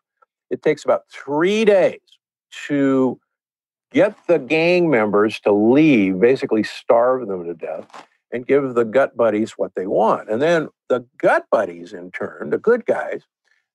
it 0.50 0.62
takes 0.62 0.84
about 0.84 1.02
three 1.10 1.64
days 1.64 2.00
to 2.66 3.18
get 3.92 4.14
the 4.28 4.38
gang 4.38 4.90
members 4.90 5.40
to 5.40 5.52
leave, 5.52 6.20
basically 6.20 6.62
starve 6.62 7.26
them 7.26 7.44
to 7.46 7.54
death, 7.54 8.06
and 8.34 8.46
give 8.48 8.74
the 8.74 8.84
gut 8.84 9.16
buddies 9.16 9.52
what 9.52 9.72
they 9.76 9.86
want. 9.86 10.28
And 10.28 10.42
then 10.42 10.68
the 10.88 11.06
gut 11.18 11.46
buddies, 11.52 11.92
in 11.92 12.10
turn, 12.10 12.50
the 12.50 12.58
good 12.58 12.84
guys, 12.84 13.22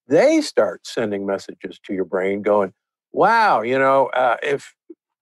they 0.10 0.42
start 0.42 0.86
sending 0.86 1.26
messages 1.26 1.80
to 1.86 1.94
your 1.94 2.04
brain 2.04 2.42
going, 2.42 2.74
wow, 3.14 3.62
you 3.62 3.80
know, 3.80 4.08
uh, 4.08 4.36
if 4.44 4.76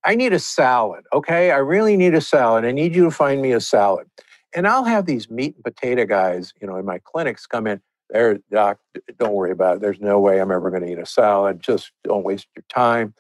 I 0.04 0.16
need 0.16 0.34
a 0.34 0.40
salad, 0.40 1.04
okay, 1.14 1.52
I 1.52 1.58
really 1.58 1.96
need 1.96 2.16
a 2.16 2.22
salad. 2.22 2.66
I 2.66 2.72
need 2.72 2.96
you 2.96 3.04
to 3.04 3.12
find 3.12 3.40
me 3.40 3.52
a 3.52 3.62
salad. 3.62 4.08
And 4.56 4.68
I'll 4.68 4.86
have 4.86 5.06
these 5.06 5.30
meat 5.30 5.54
and 5.54 5.64
potato 5.64 6.06
guys, 6.06 6.52
you 6.60 6.68
know, 6.68 6.78
in 6.78 6.86
my 6.86 7.00
clinics 7.04 7.46
come 7.46 7.68
in. 7.68 7.80
There, 8.10 8.40
doc, 8.50 8.80
don't 9.20 9.34
worry 9.34 9.52
about 9.52 9.76
it. 9.76 9.82
There's 9.82 10.00
no 10.00 10.20
way 10.20 10.42
I'm 10.42 10.52
ever 10.52 10.72
going 10.72 10.82
to 10.84 10.92
eat 10.92 10.98
a 10.98 11.06
salad. 11.06 11.60
Just 11.60 11.92
don't 12.04 12.24
waste 12.24 12.48
your 12.56 12.64
time. 12.70 13.14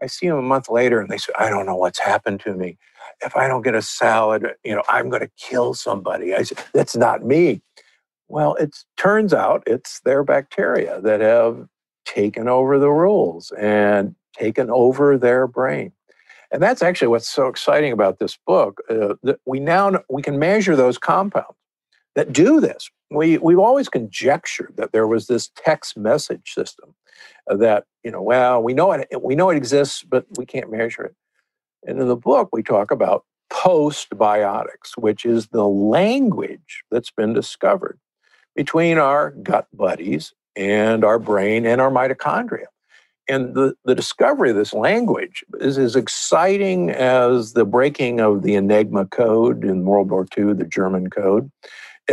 I 0.00 0.06
see 0.06 0.28
them 0.28 0.36
a 0.36 0.42
month 0.42 0.68
later 0.68 1.00
and 1.00 1.10
they 1.10 1.16
say, 1.16 1.32
I 1.36 1.48
don't 1.48 1.66
know 1.66 1.74
what's 1.74 1.98
happened 1.98 2.40
to 2.40 2.54
me. 2.54 2.78
If 3.24 3.36
I 3.36 3.48
don't 3.48 3.62
get 3.62 3.74
a 3.74 3.82
salad, 3.82 4.46
you 4.64 4.74
know, 4.74 4.82
I'm 4.88 5.08
going 5.08 5.22
to 5.22 5.30
kill 5.38 5.74
somebody. 5.74 6.34
I 6.34 6.42
said, 6.42 6.58
that's 6.72 6.96
not 6.96 7.24
me. 7.24 7.62
Well, 8.28 8.54
it 8.56 8.76
turns 8.96 9.32
out 9.32 9.62
it's 9.66 10.00
their 10.00 10.24
bacteria 10.24 11.00
that 11.00 11.20
have 11.20 11.66
taken 12.04 12.48
over 12.48 12.78
the 12.78 12.90
rules 12.90 13.52
and 13.58 14.14
taken 14.36 14.70
over 14.70 15.16
their 15.16 15.46
brain. 15.46 15.92
And 16.50 16.62
that's 16.62 16.82
actually 16.82 17.08
what's 17.08 17.28
so 17.28 17.48
exciting 17.48 17.92
about 17.92 18.18
this 18.18 18.38
book. 18.46 18.80
Uh, 18.88 19.14
that 19.22 19.40
we 19.46 19.60
now 19.60 20.00
we 20.08 20.22
can 20.22 20.38
measure 20.38 20.76
those 20.76 20.98
compounds 20.98 21.56
that 22.14 22.32
do 22.32 22.60
this. 22.60 22.88
We 23.10 23.38
we've 23.38 23.58
always 23.58 23.88
conjectured 23.88 24.74
that 24.76 24.92
there 24.92 25.06
was 25.06 25.26
this 25.26 25.50
text 25.56 25.96
message 25.96 26.52
system 26.54 26.94
that 27.48 27.84
you 28.04 28.10
know. 28.10 28.22
Well, 28.22 28.62
we 28.62 28.74
know 28.74 28.92
it 28.92 29.08
we 29.22 29.34
know 29.34 29.50
it 29.50 29.56
exists, 29.56 30.02
but 30.02 30.26
we 30.36 30.46
can't 30.46 30.70
measure 30.70 31.04
it. 31.04 31.14
And 31.86 32.00
in 32.00 32.08
the 32.08 32.16
book, 32.16 32.50
we 32.52 32.62
talk 32.62 32.90
about 32.90 33.24
postbiotics, 33.50 34.96
which 34.98 35.24
is 35.24 35.48
the 35.48 35.64
language 35.64 36.82
that's 36.90 37.10
been 37.10 37.32
discovered 37.32 37.98
between 38.54 38.98
our 38.98 39.30
gut 39.30 39.68
buddies 39.72 40.32
and 40.56 41.04
our 41.04 41.18
brain 41.18 41.64
and 41.64 41.80
our 41.80 41.90
mitochondria. 41.90 42.66
And 43.28 43.54
the, 43.54 43.74
the 43.84 43.94
discovery 43.94 44.50
of 44.50 44.56
this 44.56 44.72
language 44.72 45.44
is 45.60 45.78
as 45.78 45.96
exciting 45.96 46.90
as 46.90 47.52
the 47.52 47.64
breaking 47.64 48.20
of 48.20 48.42
the 48.42 48.54
Enigma 48.54 49.06
code 49.06 49.64
in 49.64 49.84
World 49.84 50.10
War 50.10 50.26
II, 50.36 50.54
the 50.54 50.64
German 50.64 51.10
code. 51.10 51.50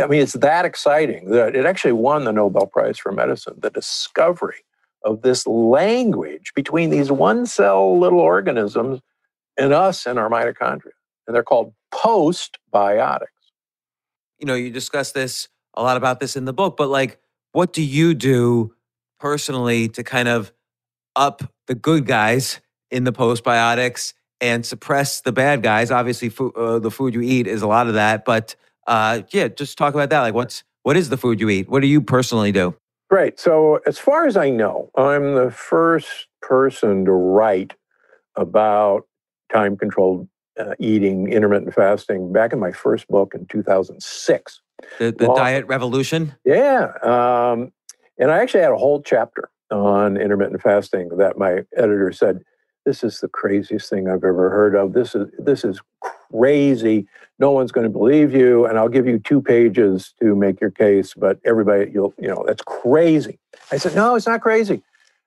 I 0.00 0.06
mean, 0.08 0.20
it's 0.20 0.32
that 0.34 0.64
exciting 0.64 1.30
that 1.30 1.54
it 1.54 1.66
actually 1.66 1.92
won 1.92 2.24
the 2.24 2.32
Nobel 2.32 2.66
Prize 2.66 2.98
for 2.98 3.12
Medicine, 3.12 3.54
the 3.58 3.70
discovery 3.70 4.64
of 5.04 5.22
this 5.22 5.46
language 5.46 6.52
between 6.56 6.90
these 6.90 7.12
one 7.12 7.46
cell 7.46 7.98
little 7.98 8.18
organisms 8.18 9.00
and 9.56 9.72
us 9.72 10.06
and 10.06 10.18
our 10.18 10.28
mitochondria. 10.28 10.92
And 11.26 11.34
they're 11.34 11.42
called 11.42 11.72
postbiotics. 11.92 13.26
You 14.38 14.46
know, 14.46 14.54
you 14.54 14.70
discuss 14.70 15.12
this 15.12 15.48
a 15.74 15.82
lot 15.82 15.96
about 15.96 16.20
this 16.20 16.36
in 16.36 16.44
the 16.44 16.52
book, 16.52 16.76
but 16.76 16.88
like, 16.88 17.18
what 17.52 17.72
do 17.72 17.82
you 17.82 18.14
do 18.14 18.74
personally 19.20 19.88
to 19.88 20.02
kind 20.02 20.28
of 20.28 20.52
up 21.16 21.42
the 21.66 21.74
good 21.74 22.06
guys 22.06 22.60
in 22.90 23.04
the 23.04 23.12
postbiotics 23.12 24.12
and 24.40 24.66
suppress 24.66 25.20
the 25.20 25.32
bad 25.32 25.62
guys? 25.62 25.90
Obviously, 25.90 26.32
uh, 26.56 26.78
the 26.78 26.90
food 26.90 27.14
you 27.14 27.22
eat 27.22 27.46
is 27.46 27.62
a 27.62 27.66
lot 27.66 27.86
of 27.86 27.94
that, 27.94 28.24
but 28.24 28.54
uh, 28.86 29.22
yeah, 29.30 29.48
just 29.48 29.78
talk 29.78 29.94
about 29.94 30.10
that. 30.10 30.20
Like, 30.20 30.34
what's 30.34 30.64
what 30.82 30.96
is 30.96 31.08
the 31.08 31.16
food 31.16 31.40
you 31.40 31.48
eat? 31.48 31.68
What 31.68 31.80
do 31.80 31.86
you 31.86 32.00
personally 32.00 32.52
do? 32.52 32.76
Great. 33.08 33.38
So, 33.38 33.80
as 33.86 33.98
far 33.98 34.26
as 34.26 34.36
I 34.36 34.50
know, 34.50 34.90
I'm 34.96 35.34
the 35.34 35.50
first 35.50 36.26
person 36.42 37.04
to 37.04 37.12
write 37.12 37.74
about 38.36 39.06
time 39.54 39.76
controlled 39.76 40.28
uh, 40.58 40.74
eating, 40.78 41.32
intermittent 41.32 41.74
fasting, 41.74 42.32
back 42.32 42.52
in 42.52 42.58
my 42.60 42.72
first 42.72 43.08
book 43.08 43.34
in 43.34 43.46
2006. 43.46 44.60
The, 44.98 45.12
the 45.12 45.26
well, 45.26 45.36
diet 45.36 45.66
revolution? 45.66 46.34
Yeah. 46.44 46.92
Um, 47.02 47.72
and 48.18 48.30
I 48.30 48.38
actually 48.38 48.62
had 48.62 48.72
a 48.72 48.76
whole 48.76 49.02
chapter 49.02 49.50
on 49.70 50.16
intermittent 50.16 50.62
fasting 50.62 51.08
that 51.16 51.38
my 51.38 51.62
editor 51.76 52.12
said, 52.12 52.40
this 52.84 53.02
is 53.02 53.20
the 53.20 53.28
craziest 53.28 53.88
thing 53.88 54.08
I've 54.08 54.24
ever 54.24 54.50
heard 54.50 54.74
of. 54.74 54.92
This 54.92 55.14
is 55.14 55.28
this 55.38 55.64
is 55.64 55.80
crazy. 56.00 57.06
No 57.38 57.50
one's 57.50 57.72
going 57.72 57.84
to 57.84 57.90
believe 57.90 58.34
you, 58.34 58.66
and 58.66 58.78
I'll 58.78 58.90
give 58.90 59.06
you 59.06 59.18
two 59.18 59.40
pages 59.40 60.12
to 60.20 60.36
make 60.36 60.60
your 60.60 60.70
case. 60.70 61.14
But 61.14 61.38
everybody, 61.44 61.90
you'll 61.92 62.12
you 62.18 62.28
know 62.28 62.44
that's 62.46 62.62
crazy. 62.62 63.38
I 63.72 63.78
said, 63.78 63.94
no, 63.94 64.16
it's 64.16 64.26
not 64.26 64.42
crazy. 64.42 64.82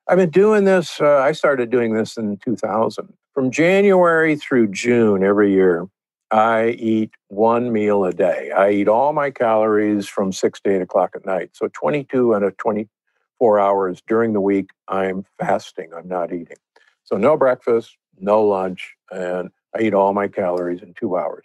I've 0.06 0.18
been 0.18 0.30
doing 0.30 0.64
this. 0.64 1.00
Uh, 1.00 1.18
I 1.18 1.32
started 1.32 1.70
doing 1.70 1.94
this 1.94 2.16
in 2.16 2.38
2000. 2.38 3.12
From 3.38 3.52
January 3.52 4.34
through 4.34 4.72
June 4.72 5.22
every 5.22 5.52
year, 5.52 5.86
I 6.32 6.70
eat 6.70 7.12
one 7.28 7.72
meal 7.72 8.04
a 8.04 8.12
day. 8.12 8.50
I 8.50 8.70
eat 8.70 8.88
all 8.88 9.12
my 9.12 9.30
calories 9.30 10.08
from 10.08 10.32
six 10.32 10.60
to 10.62 10.74
eight 10.74 10.82
o'clock 10.82 11.12
at 11.14 11.24
night. 11.24 11.50
So 11.52 11.68
22 11.72 12.34
and 12.34 12.44
a 12.44 12.50
24 12.50 13.60
hours 13.60 14.02
during 14.08 14.32
the 14.32 14.40
week, 14.40 14.70
I'm 14.88 15.24
fasting. 15.38 15.90
I'm 15.96 16.08
not 16.08 16.32
eating. 16.32 16.56
So 17.04 17.16
no 17.16 17.36
breakfast, 17.36 17.96
no 18.18 18.42
lunch, 18.42 18.96
and 19.12 19.50
I 19.72 19.82
eat 19.82 19.94
all 19.94 20.12
my 20.12 20.26
calories 20.26 20.82
in 20.82 20.92
two 20.94 21.16
hours. 21.16 21.44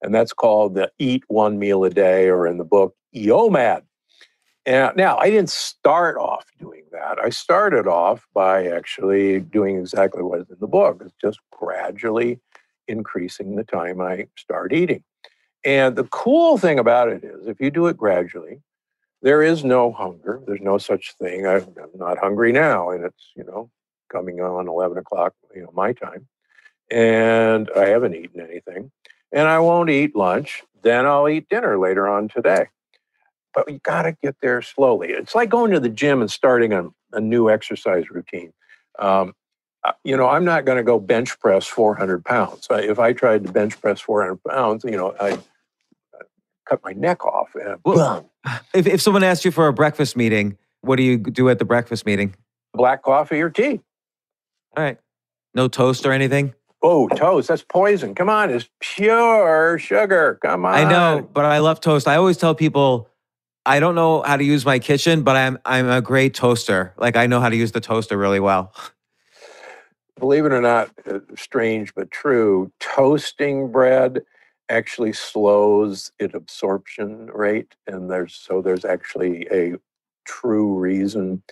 And 0.00 0.14
that's 0.14 0.32
called 0.32 0.74
the 0.74 0.90
eat 0.98 1.24
one 1.28 1.58
meal 1.58 1.84
a 1.84 1.90
day, 1.90 2.30
or 2.30 2.46
in 2.46 2.56
the 2.56 2.64
book, 2.64 2.96
EOMAD. 3.14 3.82
And 4.66 4.96
now 4.96 5.18
I 5.18 5.28
didn't 5.28 5.50
start 5.50 6.16
off 6.16 6.46
doing 6.58 6.84
that. 6.92 7.18
I 7.18 7.28
started 7.30 7.86
off 7.86 8.26
by 8.32 8.66
actually 8.66 9.40
doing 9.40 9.76
exactly 9.76 10.22
what 10.22 10.40
is 10.40 10.50
in 10.50 10.56
the 10.58 10.66
book. 10.66 11.02
It's 11.04 11.14
just 11.20 11.38
gradually 11.50 12.40
increasing 12.88 13.56
the 13.56 13.64
time 13.64 14.00
I 14.00 14.28
start 14.36 14.72
eating. 14.72 15.04
And 15.64 15.96
the 15.96 16.04
cool 16.04 16.58
thing 16.58 16.78
about 16.78 17.08
it 17.08 17.24
is, 17.24 17.46
if 17.46 17.60
you 17.60 17.70
do 17.70 17.86
it 17.86 17.96
gradually, 17.96 18.60
there 19.22 19.42
is 19.42 19.64
no 19.64 19.90
hunger. 19.92 20.40
There's 20.46 20.60
no 20.60 20.76
such 20.76 21.14
thing. 21.14 21.46
I'm 21.46 21.66
not 21.94 22.18
hungry 22.18 22.52
now, 22.52 22.90
and 22.90 23.04
it's 23.04 23.32
you 23.34 23.44
know 23.44 23.70
coming 24.10 24.40
on 24.40 24.68
11 24.68 24.98
o'clock, 24.98 25.34
you 25.54 25.62
know 25.62 25.72
my 25.72 25.92
time, 25.92 26.28
and 26.90 27.70
I 27.74 27.86
haven't 27.86 28.14
eaten 28.14 28.40
anything, 28.40 28.92
and 29.32 29.48
I 29.48 29.58
won't 29.60 29.88
eat 29.88 30.14
lunch. 30.14 30.62
Then 30.82 31.06
I'll 31.06 31.28
eat 31.28 31.48
dinner 31.48 31.78
later 31.78 32.06
on 32.06 32.28
today. 32.28 32.66
But 33.54 33.70
you 33.70 33.78
got 33.78 34.02
to 34.02 34.12
get 34.22 34.36
there 34.40 34.60
slowly. 34.62 35.10
It's 35.10 35.34
like 35.34 35.48
going 35.48 35.70
to 35.72 35.80
the 35.80 35.88
gym 35.88 36.20
and 36.20 36.30
starting 36.30 36.72
a, 36.72 36.88
a 37.12 37.20
new 37.20 37.48
exercise 37.48 38.10
routine. 38.10 38.52
Um, 38.98 39.34
uh, 39.84 39.92
you 40.02 40.16
know, 40.16 40.28
I'm 40.28 40.44
not 40.44 40.64
going 40.64 40.78
to 40.78 40.82
go 40.82 40.98
bench 40.98 41.38
press 41.38 41.66
400 41.66 42.24
pounds. 42.24 42.66
If 42.70 42.98
I 42.98 43.12
tried 43.12 43.44
to 43.44 43.52
bench 43.52 43.80
press 43.80 44.00
400 44.00 44.42
pounds, 44.42 44.84
you 44.84 44.96
know, 44.96 45.14
I 45.20 45.38
cut 46.68 46.80
my 46.82 46.92
neck 46.92 47.24
off. 47.24 47.54
Well, 47.84 48.30
if, 48.74 48.86
if 48.86 49.00
someone 49.00 49.22
asked 49.22 49.44
you 49.44 49.50
for 49.50 49.68
a 49.68 49.72
breakfast 49.72 50.16
meeting, 50.16 50.56
what 50.80 50.96
do 50.96 51.02
you 51.02 51.18
do 51.18 51.48
at 51.48 51.58
the 51.58 51.64
breakfast 51.64 52.06
meeting? 52.06 52.34
Black 52.72 53.02
coffee 53.02 53.40
or 53.40 53.50
tea. 53.50 53.80
All 54.76 54.82
right. 54.82 54.98
No 55.54 55.68
toast 55.68 56.04
or 56.04 56.12
anything? 56.12 56.54
Oh, 56.82 57.08
toast. 57.08 57.48
That's 57.48 57.62
poison. 57.62 58.14
Come 58.14 58.28
on. 58.28 58.50
It's 58.50 58.68
pure 58.80 59.78
sugar. 59.78 60.38
Come 60.42 60.66
on. 60.66 60.74
I 60.74 60.84
know, 60.84 61.28
but 61.32 61.44
I 61.44 61.58
love 61.58 61.80
toast. 61.80 62.08
I 62.08 62.16
always 62.16 62.36
tell 62.36 62.54
people 62.54 63.08
I 63.66 63.80
don't 63.80 63.94
know 63.94 64.22
how 64.22 64.36
to 64.36 64.44
use 64.44 64.64
my 64.64 64.78
kitchen, 64.78 65.22
but 65.22 65.36
I'm 65.36 65.58
I'm 65.64 65.88
a 65.88 66.00
great 66.00 66.34
toaster. 66.34 66.94
Like 66.98 67.16
I 67.16 67.26
know 67.26 67.40
how 67.40 67.48
to 67.48 67.56
use 67.56 67.72
the 67.72 67.80
toaster 67.80 68.16
really 68.16 68.40
well. 68.40 68.74
believe 70.18 70.44
it 70.44 70.52
or 70.52 70.60
not, 70.60 70.90
uh, 71.10 71.20
strange 71.36 71.94
but 71.94 72.10
true, 72.10 72.70
toasting 72.80 73.70
bread 73.70 74.22
actually 74.68 75.12
slows 75.12 76.10
its 76.18 76.34
absorption 76.34 77.26
rate. 77.26 77.74
And 77.86 78.10
there's 78.10 78.34
so 78.34 78.62
there's 78.62 78.84
actually 78.84 79.46
a 79.50 79.74
true 80.24 80.74
reason 80.78 81.42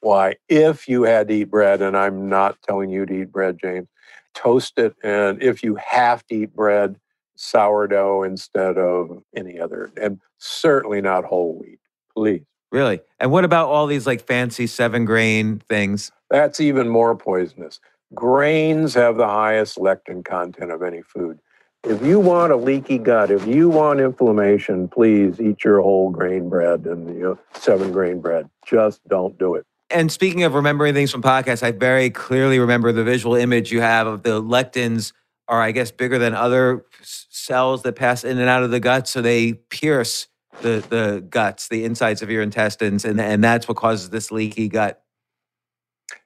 why, 0.00 0.36
if 0.48 0.88
you 0.88 1.02
had 1.02 1.28
to 1.28 1.34
eat 1.34 1.44
bread, 1.50 1.82
and 1.82 1.96
I'm 1.96 2.28
not 2.28 2.60
telling 2.62 2.90
you 2.90 3.04
to 3.06 3.22
eat 3.22 3.32
bread, 3.32 3.58
James, 3.60 3.88
toast 4.34 4.78
it. 4.78 4.94
And 5.02 5.42
if 5.42 5.62
you 5.62 5.76
have 5.76 6.26
to 6.28 6.34
eat 6.34 6.54
bread, 6.54 6.96
sourdough 7.40 8.22
instead 8.24 8.76
of 8.76 9.22
any 9.34 9.58
other, 9.58 9.90
and 10.00 10.20
certainly 10.38 11.00
not 11.00 11.24
whole 11.24 11.58
wheat, 11.58 11.78
please. 12.14 12.42
Really? 12.70 13.00
And 13.18 13.32
what 13.32 13.44
about 13.44 13.68
all 13.68 13.86
these 13.86 14.06
like 14.06 14.24
fancy 14.26 14.66
seven 14.66 15.04
grain 15.04 15.60
things? 15.68 16.12
That's 16.30 16.60
even 16.60 16.88
more 16.88 17.16
poisonous. 17.16 17.80
Grains 18.14 18.94
have 18.94 19.16
the 19.16 19.26
highest 19.26 19.78
lectin 19.78 20.24
content 20.24 20.70
of 20.70 20.82
any 20.82 21.02
food. 21.02 21.40
If 21.82 22.02
you 22.04 22.20
want 22.20 22.52
a 22.52 22.56
leaky 22.56 22.98
gut, 22.98 23.30
if 23.30 23.46
you 23.46 23.70
want 23.70 24.00
inflammation, 24.00 24.86
please 24.88 25.40
eat 25.40 25.64
your 25.64 25.80
whole 25.80 26.10
grain 26.10 26.48
bread 26.48 26.84
and 26.84 27.08
you 27.08 27.22
know, 27.22 27.38
seven 27.54 27.90
grain 27.90 28.20
bread. 28.20 28.50
Just 28.66 29.00
don't 29.08 29.36
do 29.38 29.54
it. 29.54 29.64
And 29.90 30.12
speaking 30.12 30.44
of 30.44 30.54
remembering 30.54 30.94
things 30.94 31.10
from 31.10 31.22
podcasts, 31.22 31.62
I 31.62 31.72
very 31.72 32.10
clearly 32.10 32.58
remember 32.58 32.92
the 32.92 33.02
visual 33.02 33.34
image 33.34 33.72
you 33.72 33.80
have 33.80 34.06
of 34.06 34.22
the 34.22 34.40
lectins 34.42 35.12
are, 35.50 35.60
I 35.60 35.72
guess, 35.72 35.90
bigger 35.90 36.16
than 36.16 36.32
other 36.32 36.86
cells 37.02 37.82
that 37.82 37.96
pass 37.96 38.22
in 38.22 38.38
and 38.38 38.48
out 38.48 38.62
of 38.62 38.70
the 38.70 38.78
gut. 38.78 39.08
So 39.08 39.20
they 39.20 39.54
pierce 39.54 40.28
the, 40.62 40.84
the 40.88 41.26
guts, 41.28 41.68
the 41.68 41.84
insides 41.84 42.22
of 42.22 42.30
your 42.30 42.40
intestines, 42.40 43.04
and, 43.04 43.20
and 43.20 43.42
that's 43.42 43.66
what 43.66 43.76
causes 43.76 44.10
this 44.10 44.30
leaky 44.30 44.68
gut. 44.68 45.02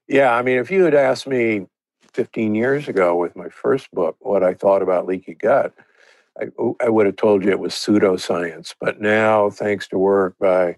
Yeah, 0.06 0.34
I 0.34 0.42
mean, 0.42 0.58
if 0.58 0.70
you 0.70 0.84
had 0.84 0.94
asked 0.94 1.26
me 1.26 1.66
15 2.12 2.54
years 2.54 2.86
ago 2.86 3.16
with 3.16 3.34
my 3.34 3.48
first 3.48 3.90
book, 3.92 4.16
what 4.20 4.44
I 4.44 4.52
thought 4.52 4.82
about 4.82 5.06
leaky 5.06 5.34
gut, 5.34 5.72
I, 6.38 6.48
I 6.82 6.90
would 6.90 7.06
have 7.06 7.16
told 7.16 7.42
you 7.42 7.50
it 7.50 7.58
was 7.58 7.72
pseudoscience. 7.72 8.74
But 8.78 9.00
now, 9.00 9.48
thanks 9.48 9.88
to 9.88 9.98
work 9.98 10.34
by 10.38 10.76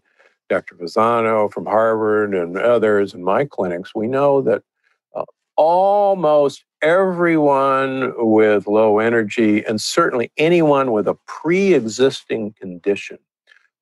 Dr. 0.48 0.76
Fasano 0.76 1.52
from 1.52 1.66
Harvard 1.66 2.32
and 2.32 2.56
others 2.56 3.12
in 3.12 3.24
my 3.24 3.44
clinics, 3.44 3.92
we 3.92 4.06
know 4.06 4.40
that 4.42 4.62
almost 5.56 6.64
everyone 6.82 8.12
with 8.16 8.66
low 8.66 8.98
energy, 8.98 9.64
and 9.64 9.80
certainly 9.80 10.30
anyone 10.36 10.92
with 10.92 11.08
a 11.08 11.16
pre 11.26 11.74
existing 11.74 12.52
condition, 12.52 13.18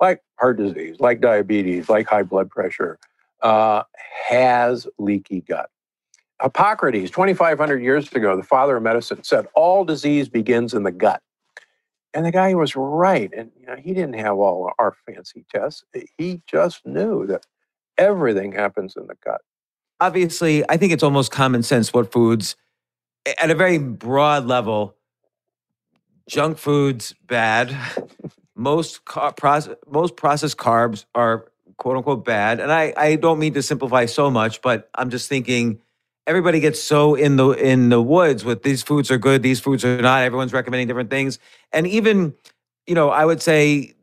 like 0.01 0.23
heart 0.39 0.57
disease, 0.57 0.97
like 1.01 1.21
diabetes, 1.21 1.89
like 1.89 2.07
high 2.07 2.23
blood 2.23 2.51
pressure, 2.51 2.99
uh, 3.43 3.83
has 4.29 4.87
leaky 4.99 5.41
gut. 5.41 5.71
Hippocrates, 6.43 7.11
2,500 7.11 7.83
years 7.83 8.11
ago, 8.13 8.37
the 8.37 8.43
father 8.43 8.77
of 8.77 8.83
medicine, 8.83 9.23
said 9.23 9.47
all 9.55 9.85
disease 9.85 10.29
begins 10.29 10.75
in 10.75 10.83
the 10.83 10.93
gut. 10.93 11.23
And 12.13 12.25
the 12.25 12.31
guy 12.31 12.55
was 12.55 12.77
right. 12.77 13.31
And 13.37 13.51
you 13.59 13.67
know, 13.67 13.77
he 13.77 13.93
didn't 13.93 14.15
have 14.15 14.37
all 14.37 14.71
our 14.79 14.95
fancy 15.07 15.45
tests. 15.53 15.85
He 16.17 16.43
just 16.47 16.87
knew 16.87 17.27
that 17.27 17.45
everything 17.99 18.53
happens 18.53 18.95
in 18.97 19.07
the 19.07 19.17
gut. 19.25 19.41
Obviously, 20.01 20.65
I 20.69 20.77
think 20.77 20.93
it's 20.93 21.03
almost 21.03 21.31
common 21.31 21.63
sense 21.63 21.93
what 21.93 22.13
foods, 22.13 22.57
at 23.41 23.51
a 23.51 23.55
very 23.55 23.79
broad 23.79 24.47
level, 24.47 24.97
junk 26.29 26.59
foods 26.59 27.15
bad. 27.27 27.77
most 28.57 29.05
car- 29.05 29.33
process, 29.33 29.77
most 29.89 30.17
processed 30.17 30.57
carbs 30.57 31.05
are 31.15 31.47
quote 31.77 31.97
unquote 31.97 32.25
bad. 32.25 32.61
And 32.61 32.73
I, 32.73 32.93
I 32.97 33.17
don't 33.17 33.39
mean 33.39 33.55
to 33.55 33.63
simplify 33.63 34.07
so 34.07 34.31
much, 34.31 34.63
but 34.63 34.89
I'm 34.95 35.11
just 35.11 35.29
thinking 35.29 35.81
everybody 36.27 36.61
gets 36.61 36.83
so 36.83 37.15
in 37.15 37.37
the 37.37 37.51
in 37.51 37.89
the 37.89 38.01
woods 38.01 38.45
with 38.45 38.63
these 38.63 38.83
foods 38.83 39.11
are 39.11 39.19
good, 39.19 39.43
these 39.43 39.61
foods 39.61 39.85
are 39.85 40.01
not. 40.01 40.23
Everyone's 40.23 40.53
recommending 40.53 40.87
different 40.87 41.11
things, 41.11 41.39
and 41.73 41.87
even 41.87 42.35
you 42.87 42.95
know, 42.95 43.11
I 43.11 43.25
would 43.25 43.43
say 43.43 43.95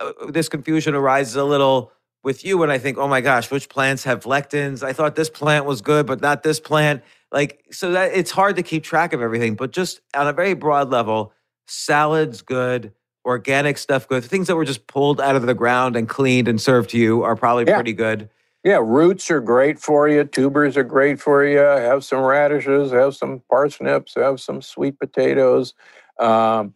uh, 0.00 0.12
this 0.28 0.48
confusion 0.48 0.94
arises 0.94 1.36
a 1.36 1.44
little 1.44 1.92
with 2.22 2.44
you 2.44 2.58
when 2.58 2.70
I 2.70 2.78
think, 2.78 2.98
oh 2.98 3.08
my 3.08 3.20
gosh, 3.20 3.50
which 3.50 3.68
plants 3.68 4.04
have 4.04 4.24
lectins? 4.24 4.82
I 4.82 4.92
thought 4.92 5.16
this 5.16 5.30
plant 5.30 5.64
was 5.64 5.80
good, 5.80 6.06
but 6.06 6.20
not 6.20 6.42
this 6.42 6.60
plant. 6.60 7.02
Like, 7.32 7.64
so 7.70 7.92
that 7.92 8.12
it's 8.12 8.30
hard 8.30 8.56
to 8.56 8.62
keep 8.62 8.84
track 8.84 9.12
of 9.12 9.22
everything. 9.22 9.54
But 9.54 9.72
just 9.72 10.00
on 10.14 10.26
a 10.26 10.32
very 10.32 10.54
broad 10.54 10.90
level, 10.90 11.32
salads 11.66 12.42
good, 12.42 12.92
organic 13.24 13.78
stuff 13.78 14.08
good. 14.08 14.24
Things 14.24 14.48
that 14.48 14.56
were 14.56 14.64
just 14.64 14.86
pulled 14.86 15.20
out 15.20 15.36
of 15.36 15.46
the 15.46 15.54
ground 15.54 15.96
and 15.96 16.08
cleaned 16.08 16.48
and 16.48 16.60
served 16.60 16.90
to 16.90 16.98
you 16.98 17.22
are 17.22 17.36
probably 17.36 17.64
yeah. 17.66 17.76
pretty 17.76 17.92
good. 17.92 18.28
Yeah, 18.62 18.80
roots 18.82 19.30
are 19.30 19.40
great 19.40 19.78
for 19.78 20.06
you. 20.06 20.24
Tubers 20.24 20.76
are 20.76 20.84
great 20.84 21.18
for 21.18 21.44
you. 21.44 21.58
Have 21.58 22.04
some 22.04 22.20
radishes, 22.20 22.92
have 22.92 23.16
some 23.16 23.42
parsnips, 23.48 24.14
have 24.16 24.38
some 24.38 24.60
sweet 24.60 24.98
potatoes. 24.98 25.72
Um, 26.18 26.74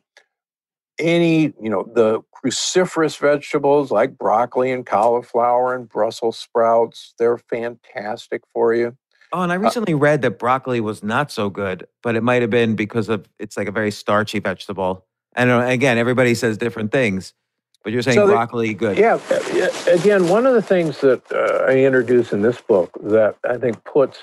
any, 0.98 1.52
you 1.60 1.70
know, 1.70 1.90
the 1.94 2.20
cruciferous 2.44 3.18
vegetables 3.18 3.90
like 3.90 4.16
broccoli 4.18 4.70
and 4.70 4.86
cauliflower 4.86 5.74
and 5.74 5.88
Brussels 5.88 6.38
sprouts, 6.38 7.14
they're 7.18 7.38
fantastic 7.38 8.42
for 8.52 8.74
you. 8.74 8.96
Oh, 9.32 9.42
and 9.42 9.52
I 9.52 9.56
uh 9.56 9.60
recently 9.60 9.94
uh, 9.94 9.98
read 9.98 10.22
that 10.22 10.38
broccoli 10.38 10.80
was 10.80 11.02
not 11.02 11.30
so 11.32 11.50
good, 11.50 11.86
but 12.02 12.14
it 12.14 12.22
might 12.22 12.42
have 12.42 12.50
been 12.50 12.76
because 12.76 13.08
of 13.08 13.26
it's 13.38 13.56
like 13.56 13.68
a 13.68 13.72
very 13.72 13.90
starchy 13.90 14.38
vegetable. 14.38 15.06
And 15.34 15.50
again, 15.50 15.98
everybody 15.98 16.34
says 16.34 16.56
different 16.56 16.92
things. 16.92 17.34
But 17.82 17.92
you're 17.92 18.02
saying 18.02 18.16
so 18.16 18.26
broccoli, 18.26 18.72
good. 18.72 18.96
Yeah. 18.96 19.18
Again, 19.92 20.28
one 20.28 20.46
of 20.46 20.54
the 20.54 20.62
things 20.62 21.00
that 21.02 21.30
uh, 21.30 21.70
I 21.70 21.76
introduce 21.80 22.32
in 22.32 22.40
this 22.40 22.58
book 22.58 22.90
that 23.02 23.36
I 23.48 23.58
think 23.58 23.84
puts 23.84 24.18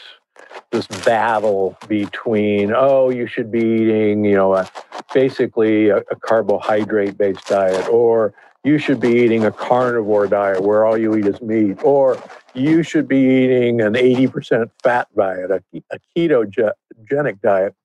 this 0.72 0.88
battle 0.88 1.78
between, 1.88 2.74
oh, 2.76 3.10
you 3.10 3.28
should 3.28 3.52
be 3.52 3.60
eating, 3.60 4.26
you 4.26 4.36
know, 4.36 4.56
a, 4.56 4.70
basically 5.14 5.90
a, 5.90 5.98
a 5.98 6.16
carbohydrate 6.16 7.18
based 7.18 7.46
diet, 7.48 7.88
or 7.90 8.34
you 8.64 8.78
should 8.78 9.00
be 9.00 9.10
eating 9.10 9.46
a 9.46 9.52
carnivore 9.52 10.28
diet 10.28 10.62
where 10.62 10.86
all 10.86 10.98
you 10.98 11.16
eat 11.16 11.26
is 11.26 11.42
meat, 11.42 11.78
or 11.84 12.22
you 12.54 12.84
should 12.84 13.08
be 13.08 13.18
eating 13.18 13.82
an 13.82 13.94
80% 13.94 14.70
fat 14.84 15.08
diet, 15.16 15.52
a, 15.52 15.64
a 15.90 16.00
ketogenic 16.16 17.42
diet. 17.42 17.76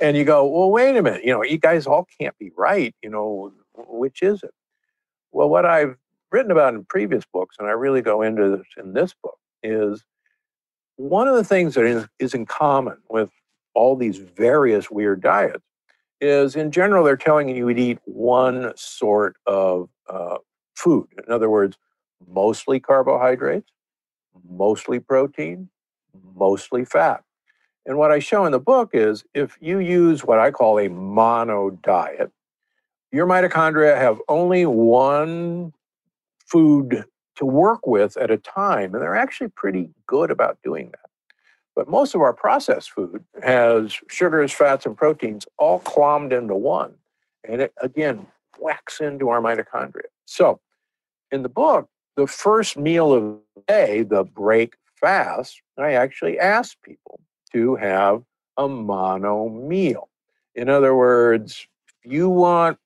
And 0.00 0.16
you 0.16 0.24
go, 0.24 0.46
well, 0.46 0.70
wait 0.70 0.96
a 0.96 1.02
minute, 1.02 1.24
you 1.24 1.32
know, 1.32 1.42
you 1.42 1.58
guys 1.58 1.86
all 1.86 2.06
can't 2.20 2.36
be 2.38 2.50
right. 2.56 2.94
You 3.02 3.10
know, 3.10 3.52
which 3.74 4.22
is 4.22 4.42
it? 4.42 4.52
Well, 5.32 5.48
what 5.48 5.64
I've 5.64 5.96
written 6.30 6.50
about 6.50 6.74
in 6.74 6.84
previous 6.84 7.24
books, 7.32 7.56
and 7.58 7.68
I 7.68 7.72
really 7.72 8.02
go 8.02 8.22
into 8.22 8.56
this 8.56 8.66
in 8.76 8.92
this 8.92 9.14
book, 9.22 9.38
is 9.62 10.04
one 10.96 11.28
of 11.28 11.36
the 11.36 11.44
things 11.44 11.74
that 11.74 12.08
is 12.18 12.34
in 12.34 12.46
common 12.46 12.98
with 13.08 13.30
all 13.74 13.96
these 13.96 14.18
various 14.18 14.90
weird 14.90 15.20
diets 15.20 15.62
is 16.20 16.56
in 16.56 16.70
general 16.70 17.04
they're 17.04 17.16
telling 17.16 17.48
you 17.48 17.72
to 17.72 17.80
eat 17.80 17.98
one 18.04 18.72
sort 18.76 19.36
of 19.46 19.88
uh, 20.08 20.38
food. 20.74 21.06
In 21.26 21.32
other 21.32 21.50
words, 21.50 21.76
mostly 22.26 22.80
carbohydrates, 22.80 23.70
mostly 24.48 24.98
protein, 24.98 25.68
mostly 26.34 26.84
fat. 26.84 27.22
And 27.84 27.98
what 27.98 28.10
I 28.10 28.18
show 28.18 28.46
in 28.46 28.52
the 28.52 28.58
book 28.58 28.90
is 28.94 29.24
if 29.34 29.58
you 29.60 29.78
use 29.78 30.24
what 30.24 30.38
I 30.38 30.50
call 30.50 30.78
a 30.78 30.88
mono 30.88 31.70
diet, 31.70 32.32
your 33.12 33.26
mitochondria 33.26 33.96
have 33.96 34.18
only 34.28 34.66
one 34.66 35.72
food 36.46 37.04
to 37.36 37.46
work 37.46 37.86
with 37.86 38.16
at 38.16 38.30
a 38.30 38.36
time, 38.36 38.94
and 38.94 39.02
they're 39.02 39.16
actually 39.16 39.48
pretty 39.48 39.90
good 40.06 40.30
about 40.30 40.58
doing 40.62 40.90
that. 40.90 41.10
But 41.74 41.88
most 41.88 42.14
of 42.14 42.22
our 42.22 42.32
processed 42.32 42.90
food 42.90 43.22
has 43.42 43.98
sugars, 44.08 44.52
fats, 44.52 44.86
and 44.86 44.96
proteins 44.96 45.46
all 45.58 45.80
clommed 45.80 46.32
into 46.32 46.54
one. 46.54 46.94
And 47.44 47.60
it, 47.60 47.72
again, 47.82 48.26
whacks 48.58 49.00
into 49.00 49.28
our 49.28 49.40
mitochondria. 49.40 50.08
So 50.24 50.60
in 51.30 51.42
the 51.42 51.50
book, 51.50 51.88
the 52.16 52.26
first 52.26 52.78
meal 52.78 53.12
of 53.12 53.22
the 53.54 53.62
day, 53.68 54.02
the 54.02 54.24
break 54.24 54.74
fast, 54.94 55.60
I 55.78 55.92
actually 55.92 56.38
ask 56.38 56.80
people 56.82 57.20
to 57.52 57.76
have 57.76 58.22
a 58.56 58.66
mono 58.66 59.50
meal. 59.50 60.08
In 60.54 60.70
other 60.70 60.96
words, 60.96 61.68
if 61.88 62.10
you 62.10 62.30
want 62.30 62.78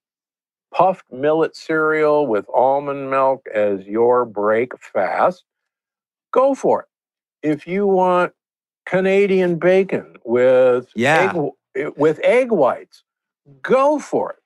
puffed 0.73 1.11
millet 1.12 1.57
cereal 1.57 2.27
with 2.27 2.47
almond 2.55 3.11
milk 3.11 3.47
as 3.53 3.85
your 3.87 4.25
break 4.25 4.73
fast, 4.79 5.45
go 6.33 6.55
for 6.55 6.83
it. 6.83 6.87
If 7.43 7.66
you 7.66 7.87
want 7.87 8.33
Canadian 8.87 9.59
bacon 9.59 10.16
with 10.25 10.91
yeah. 10.95 11.33
egg, 11.75 11.93
with 11.97 12.21
egg 12.23 12.53
whites, 12.53 13.03
go 13.62 13.99
for 13.99 14.31
it. 14.31 14.37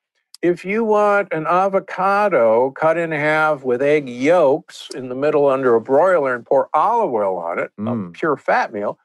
If 0.43 0.65
you 0.65 0.85
want 0.85 1.33
an 1.33 1.47
avocado 1.47 2.71
cut 2.73 2.99
in 2.99 3.11
half 3.11 3.65
with 3.65 3.81
egg 3.81 4.09
yolks 4.09 4.89
in 4.95 5.09
the 5.09 5.15
middle 5.15 5.49
under 5.49 5.75
a 5.75 5.81
broiler 5.81 6.35
and 6.35 6.45
pour 6.45 6.69
olive 6.75 7.13
oil 7.13 7.39
on 7.39 7.59
it, 7.59 7.71
mm. 7.81 8.09
a 8.09 8.13
pure 8.13 8.37
fat 8.37 8.73
meal, 8.73 8.99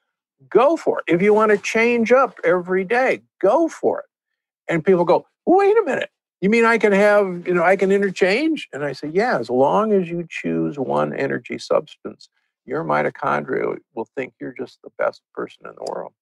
go 0.50 0.76
for 0.76 1.00
it. 1.00 1.14
If 1.14 1.22
you 1.22 1.34
want 1.34 1.52
to 1.52 1.58
change 1.58 2.12
up 2.12 2.38
every 2.44 2.84
day, 2.84 3.22
go 3.42 3.70
for 3.70 4.02
it. 4.02 4.06
And 4.68 4.84
people 4.84 5.06
go, 5.06 5.26
wait 5.46 5.78
a 5.78 5.84
minute 5.86 6.10
you 6.42 6.50
mean 6.50 6.66
I 6.66 6.78
can 6.78 6.92
have, 6.94 7.48
you 7.48 7.54
know, 7.54 7.64
I 7.64 7.76
can 7.76 7.92
interchange? 7.92 8.68
And 8.72 8.84
I 8.84 8.94
say, 8.94 9.10
yeah, 9.14 9.40
as 9.40 9.50
long 9.50 9.92
as 9.94 10.10
you 10.10 10.26
choose 10.30 10.80
one 10.80 11.14
energy 11.14 11.58
substance, 11.58 12.30
your 12.66 12.84
mitochondria 12.84 13.78
will 13.94 14.08
think 14.16 14.34
you're 14.40 14.54
just 14.58 14.80
the 14.84 14.92
best 14.98 15.22
person 15.34 15.66
in 15.66 15.74
the 15.76 15.92
world. 15.92 16.14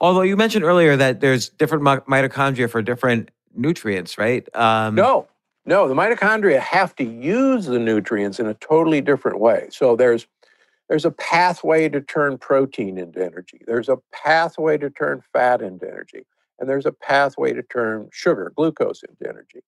Although 0.00 0.22
you 0.22 0.36
mentioned 0.36 0.64
earlier 0.64 0.96
that 0.96 1.20
there's 1.20 1.48
different 1.48 1.84
mitochondria 1.84 2.70
for 2.70 2.82
different 2.82 3.30
nutrients, 3.54 4.18
right? 4.18 4.46
Um, 4.54 4.94
no, 4.94 5.28
no, 5.64 5.88
the 5.88 5.94
mitochondria 5.94 6.60
have 6.60 6.94
to 6.96 7.04
use 7.04 7.66
the 7.66 7.78
nutrients 7.78 8.38
in 8.38 8.46
a 8.46 8.54
totally 8.54 9.00
different 9.00 9.40
way. 9.40 9.68
So 9.70 9.96
there's 9.96 10.26
there's 10.88 11.04
a 11.04 11.10
pathway 11.10 11.88
to 11.90 12.00
turn 12.00 12.38
protein 12.38 12.96
into 12.96 13.22
energy. 13.22 13.60
There's 13.66 13.90
a 13.90 13.98
pathway 14.10 14.78
to 14.78 14.88
turn 14.88 15.22
fat 15.34 15.60
into 15.60 15.86
energy 15.86 16.24
and 16.58 16.68
there's 16.68 16.86
a 16.86 16.92
pathway 16.92 17.52
to 17.52 17.62
turn 17.62 18.08
sugar, 18.12 18.52
glucose, 18.56 19.02
into 19.02 19.28
energy. 19.28 19.60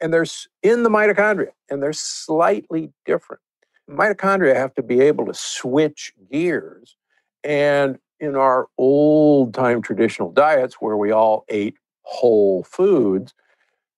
And 0.00 0.12
there's 0.12 0.48
in 0.62 0.82
the 0.82 0.90
mitochondria, 0.90 1.52
and 1.70 1.82
they're 1.82 1.92
slightly 1.92 2.92
different. 3.06 3.40
Mitochondria 3.88 4.54
have 4.54 4.74
to 4.74 4.82
be 4.82 5.00
able 5.00 5.26
to 5.26 5.34
switch 5.34 6.12
gears. 6.30 6.96
And 7.42 7.98
in 8.20 8.36
our 8.36 8.68
old 8.78 9.54
time 9.54 9.82
traditional 9.82 10.32
diets, 10.32 10.76
where 10.80 10.96
we 10.96 11.10
all 11.10 11.44
ate 11.48 11.76
whole 12.02 12.64
foods, 12.64 13.34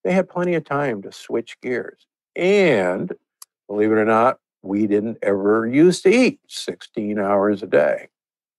they 0.05 0.13
had 0.13 0.29
plenty 0.29 0.55
of 0.55 0.65
time 0.65 1.03
to 1.03 1.13
switch 1.13 1.57
gears. 1.61 2.07
And 2.35 3.13
believe 3.69 3.91
it 3.91 3.97
or 3.97 4.05
not, 4.05 4.39
we 4.63 4.87
didn't 4.87 5.19
ever 5.23 5.67
used 5.67 6.03
to 6.05 6.11
eat 6.11 6.41
16 6.49 7.19
hours 7.19 7.63
a 7.63 7.67
day. 7.67 8.09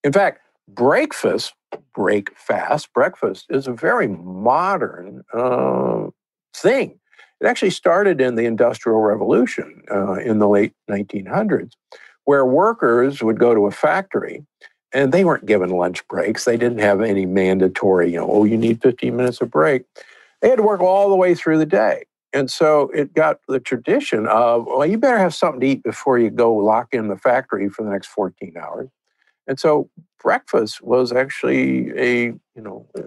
In 0.04 0.12
fact, 0.12 0.42
breakfast 0.68 1.54
break 1.94 2.36
fast 2.38 2.94
breakfast 2.94 3.48
is 3.50 3.68
a 3.68 3.74
very 3.74 4.08
modern 4.08 5.24
uh, 5.34 6.08
thing. 6.56 7.00
It 7.42 7.48
actually 7.48 7.72
started 7.72 8.22
in 8.22 8.36
the 8.36 8.46
Industrial 8.46 9.00
Revolution 9.02 9.84
uh, 9.92 10.16
in 10.16 10.40
the 10.40 10.48
late 10.50 10.74
1900s, 10.90 11.74
where 12.26 12.46
workers 12.46 13.24
would 13.24 13.40
go 13.40 13.54
to 13.56 13.68
a 13.68 13.72
factory 13.72 14.46
And 14.94 15.12
they 15.14 15.26
weren't 15.26 15.46
given 15.46 15.70
lunch 15.70 16.08
breaks. 16.08 16.46
They 16.46 16.58
didn't 16.58 16.80
have 16.80 17.02
any 17.02 17.26
mandatory, 17.26 18.12
you 18.12 18.18
know, 18.20 18.30
oh, 18.32 18.46
you 18.46 18.58
need 18.58 18.82
15 18.82 19.16
minutes 19.16 19.42
of 19.42 19.52
break. 19.52 19.84
They 20.42 20.50
had 20.50 20.58
to 20.58 20.64
work 20.64 20.82
all 20.82 21.10
the 21.10 21.16
way 21.16 21.36
through 21.36 21.60
the 21.60 21.66
day. 21.66 22.06
And 22.34 22.52
so 22.52 22.90
it 22.94 23.14
got 23.14 23.40
the 23.48 23.60
tradition 23.60 24.28
of, 24.28 24.66
well, 24.68 24.86
you 24.86 24.98
better 24.98 25.20
have 25.20 25.36
something 25.36 25.62
to 25.62 25.68
eat 25.68 25.84
before 25.84 26.20
you 26.20 26.30
go 26.32 26.54
lock 26.56 26.90
in 26.94 27.10
the 27.10 27.18
factory 27.18 27.70
for 27.70 27.84
the 27.84 27.92
next 27.92 28.08
14 28.08 28.56
hours. 28.58 28.90
And 29.48 29.60
so 29.60 29.90
breakfast 30.22 30.82
was 30.82 31.12
actually 31.12 31.92
a, 31.98 32.24
you 32.26 32.62
know, 32.62 32.88
uh, 32.98 33.04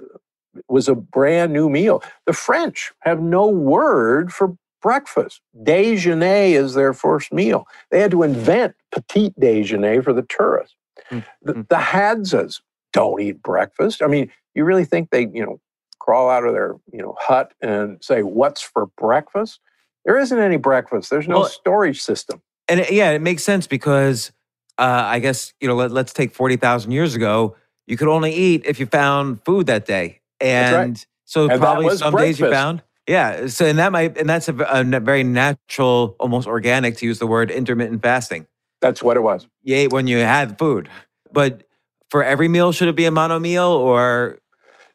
was 0.68 0.88
a 0.88 0.94
brand 0.94 1.52
new 1.52 1.68
meal. 1.68 2.02
The 2.26 2.32
French 2.32 2.92
have 3.00 3.20
no 3.20 3.46
word 3.46 4.32
for 4.32 4.56
breakfast. 4.82 5.40
Déjeuner 5.62 6.52
is 6.52 6.74
their 6.74 6.92
first 6.92 7.32
meal. 7.32 7.66
They 7.90 8.00
had 8.00 8.10
to 8.12 8.18
mm. 8.18 8.26
invent 8.26 8.74
petit 8.90 9.34
déjeuner 9.40 10.02
for 10.02 10.12
the 10.12 10.22
tourists. 10.22 10.76
Mm-hmm. 11.10 11.20
The, 11.42 11.54
mm. 11.54 11.68
the 11.68 11.76
Hadzas 11.76 12.60
don't 12.92 13.20
eat 13.20 13.42
breakfast. 13.42 14.02
I 14.02 14.06
mean, 14.06 14.30
you 14.54 14.64
really 14.64 14.84
think 14.84 15.10
they, 15.10 15.28
you 15.32 15.44
know, 15.44 15.60
crawl 15.98 16.30
out 16.30 16.44
of 16.44 16.54
their, 16.54 16.74
you 16.92 17.00
know, 17.00 17.14
hut 17.20 17.52
and 17.60 18.02
say, 18.02 18.22
"What's 18.22 18.62
for 18.62 18.86
breakfast?" 18.96 19.60
There 20.04 20.18
isn't 20.18 20.38
any 20.38 20.56
breakfast. 20.56 21.10
There's 21.10 21.28
no 21.28 21.40
well, 21.40 21.48
storage 21.48 22.00
system. 22.00 22.42
And 22.68 22.80
it, 22.80 22.92
yeah, 22.92 23.10
it 23.10 23.20
makes 23.20 23.44
sense 23.44 23.66
because 23.66 24.32
uh, 24.80 25.04
I 25.06 25.18
guess 25.18 25.52
you 25.60 25.68
know, 25.68 25.76
let, 25.76 25.92
us 25.92 26.12
take 26.12 26.34
forty 26.34 26.56
thousand 26.56 26.92
years 26.92 27.14
ago. 27.14 27.56
You 27.86 27.96
could 27.96 28.08
only 28.08 28.32
eat 28.32 28.62
if 28.64 28.80
you 28.80 28.86
found 28.86 29.44
food 29.44 29.66
that 29.66 29.84
day, 29.84 30.20
and 30.40 30.74
right. 30.74 31.06
so 31.26 31.48
and 31.48 31.60
probably 31.60 31.96
some 31.96 32.12
breakfast. 32.12 32.40
days 32.40 32.40
you 32.40 32.50
found. 32.50 32.82
Yeah, 33.06 33.48
so 33.48 33.66
and 33.66 33.78
that 33.78 33.92
might 33.92 34.16
and 34.16 34.28
that's 34.28 34.48
a, 34.48 34.54
a, 34.54 35.00
very 35.00 35.22
natural, 35.22 36.16
almost 36.18 36.48
organic 36.48 36.96
to 36.98 37.06
use 37.06 37.18
the 37.18 37.26
word 37.26 37.50
intermittent 37.50 38.02
fasting. 38.02 38.46
That's 38.80 39.02
what 39.02 39.16
it 39.16 39.20
was. 39.20 39.46
You 39.62 39.76
ate 39.76 39.92
when 39.92 40.06
you 40.06 40.18
had 40.18 40.58
food, 40.58 40.88
but 41.30 41.64
for 42.08 42.24
every 42.24 42.48
meal, 42.48 42.72
should 42.72 42.88
it 42.88 42.96
be 42.96 43.04
a 43.04 43.10
mono 43.10 43.38
meal 43.38 43.64
or? 43.64 44.38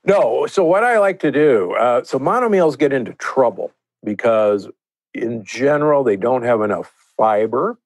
No. 0.04 0.48
So 0.48 0.64
what 0.64 0.84
I 0.84 1.00
like 1.00 1.20
to 1.20 1.32
do, 1.32 1.74
uh, 1.74 2.04
so 2.04 2.18
mono 2.18 2.50
meals 2.50 2.76
get 2.76 2.92
into 2.92 3.14
trouble 3.14 3.72
because 4.04 4.68
in 5.14 5.44
general 5.44 6.04
they 6.04 6.16
don't 6.16 6.44
have 6.44 6.62
enough 6.62 6.92
fiber. 7.18 7.78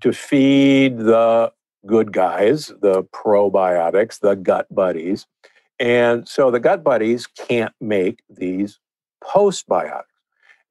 To 0.00 0.12
feed 0.12 0.98
the 0.98 1.52
good 1.86 2.12
guys, 2.12 2.72
the 2.80 3.04
probiotics, 3.04 4.20
the 4.20 4.34
gut 4.34 4.66
buddies. 4.74 5.26
And 5.78 6.28
so 6.28 6.50
the 6.50 6.60
gut 6.60 6.84
buddies 6.84 7.26
can't 7.26 7.74
make 7.80 8.22
these 8.28 8.78
postbiotics. 9.24 10.04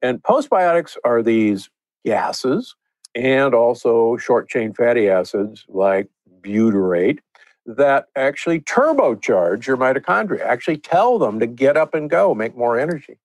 And 0.02 0.22
postbiotics 0.22 0.96
are 1.04 1.22
these 1.22 1.68
gases 2.04 2.76
and 3.14 3.54
also 3.54 4.16
short 4.16 4.48
chain 4.48 4.72
fatty 4.72 5.08
acids 5.08 5.64
like 5.68 6.08
butyrate 6.42 7.18
that 7.66 8.06
actually 8.16 8.60
turbocharge 8.60 9.66
your 9.66 9.76
mitochondria, 9.76 10.40
actually 10.40 10.78
tell 10.78 11.18
them 11.18 11.38
to 11.40 11.46
get 11.46 11.76
up 11.76 11.94
and 11.94 12.08
go, 12.08 12.34
make 12.34 12.56
more 12.56 12.78
energy. 12.78 13.18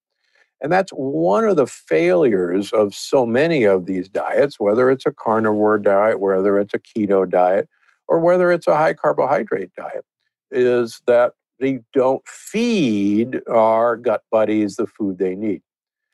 And 0.62 0.72
that's 0.72 0.92
one 0.92 1.46
of 1.46 1.58
the 1.58 1.68
failures 1.68 2.72
of 2.72 2.96
so 2.96 3.26
many 3.26 3.66
of 3.66 3.86
these 3.86 4.08
diets, 4.08 4.60
whether 4.60 4.90
it's 4.90 5.06
a 5.06 5.12
carnivore 5.12 5.78
diet, 5.78 6.20
whether 6.20 6.60
it's 6.60 6.74
a 6.74 6.80
keto 6.80 7.30
diet, 7.30 7.68
or 8.08 8.20
whether 8.20 8.52
it's 8.52 8.68
a 8.68 8.76
high 8.76 8.94
carbohydrate 8.94 9.72
diet, 9.76 10.06
is 10.52 11.02
that 11.08 11.34
they 11.60 11.80
don't 11.94 12.26
feed 12.28 13.42
our 13.50 13.98
gut 13.98 14.24
buddies 14.32 14.76
the 14.76 14.88
food 14.88 15.18
they 15.18 15.36
need. 15.36 15.62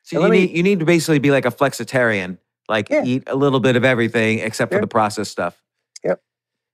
So 0.03 0.23
you 0.23 0.29
me, 0.29 0.39
need 0.39 0.57
you 0.57 0.63
need 0.63 0.79
to 0.79 0.85
basically 0.85 1.19
be 1.19 1.31
like 1.31 1.45
a 1.45 1.51
flexitarian, 1.51 2.37
like 2.67 2.89
yeah. 2.89 3.03
eat 3.03 3.23
a 3.27 3.35
little 3.35 3.59
bit 3.59 3.75
of 3.75 3.85
everything 3.85 4.39
except 4.39 4.73
for 4.73 4.81
the 4.81 4.87
processed 4.87 5.31
stuff. 5.31 5.61
Yep. 6.03 6.21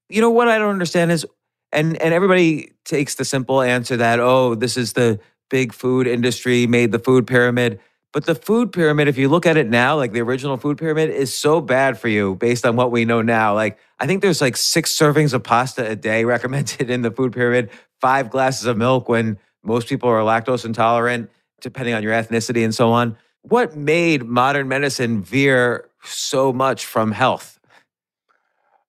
You 0.09 0.21
know 0.21 0.29
what 0.29 0.47
I 0.47 0.57
don't 0.57 0.69
understand 0.69 1.11
is 1.11 1.25
and 1.71 1.97
and 1.97 2.13
everybody 2.13 2.71
takes 2.85 3.15
the 3.15 3.25
simple 3.25 3.61
answer 3.61 3.97
that 3.97 4.19
oh 4.19 4.55
this 4.55 4.77
is 4.77 4.93
the 4.93 5.19
big 5.49 5.73
food 5.73 6.07
industry 6.07 6.67
made 6.67 6.91
the 6.91 6.99
food 6.99 7.27
pyramid. 7.27 7.79
But 8.13 8.25
the 8.25 8.35
food 8.35 8.71
pyramid 8.71 9.07
if 9.07 9.17
you 9.17 9.29
look 9.29 9.45
at 9.45 9.57
it 9.57 9.69
now 9.69 9.95
like 9.95 10.11
the 10.11 10.21
original 10.21 10.57
food 10.57 10.77
pyramid 10.77 11.09
is 11.09 11.33
so 11.33 11.61
bad 11.61 11.99
for 11.99 12.07
you 12.07 12.35
based 12.35 12.65
on 12.65 12.75
what 12.75 12.91
we 12.91 13.05
know 13.05 13.21
now. 13.21 13.53
Like 13.53 13.77
i 13.99 14.07
think 14.07 14.21
there's 14.21 14.41
like 14.41 14.57
six 14.57 14.95
servings 14.97 15.33
of 15.33 15.43
pasta 15.43 15.89
a 15.89 15.95
day 15.95 16.25
recommended 16.35 16.89
in 16.89 17.01
the 17.01 17.11
food 17.11 17.33
pyramid 17.33 17.69
five 17.99 18.29
glasses 18.29 18.65
of 18.65 18.77
milk 18.77 19.09
when 19.09 19.37
most 19.63 19.87
people 19.87 20.09
are 20.09 20.21
lactose 20.21 20.65
intolerant 20.65 21.29
depending 21.61 21.93
on 21.93 22.03
your 22.03 22.13
ethnicity 22.13 22.63
and 22.63 22.73
so 22.73 22.91
on. 22.91 23.17
What 23.41 23.75
made 23.75 24.23
modern 24.23 24.67
medicine 24.67 25.21
veer 25.23 25.89
so 26.03 26.51
much 26.51 26.85
from 26.85 27.11
health? 27.11 27.59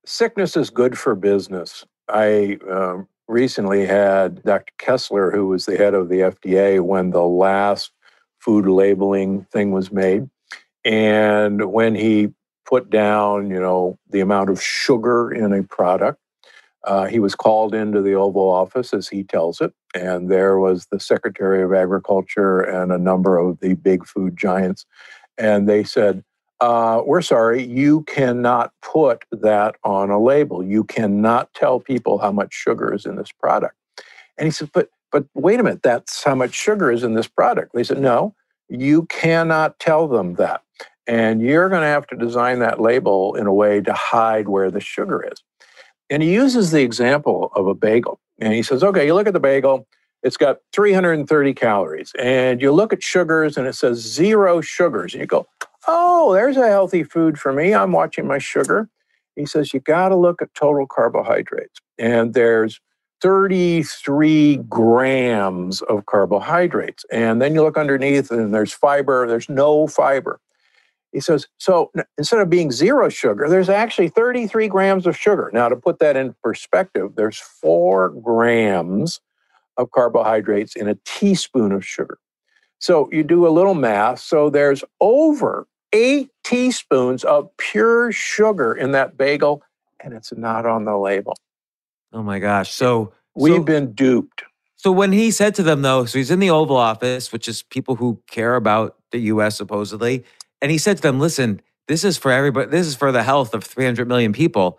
Sickness 0.04 0.56
is 0.56 0.70
good 0.70 0.98
for 0.98 1.14
business. 1.14 1.84
I 2.09 2.59
um, 2.70 3.09
recently 3.29 3.87
had 3.87 4.43
Dr. 4.43 4.72
Kessler, 4.79 5.31
who 5.31 5.49
was 5.49 5.66
the 5.66 5.76
head 5.76 5.95
of 5.95 6.09
the 6.09 6.20
FDA 6.20 6.81
when 6.81 7.11
the 7.11 7.22
last 7.22 7.93
food 8.39 8.66
labeling 8.66 9.45
thing 9.53 9.70
was 9.70 9.93
made. 9.93 10.29
And 10.85 11.70
when 11.70 11.95
he 11.95 12.33
put 12.66 12.91
down, 12.91 13.51
you 13.51 13.61
know, 13.61 13.99
the 14.11 14.20
amount 14.20 14.51
of 14.51 14.62
sugar 14.62 15.31
in 15.31 15.53
a 15.53 15.62
product, 15.62 16.18
uh, 16.85 17.07
he 17.07 17.18
was 17.18 17.35
called 17.35 17.74
into 17.74 18.01
the 18.01 18.14
Oval 18.14 18.51
Office, 18.51 18.95
as 18.95 19.09
he 19.09 19.22
tells 19.24 19.61
it, 19.61 19.72
and 19.95 20.31
there 20.31 20.59
was 20.59 20.87
the 20.87 21.01
Secretary 21.01 21.62
of 21.62 21.72
Agriculture 21.72 22.61
and 22.61 22.93
a 22.93 22.99
number 22.99 23.37
of 23.37 23.59
the 23.61 23.74
big 23.74 24.07
food 24.07 24.37
giants. 24.37 24.87
And 25.37 25.68
they 25.68 25.85
said, 25.85 26.24
uh, 26.61 27.02
we're 27.04 27.22
sorry, 27.22 27.64
you 27.64 28.02
cannot 28.02 28.72
put 28.82 29.24
that 29.30 29.76
on 29.84 30.11
a 30.11 30.20
label. 30.20 30.62
You 30.64 30.84
cannot 30.84 31.52
tell 31.54 31.80
people 31.80 32.18
how 32.18 32.32
much 32.32 32.52
sugar 32.52 32.92
is 32.92 33.06
in 33.06 33.16
this 33.16 33.30
product. 33.32 33.74
And 34.36 34.46
he 34.46 34.50
said, 34.50 34.70
but 34.72 34.90
but 35.11 35.24
wait 35.34 35.59
a 35.59 35.62
minute, 35.62 35.82
that's 35.82 36.22
how 36.22 36.34
much 36.34 36.54
sugar 36.54 36.92
is 36.92 37.02
in 37.02 37.14
this 37.14 37.28
product. 37.28 37.72
They 37.72 37.84
said, 37.84 37.98
no, 37.98 38.34
you 38.68 39.06
cannot 39.06 39.78
tell 39.78 40.06
them 40.06 40.34
that. 40.34 40.62
And 41.06 41.40
you're 41.40 41.70
going 41.70 41.80
to 41.80 41.88
have 41.88 42.06
to 42.09 42.16
design 42.16 42.59
that 42.59 42.80
label 42.80 43.34
in 43.34 43.46
a 43.46 43.52
way 43.52 43.80
to 43.80 43.92
hide 43.94 44.48
where 44.48 44.70
the 44.70 44.80
sugar 44.80 45.26
is. 45.32 45.42
And 46.11 46.22
he 46.22 46.32
uses 46.32 46.70
the 46.70 46.82
example 46.82 47.50
of 47.54 47.66
a 47.66 47.74
bagel. 47.74 48.20
And 48.38 48.52
he 48.52 48.62
says, 48.62 48.84
okay, 48.84 49.06
you 49.06 49.14
look 49.14 49.26
at 49.26 49.32
the 49.32 49.40
bagel, 49.40 49.86
it's 50.22 50.36
got 50.36 50.59
330 50.74 51.54
calories. 51.54 52.12
And 52.18 52.61
you 52.61 52.72
look 52.72 52.92
at 52.92 53.02
sugars 53.02 53.56
and 53.56 53.66
it 53.66 53.74
says 53.74 53.98
zero 53.98 54.61
sugars. 54.61 55.14
And 55.14 55.22
you 55.22 55.26
go, 55.26 55.46
oh, 55.87 56.33
there's 56.35 56.57
a 56.57 56.68
healthy 56.68 57.05
food 57.05 57.39
for 57.39 57.53
me. 57.53 57.74
I'm 57.74 57.93
watching 57.93 58.26
my 58.26 58.39
sugar. 58.39 58.89
He 59.37 59.47
says, 59.47 59.72
you 59.72 59.81
got 59.81 60.09
to 60.09 60.16
look 60.16 60.43
at 60.43 60.53
total 60.55 60.87
carbohydrates. 60.87 61.81
And 61.99 62.35
there's 62.35 62.81
33 63.20 64.57
grams 64.68 65.83
of 65.83 66.07
carbohydrates. 66.07 67.05
And 67.12 67.41
then 67.41 67.55
you 67.55 67.62
look 67.62 67.76
underneath 67.76 68.31
and 68.31 68.53
there's 68.55 68.72
fiber, 68.72 69.26
there's 69.26 69.49
no 69.49 69.87
fiber. 69.87 70.41
He 71.12 71.20
says, 71.20 71.47
so 71.57 71.91
instead 72.18 72.41
of 72.41 72.51
being 72.51 72.70
zero 72.70 73.09
sugar, 73.09 73.49
there's 73.49 73.70
actually 73.70 74.09
33 74.09 74.68
grams 74.68 75.07
of 75.07 75.16
sugar. 75.16 75.51
Now, 75.55 75.68
to 75.68 75.76
put 75.76 76.01
that 76.01 76.16
in 76.16 76.35
perspective, 76.43 77.12
there's 77.16 77.39
four 77.39 78.11
grams 78.11 79.20
of 79.79 79.91
carbohydrates 79.91 80.76
in 80.76 80.87
a 80.87 80.97
teaspoon 81.07 81.72
of 81.72 81.85
sugar. 81.85 82.18
So 82.79 83.09
you 83.12 83.22
do 83.22 83.47
a 83.47 83.51
little 83.51 83.74
math. 83.74 84.20
So 84.20 84.51
there's 84.51 84.85
over 85.01 85.66
eight 85.93 86.31
teaspoons 86.45 87.24
of 87.24 87.55
pure 87.57 88.12
sugar 88.12 88.74
in 88.74 88.93
that 88.93 89.16
bagel, 89.16 89.62
and 90.01 90.14
it's 90.14 90.33
not 90.33 90.66
on 90.66 90.85
the 90.85 90.97
label. 90.97 91.35
Oh 92.12 92.22
my 92.22 92.39
gosh. 92.39 92.72
So 92.72 93.12
we've 93.35 93.57
so, 93.57 93.62
been 93.62 93.93
duped. 93.93 94.45
So 94.76 94.93
when 94.93 95.12
he 95.12 95.31
said 95.31 95.55
to 95.57 95.62
them, 95.62 95.83
though, 95.83 96.05
so 96.05 96.18
he's 96.18 96.31
in 96.31 96.39
the 96.39 96.51
Oval 96.51 96.76
Office, 96.76 97.33
which 97.33 97.49
is 97.49 97.62
people 97.62 97.97
who 97.97 98.22
care 98.29 98.55
about 98.55 98.97
the 99.11 99.18
US 99.33 99.57
supposedly, 99.57 100.24
and 100.62 100.70
he 100.70 100.79
said 100.79 100.97
to 100.97 101.03
them, 101.03 101.18
listen, 101.18 101.61
this 101.89 102.05
is 102.05 102.16
for 102.16 102.31
everybody, 102.31 102.70
this 102.70 102.87
is 102.87 102.95
for 102.95 103.11
the 103.11 103.22
health 103.22 103.55
of 103.55 103.64
300 103.64 104.07
million 104.07 104.33
people. 104.33 104.79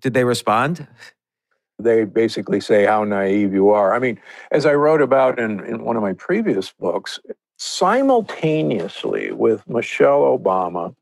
Did 0.00 0.14
they 0.14 0.24
respond? 0.24 0.86
They 1.78 2.04
basically 2.04 2.60
say 2.60 2.84
how 2.86 3.04
naive 3.04 3.52
you 3.52 3.70
are. 3.70 3.94
I 3.94 3.98
mean, 3.98 4.20
as 4.50 4.66
I 4.66 4.74
wrote 4.74 5.00
about 5.00 5.38
in, 5.38 5.60
in 5.64 5.84
one 5.84 5.96
of 5.96 6.02
my 6.02 6.12
previous 6.12 6.72
books, 6.72 7.20
simultaneously 7.58 9.32
with 9.32 9.68
Michelle 9.68 10.22
Obama 10.22 10.94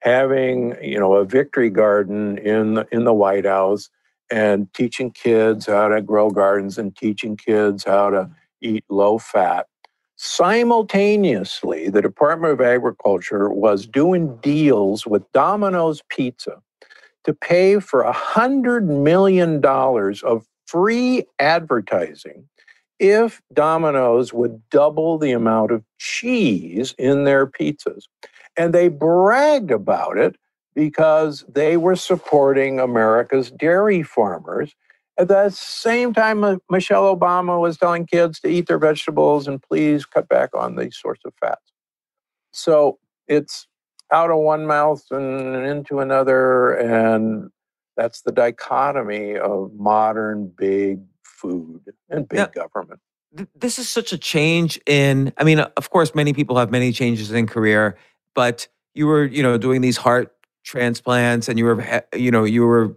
having 0.00 0.76
you 0.82 0.98
know 0.98 1.14
a 1.14 1.24
victory 1.24 1.70
garden 1.70 2.36
in 2.38 2.74
the, 2.74 2.86
in 2.92 3.04
the 3.04 3.14
White 3.14 3.46
House 3.46 3.88
and 4.30 4.72
teaching 4.74 5.10
kids 5.10 5.66
how 5.66 5.88
to 5.88 6.02
grow 6.02 6.30
gardens 6.30 6.76
and 6.76 6.94
teaching 6.94 7.36
kids 7.36 7.84
how 7.84 8.10
to 8.10 8.30
eat 8.60 8.84
low 8.90 9.18
fat 9.18 9.66
simultaneously 10.16 11.88
the 11.88 12.02
Department 12.02 12.52
of 12.52 12.60
Agriculture 12.60 13.50
was 13.50 13.86
doing 13.86 14.36
deals 14.36 15.06
with 15.06 15.30
Domino's 15.32 16.02
Pizza 16.08 16.62
to 17.24 17.34
pay 17.34 17.80
for 17.80 18.02
a 18.02 18.12
hundred 18.12 18.88
million 18.88 19.60
dollars 19.60 20.22
of 20.22 20.46
free 20.66 21.24
advertising 21.38 22.48
if 22.98 23.42
Domino's 23.52 24.32
would 24.32 24.62
double 24.70 25.18
the 25.18 25.32
amount 25.32 25.72
of 25.72 25.84
cheese 25.98 26.94
in 26.98 27.24
their 27.24 27.46
pizzas. 27.46 28.04
And 28.56 28.72
they 28.72 28.88
bragged 28.88 29.70
about 29.70 30.16
it 30.16 30.36
because 30.74 31.44
they 31.48 31.76
were 31.76 31.96
supporting 31.96 32.80
America's 32.80 33.50
dairy 33.50 34.02
farmers. 34.02 34.74
At 35.18 35.28
the 35.28 35.50
same 35.50 36.12
time, 36.12 36.58
Michelle 36.70 37.14
Obama 37.16 37.60
was 37.60 37.76
telling 37.78 38.06
kids 38.06 38.40
to 38.40 38.48
eat 38.48 38.66
their 38.66 38.78
vegetables 38.78 39.46
and 39.46 39.62
please 39.62 40.04
cut 40.04 40.28
back 40.28 40.50
on 40.54 40.76
these 40.76 40.96
sorts 40.96 41.22
of 41.24 41.32
fats. 41.40 41.72
So 42.52 42.98
it's 43.28 43.66
out 44.14 44.30
of 44.30 44.38
one 44.38 44.66
mouth 44.66 45.04
and 45.10 45.66
into 45.66 45.98
another. 45.98 46.74
And 46.74 47.50
that's 47.96 48.22
the 48.22 48.32
dichotomy 48.32 49.36
of 49.36 49.72
modern 49.74 50.52
big 50.56 51.00
food 51.22 51.82
and 52.08 52.28
big 52.28 52.52
government. 52.52 53.00
This 53.56 53.80
is 53.80 53.88
such 53.88 54.12
a 54.12 54.18
change 54.18 54.80
in, 54.86 55.32
I 55.36 55.44
mean, 55.44 55.58
of 55.58 55.90
course, 55.90 56.14
many 56.14 56.32
people 56.32 56.56
have 56.56 56.70
many 56.70 56.92
changes 56.92 57.32
in 57.32 57.48
career, 57.48 57.98
but 58.34 58.68
you 58.94 59.08
were, 59.08 59.24
you 59.24 59.42
know, 59.42 59.58
doing 59.58 59.80
these 59.80 59.96
heart 59.96 60.32
transplants 60.62 61.48
and 61.48 61.58
you 61.58 61.64
were, 61.64 61.80
eh, 61.80 62.00
you 62.14 62.30
know, 62.30 62.44
you 62.44 62.64
were 62.64 62.96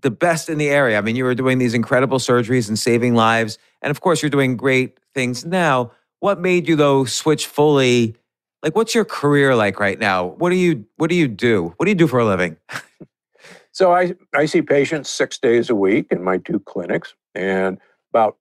the 0.00 0.10
best 0.10 0.48
in 0.48 0.58
the 0.58 0.68
area. 0.68 0.98
I 0.98 1.00
mean, 1.00 1.14
you 1.14 1.22
were 1.22 1.36
doing 1.36 1.58
these 1.58 1.74
incredible 1.74 2.18
surgeries 2.18 2.68
and 2.68 2.76
saving 2.76 3.14
lives. 3.14 3.56
And 3.82 3.92
of 3.92 4.00
course, 4.00 4.20
you're 4.20 4.30
doing 4.30 4.56
great 4.56 4.98
things 5.14 5.44
now. 5.44 5.92
What 6.18 6.40
made 6.40 6.68
you, 6.68 6.74
though, 6.74 7.04
switch 7.04 7.46
fully? 7.46 8.16
Like, 8.62 8.76
what's 8.76 8.94
your 8.94 9.04
career 9.04 9.54
like 9.54 9.80
right 9.80 9.98
now? 9.98 10.26
What 10.26 10.50
do 10.50 10.56
you 10.56 10.84
What 10.96 11.10
do 11.10 11.16
you 11.16 11.28
do? 11.28 11.74
What 11.76 11.86
do 11.86 11.90
you 11.90 11.96
do 11.96 12.06
for 12.06 12.18
a 12.18 12.24
living? 12.24 12.56
so 13.72 13.92
I 13.92 14.14
I 14.34 14.46
see 14.46 14.62
patients 14.62 15.10
six 15.10 15.38
days 15.38 15.70
a 15.70 15.74
week 15.74 16.08
in 16.10 16.22
my 16.22 16.38
two 16.38 16.60
clinics, 16.60 17.14
and 17.34 17.78
about 18.12 18.36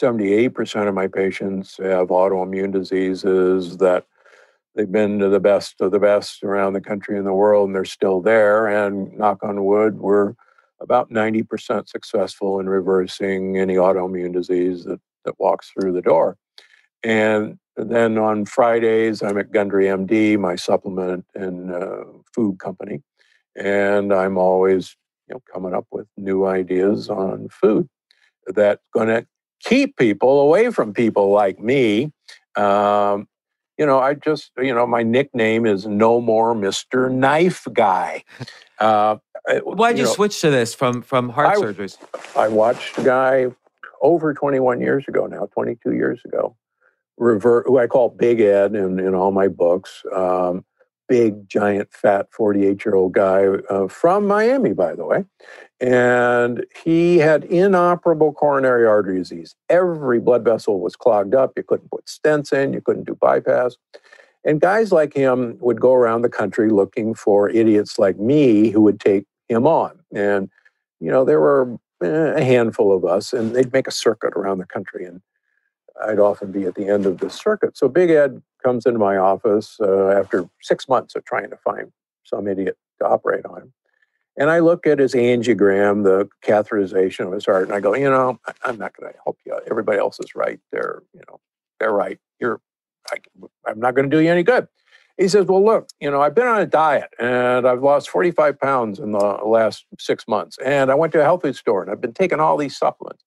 78% 0.00 0.88
of 0.88 0.94
my 0.94 1.06
patients 1.06 1.76
have 1.76 2.08
autoimmune 2.08 2.72
diseases 2.72 3.76
that 3.78 4.06
they've 4.74 4.90
been 4.90 5.18
to 5.18 5.28
the 5.28 5.40
best 5.40 5.80
of 5.80 5.90
the 5.90 5.98
best 5.98 6.42
around 6.42 6.72
the 6.72 6.80
country 6.80 7.16
and 7.16 7.26
the 7.26 7.32
world, 7.32 7.68
and 7.68 7.76
they're 7.76 7.84
still 7.84 8.20
there. 8.20 8.66
And 8.66 9.12
knock 9.16 9.42
on 9.42 9.64
wood, 9.64 9.98
we're 9.98 10.34
about 10.80 11.10
90% 11.10 11.88
successful 11.88 12.58
in 12.58 12.68
reversing 12.68 13.58
any 13.58 13.74
autoimmune 13.74 14.32
disease 14.32 14.84
that, 14.84 15.00
that 15.24 15.38
walks 15.38 15.70
through 15.70 15.92
the 15.92 16.02
door. 16.02 16.36
And 17.04 17.58
then 17.76 18.18
on 18.18 18.44
Fridays, 18.44 19.22
I'm 19.22 19.38
at 19.38 19.50
Gundry 19.50 19.86
MD, 19.86 20.38
my 20.38 20.56
supplement 20.56 21.24
and 21.34 21.72
uh, 21.72 22.04
food 22.34 22.58
company. 22.58 23.02
And 23.56 24.12
I'm 24.12 24.38
always 24.38 24.96
you 25.28 25.34
know, 25.34 25.42
coming 25.52 25.74
up 25.74 25.86
with 25.90 26.06
new 26.16 26.46
ideas 26.46 27.08
on 27.08 27.48
food 27.48 27.88
that's 28.46 28.82
going 28.92 29.08
to 29.08 29.26
keep 29.60 29.96
people 29.96 30.40
away 30.40 30.70
from 30.70 30.92
people 30.92 31.30
like 31.30 31.58
me. 31.58 32.12
Um, 32.56 33.28
you 33.78 33.86
know, 33.86 33.98
I 33.98 34.14
just, 34.14 34.50
you 34.58 34.74
know, 34.74 34.86
my 34.86 35.02
nickname 35.02 35.66
is 35.66 35.86
No 35.86 36.20
More 36.20 36.54
Mr. 36.54 37.10
Knife 37.10 37.66
Guy. 37.72 38.24
Uh, 38.78 39.16
Why'd 39.64 39.96
you, 39.96 40.02
you 40.02 40.08
know, 40.08 40.12
switch 40.12 40.40
to 40.42 40.50
this 40.50 40.74
from 40.74 41.02
from 41.02 41.28
heart 41.28 41.56
I, 41.56 41.60
surgeries? 41.60 41.98
I 42.36 42.48
watched 42.48 42.98
a 42.98 43.02
guy 43.02 43.46
over 44.00 44.34
21 44.34 44.80
years 44.80 45.04
ago 45.08 45.26
now, 45.26 45.48
22 45.52 45.92
years 45.92 46.20
ago, 46.24 46.56
revert 47.18 47.66
who 47.66 47.78
I 47.78 47.86
call 47.86 48.10
Big 48.10 48.40
Ed 48.40 48.74
in, 48.74 48.98
in 48.98 49.14
all 49.14 49.30
my 49.30 49.48
books. 49.48 50.02
Um, 50.14 50.64
big, 51.08 51.46
giant, 51.46 51.92
fat 51.92 52.26
48 52.30 52.84
year 52.84 52.94
old 52.94 53.12
guy 53.12 53.44
uh, 53.68 53.86
from 53.86 54.26
Miami, 54.26 54.72
by 54.72 54.94
the 54.94 55.04
way. 55.04 55.24
And 55.80 56.64
he 56.84 57.18
had 57.18 57.44
inoperable 57.44 58.32
coronary 58.32 58.86
artery 58.86 59.18
disease. 59.18 59.54
Every 59.68 60.20
blood 60.20 60.44
vessel 60.44 60.80
was 60.80 60.96
clogged 60.96 61.34
up. 61.34 61.52
You 61.56 61.64
couldn't 61.64 61.90
put 61.90 62.06
stents 62.06 62.52
in, 62.52 62.72
you 62.72 62.80
couldn't 62.80 63.04
do 63.06 63.14
bypass. 63.14 63.76
And 64.44 64.60
guys 64.60 64.90
like 64.90 65.12
him 65.12 65.58
would 65.60 65.80
go 65.80 65.92
around 65.92 66.22
the 66.22 66.28
country 66.28 66.70
looking 66.70 67.14
for 67.14 67.50
idiots 67.50 67.98
like 67.98 68.18
me 68.18 68.70
who 68.70 68.80
would 68.80 68.98
take 68.98 69.26
him 69.48 69.66
on. 69.66 69.98
And, 70.14 70.48
you 71.00 71.10
know, 71.10 71.24
there 71.24 71.40
were 71.40 71.78
eh, 72.02 72.40
a 72.40 72.42
handful 72.44 72.96
of 72.96 73.04
us, 73.04 73.32
and 73.32 73.54
they'd 73.54 73.72
make 73.72 73.86
a 73.86 73.92
circuit 73.92 74.32
around 74.34 74.58
the 74.58 74.66
country. 74.66 75.04
And 75.04 75.20
I'd 76.04 76.18
often 76.18 76.52
be 76.52 76.64
at 76.64 76.74
the 76.74 76.88
end 76.88 77.06
of 77.06 77.18
the 77.18 77.30
circuit. 77.30 77.76
So 77.76 77.88
Big 77.88 78.10
Ed 78.10 78.42
comes 78.62 78.86
into 78.86 78.98
my 78.98 79.16
office 79.16 79.76
uh, 79.80 80.08
after 80.08 80.48
six 80.60 80.88
months 80.88 81.14
of 81.14 81.24
trying 81.24 81.50
to 81.50 81.56
find 81.56 81.92
some 82.24 82.46
idiot 82.48 82.76
to 83.00 83.08
operate 83.08 83.44
on 83.44 83.62
him. 83.62 83.72
And 84.38 84.50
I 84.50 84.60
look 84.60 84.86
at 84.86 84.98
his 84.98 85.12
angiogram, 85.12 86.04
the 86.04 86.28
catheterization 86.42 87.26
of 87.26 87.32
his 87.32 87.44
heart, 87.44 87.64
and 87.64 87.72
I 87.74 87.80
go, 87.80 87.94
you 87.94 88.08
know, 88.08 88.40
I'm 88.64 88.78
not 88.78 88.96
going 88.96 89.12
to 89.12 89.18
help 89.24 89.38
you. 89.44 89.58
Everybody 89.70 89.98
else 89.98 90.18
is 90.20 90.34
right. 90.34 90.58
They're, 90.70 91.02
you 91.12 91.20
know, 91.28 91.40
they're 91.78 91.92
right. 91.92 92.18
You're, 92.40 92.60
I, 93.10 93.16
I'm 93.66 93.78
not 93.78 93.94
going 93.94 94.08
to 94.08 94.16
do 94.16 94.22
you 94.22 94.30
any 94.30 94.42
good. 94.42 94.68
He 95.18 95.28
says, 95.28 95.46
Well, 95.46 95.62
look, 95.62 95.88
you 96.00 96.10
know, 96.10 96.22
I've 96.22 96.34
been 96.34 96.46
on 96.46 96.60
a 96.60 96.66
diet 96.66 97.10
and 97.18 97.68
I've 97.68 97.82
lost 97.82 98.08
45 98.08 98.58
pounds 98.58 98.98
in 98.98 99.12
the 99.12 99.18
last 99.18 99.84
six 99.98 100.26
months. 100.26 100.56
And 100.64 100.90
I 100.90 100.94
went 100.94 101.12
to 101.12 101.20
a 101.20 101.24
health 101.24 101.42
food 101.42 101.56
store 101.56 101.82
and 101.82 101.90
I've 101.90 102.00
been 102.00 102.14
taking 102.14 102.40
all 102.40 102.56
these 102.56 102.76
supplements. 102.76 103.22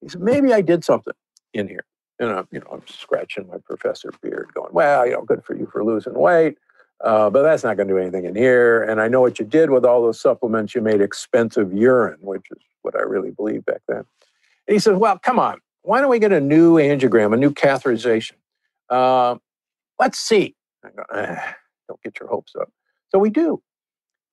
He 0.00 0.08
said, 0.08 0.22
Maybe 0.22 0.52
I 0.54 0.62
did 0.62 0.84
something 0.84 1.12
in 1.52 1.68
here. 1.68 1.84
And 2.18 2.30
I'm, 2.30 2.48
you 2.50 2.60
know, 2.60 2.66
I'm 2.72 2.82
scratching 2.86 3.46
my 3.48 3.58
professor 3.58 4.12
beard, 4.22 4.50
going, 4.54 4.72
Well, 4.72 5.06
you 5.06 5.12
know, 5.12 5.22
good 5.22 5.44
for 5.44 5.56
you 5.56 5.66
for 5.72 5.84
losing 5.84 6.14
weight. 6.14 6.56
Uh, 7.02 7.30
but 7.30 7.42
that's 7.42 7.62
not 7.62 7.76
going 7.76 7.86
to 7.86 7.94
do 7.94 7.98
anything 7.98 8.24
in 8.24 8.34
here. 8.34 8.82
And 8.82 9.00
I 9.00 9.06
know 9.06 9.20
what 9.20 9.38
you 9.38 9.44
did 9.44 9.70
with 9.70 9.84
all 9.84 10.02
those 10.02 10.20
supplements. 10.20 10.74
You 10.74 10.80
made 10.80 11.00
expensive 11.00 11.72
urine, 11.72 12.18
which 12.20 12.46
is 12.50 12.58
what 12.82 12.96
I 12.96 13.02
really 13.02 13.30
believed 13.30 13.66
back 13.66 13.82
then. 13.86 13.98
And 13.98 14.74
he 14.74 14.78
says, 14.78 14.96
Well, 14.96 15.18
come 15.18 15.38
on. 15.38 15.58
Why 15.82 16.00
don't 16.00 16.10
we 16.10 16.18
get 16.18 16.32
a 16.32 16.40
new 16.40 16.74
angiogram, 16.74 17.32
a 17.32 17.36
new 17.36 17.52
catheterization? 17.52 18.32
Uh, 18.90 19.36
let's 19.98 20.18
see. 20.18 20.56
I 20.84 20.88
go, 20.90 21.02
eh, 21.14 21.52
don't 21.88 22.02
get 22.02 22.18
your 22.20 22.28
hopes 22.28 22.54
up. 22.60 22.70
So 23.10 23.18
we 23.18 23.30
do. 23.30 23.62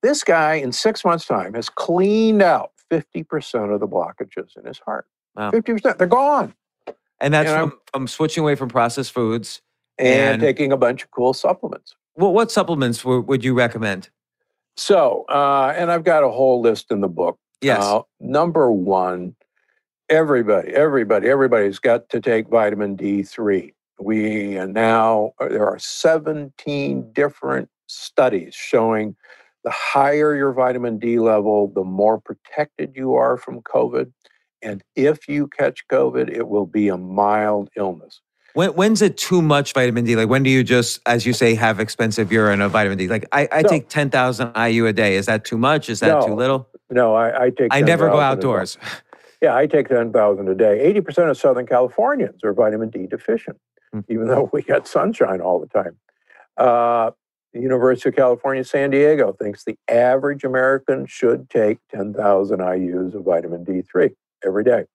This 0.01 0.23
guy, 0.23 0.55
in 0.55 0.71
six 0.71 1.05
months' 1.05 1.25
time, 1.25 1.53
has 1.53 1.69
cleaned 1.69 2.41
out 2.41 2.71
50% 2.91 3.73
of 3.73 3.79
the 3.79 3.87
blockages 3.87 4.57
in 4.57 4.65
his 4.65 4.79
heart. 4.79 5.07
Wow. 5.35 5.51
50%. 5.51 5.97
They're 5.97 6.07
gone. 6.07 6.53
And 7.19 7.33
that's 7.33 7.49
and 7.49 7.71
from, 7.71 7.79
from, 7.91 8.07
switching 8.07 8.43
away 8.43 8.55
from 8.55 8.69
processed 8.69 9.11
foods 9.11 9.61
and, 9.97 10.33
and, 10.33 10.41
taking 10.41 10.71
a 10.71 10.77
bunch 10.77 11.03
of 11.03 11.11
cool 11.11 11.33
supplements. 11.33 11.95
Well, 12.15 12.33
what 12.33 12.51
supplements 12.51 12.99
w- 13.03 13.21
would 13.21 13.43
you 13.43 13.53
recommend? 13.53 14.09
So, 14.77 15.25
uh, 15.29 15.73
and 15.75 15.91
I've 15.91 16.03
got 16.03 16.23
a 16.23 16.29
whole 16.29 16.61
list 16.61 16.91
in 16.91 17.01
the 17.01 17.07
book. 17.07 17.37
Yes. 17.61 17.81
Uh, 17.81 18.01
number 18.19 18.71
one, 18.71 19.35
everybody, 20.09 20.73
everybody, 20.73 21.29
everybody's 21.29 21.79
got 21.79 22.09
to 22.09 22.19
take 22.19 22.49
vitamin 22.49 22.97
D3. 22.97 23.71
We 23.99 24.55
now, 24.65 25.31
uh, 25.39 25.47
there 25.47 25.67
are 25.67 25.79
17 25.79 27.13
different 27.13 27.69
studies 27.87 28.53
showing 28.53 29.15
the 29.63 29.71
higher 29.71 30.35
your 30.35 30.53
vitamin 30.53 30.99
D 30.99 31.19
level, 31.19 31.71
the 31.73 31.83
more 31.83 32.19
protected 32.19 32.93
you 32.95 33.15
are 33.15 33.37
from 33.37 33.61
COVID. 33.61 34.11
And 34.65 34.83
if 34.95 35.29
you 35.29 35.47
catch 35.47 35.87
COVID, 35.87 36.29
it 36.29 36.47
will 36.47 36.65
be 36.65 36.89
a 36.89 36.97
mild 36.97 37.69
illness. 37.77 38.19
When, 38.53 38.71
when's 38.71 39.01
it 39.01 39.15
too 39.15 39.41
much 39.41 39.73
vitamin 39.73 40.05
D? 40.05 40.15
Like 40.15 40.27
when 40.27 40.41
do 40.43 40.49
you 40.49 40.63
just, 40.63 40.99
as 41.05 41.25
you 41.25 41.33
say, 41.33 41.55
have 41.55 41.79
expensive 41.79 42.31
urine 42.31 42.61
of 42.61 42.71
vitamin 42.71 42.97
D? 42.97 43.07
Like 43.07 43.27
I, 43.31 43.47
I 43.51 43.61
no. 43.61 43.69
take 43.69 43.89
10,000 43.89 44.53
IU 44.55 44.87
a 44.87 44.93
day. 44.93 45.15
Is 45.15 45.27
that 45.27 45.45
too 45.45 45.57
much? 45.57 45.89
Is 45.89 45.99
that 45.99 46.07
no. 46.07 46.25
too 46.25 46.33
little? 46.33 46.67
No, 46.89 47.13
I, 47.15 47.45
I 47.45 47.49
take. 47.51 47.67
I 47.71 47.81
never 47.81 48.09
go 48.09 48.19
outdoors. 48.19 48.77
Yeah, 49.41 49.53
I 49.53 49.67
take 49.67 49.89
10,000 49.89 50.47
a 50.47 50.55
day. 50.55 50.91
80% 50.93 51.29
of 51.29 51.37
Southern 51.37 51.67
Californians 51.67 52.43
are 52.43 52.53
vitamin 52.53 52.89
D 52.89 53.05
deficient. 53.05 53.57
Mm. 53.93 54.03
even 54.09 54.27
though 54.27 54.49
we 54.51 54.61
got 54.63 54.87
sunshine 54.87 55.41
all 55.41 55.59
the 55.59 55.67
time. 55.67 55.97
Uh, 56.57 57.11
the 57.53 57.61
University 57.61 58.09
of 58.09 58.15
California, 58.15 58.63
San 58.63 58.89
Diego 58.89 59.33
thinks 59.33 59.63
the 59.63 59.77
average 59.87 60.43
American 60.43 61.05
should 61.05 61.49
take 61.49 61.77
10,000 61.93 62.59
IUs 62.59 63.13
of 63.13 63.23
vitamin 63.23 63.63
D3 63.63 64.13
every 64.43 64.63
day. 64.63 64.85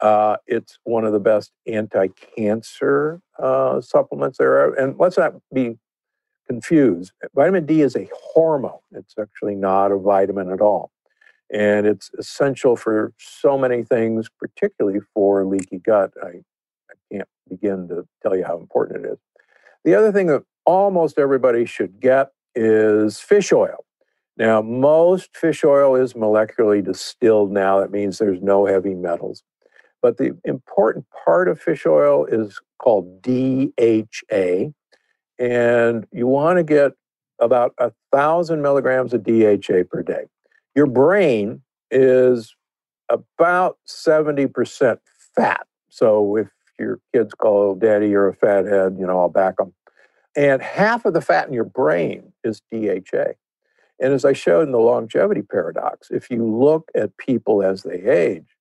Uh, 0.00 0.36
it's 0.46 0.78
one 0.84 1.04
of 1.04 1.12
the 1.12 1.20
best 1.20 1.52
anti-cancer 1.66 3.20
uh, 3.38 3.80
supplements 3.80 4.38
there 4.38 4.58
are. 4.58 4.74
And 4.74 4.98
let's 4.98 5.16
not 5.16 5.34
be 5.54 5.78
confused. 6.48 7.12
Vitamin 7.34 7.66
D 7.66 7.82
is 7.82 7.94
a 7.94 8.08
hormone. 8.12 8.80
It's 8.90 9.14
actually 9.18 9.54
not 9.54 9.92
a 9.92 9.96
vitamin 9.96 10.50
at 10.50 10.60
all. 10.60 10.90
And 11.54 11.86
it's 11.86 12.10
essential 12.18 12.76
for 12.76 13.12
so 13.18 13.56
many 13.56 13.84
things, 13.84 14.28
particularly 14.40 15.00
for 15.14 15.44
leaky 15.44 15.78
gut. 15.78 16.12
I 16.22 16.42
can't 17.12 17.28
begin 17.48 17.88
to 17.88 18.06
tell 18.22 18.34
you 18.36 18.44
how 18.44 18.58
important 18.58 19.04
it 19.04 19.12
is. 19.12 19.18
The 19.84 19.94
other 19.94 20.10
thing 20.10 20.26
that 20.28 20.42
almost 20.64 21.18
everybody 21.18 21.64
should 21.64 22.00
get 22.00 22.30
is 22.54 23.20
fish 23.20 23.52
oil. 23.52 23.84
Now, 24.42 24.60
most 24.60 25.36
fish 25.36 25.62
oil 25.62 25.94
is 25.94 26.14
molecularly 26.14 26.84
distilled 26.84 27.52
now. 27.52 27.78
That 27.78 27.92
means 27.92 28.18
there's 28.18 28.42
no 28.42 28.66
heavy 28.66 28.92
metals. 28.92 29.44
But 30.02 30.16
the 30.16 30.36
important 30.44 31.06
part 31.24 31.46
of 31.46 31.60
fish 31.60 31.86
oil 31.86 32.24
is 32.24 32.60
called 32.80 33.22
DHA. 33.22 34.72
And 35.38 36.06
you 36.10 36.26
want 36.26 36.56
to 36.56 36.64
get 36.64 36.94
about 37.38 37.72
a 37.78 37.92
thousand 38.10 38.62
milligrams 38.62 39.14
of 39.14 39.22
DHA 39.22 39.84
per 39.88 40.02
day. 40.02 40.24
Your 40.74 40.86
brain 40.86 41.62
is 41.92 42.56
about 43.08 43.78
70% 43.86 44.98
fat. 45.36 45.68
So 45.88 46.34
if 46.34 46.48
your 46.80 46.98
kids 47.14 47.32
call 47.32 47.76
daddy, 47.76 48.08
you're 48.08 48.26
a 48.26 48.34
fathead, 48.34 48.96
you 48.98 49.06
know, 49.06 49.20
I'll 49.20 49.28
back 49.28 49.58
them. 49.58 49.72
And 50.34 50.60
half 50.60 51.04
of 51.04 51.14
the 51.14 51.20
fat 51.20 51.46
in 51.46 51.54
your 51.54 51.62
brain 51.62 52.32
is 52.42 52.60
DHA. 52.72 53.34
And 54.02 54.12
as 54.12 54.24
I 54.24 54.32
showed 54.32 54.62
in 54.62 54.72
the 54.72 54.78
longevity 54.78 55.42
paradox, 55.42 56.08
if 56.10 56.28
you 56.28 56.44
look 56.44 56.90
at 56.96 57.16
people 57.18 57.62
as 57.62 57.84
they 57.84 58.02
age, 58.02 58.56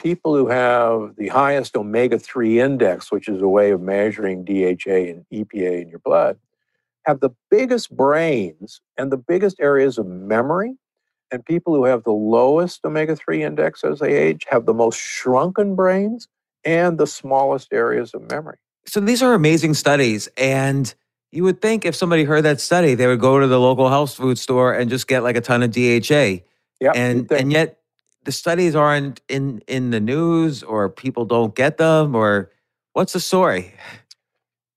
people 0.00 0.36
who 0.36 0.46
have 0.46 1.16
the 1.16 1.26
highest 1.26 1.76
omega 1.76 2.20
3 2.20 2.60
index, 2.60 3.10
which 3.10 3.28
is 3.28 3.42
a 3.42 3.48
way 3.48 3.72
of 3.72 3.80
measuring 3.80 4.44
DHA 4.44 5.10
and 5.10 5.26
EPA 5.32 5.82
in 5.82 5.88
your 5.88 5.98
blood, 5.98 6.38
have 7.04 7.18
the 7.18 7.30
biggest 7.50 7.96
brains 7.96 8.80
and 8.96 9.10
the 9.10 9.16
biggest 9.16 9.56
areas 9.60 9.98
of 9.98 10.06
memory. 10.06 10.74
And 11.32 11.44
people 11.44 11.74
who 11.74 11.84
have 11.84 12.04
the 12.04 12.12
lowest 12.12 12.84
omega 12.84 13.16
3 13.16 13.42
index 13.42 13.82
as 13.82 13.98
they 13.98 14.12
age 14.12 14.46
have 14.48 14.66
the 14.66 14.74
most 14.74 15.00
shrunken 15.00 15.74
brains 15.74 16.28
and 16.64 16.96
the 16.96 17.08
smallest 17.08 17.72
areas 17.72 18.14
of 18.14 18.30
memory. 18.30 18.58
So 18.86 19.00
these 19.00 19.20
are 19.20 19.34
amazing 19.34 19.74
studies. 19.74 20.28
And 20.36 20.94
you 21.36 21.44
would 21.44 21.60
think 21.60 21.84
if 21.84 21.94
somebody 21.94 22.24
heard 22.24 22.42
that 22.42 22.62
study, 22.62 22.94
they 22.94 23.06
would 23.06 23.20
go 23.20 23.38
to 23.38 23.46
the 23.46 23.60
local 23.60 23.90
health 23.90 24.14
food 24.14 24.38
store 24.38 24.72
and 24.72 24.88
just 24.88 25.06
get 25.06 25.22
like 25.22 25.36
a 25.36 25.42
ton 25.42 25.62
of 25.62 25.70
DHA. 25.70 26.40
Yeah. 26.80 26.92
And 26.94 27.30
and 27.30 27.52
yet 27.52 27.78
the 28.24 28.32
studies 28.32 28.74
aren't 28.74 29.20
in 29.28 29.62
in 29.68 29.90
the 29.90 30.00
news 30.00 30.62
or 30.62 30.88
people 30.88 31.26
don't 31.26 31.54
get 31.54 31.76
them 31.76 32.14
or 32.14 32.50
what's 32.94 33.12
the 33.12 33.20
story? 33.20 33.74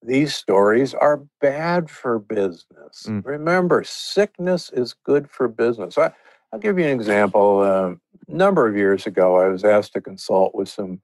These 0.04 0.36
stories 0.36 0.94
are 0.94 1.24
bad 1.40 1.90
for 1.90 2.20
business. 2.20 3.06
Mm. 3.08 3.26
Remember, 3.26 3.84
sickness 3.86 4.70
is 4.70 4.94
good 4.94 5.30
for 5.30 5.48
business. 5.48 5.98
I, 5.98 6.12
I'll 6.52 6.60
give 6.60 6.78
you 6.78 6.86
an 6.86 6.92
example. 6.92 7.64
A 7.64 7.96
number 8.28 8.68
of 8.68 8.76
years 8.76 9.06
ago, 9.06 9.38
I 9.38 9.48
was 9.48 9.64
asked 9.64 9.94
to 9.94 10.02
consult 10.02 10.54
with 10.56 10.68
some 10.68 11.00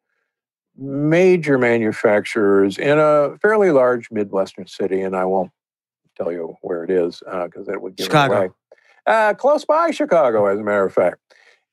major 0.78 1.58
manufacturers 1.58 2.78
in 2.78 2.98
a 3.00 3.38
fairly 3.42 3.72
large 3.72 4.10
Midwestern 4.12 4.68
city, 4.68 5.02
and 5.02 5.16
I 5.16 5.26
won't 5.26 5.52
tell 6.18 6.32
you 6.32 6.56
where 6.62 6.84
it 6.84 6.90
is 6.90 7.22
because 7.26 7.68
it 7.68 7.82
would 7.82 7.96
give 7.96 8.06
Chicago. 8.06 8.36
away. 8.36 8.50
Uh, 9.06 9.34
close 9.34 9.66
by 9.66 9.92
Chicago, 9.92 10.48
as 10.48 10.60
a 10.60 10.64
matter 10.64 10.86
of 10.86 10.94
fact. 10.94 11.18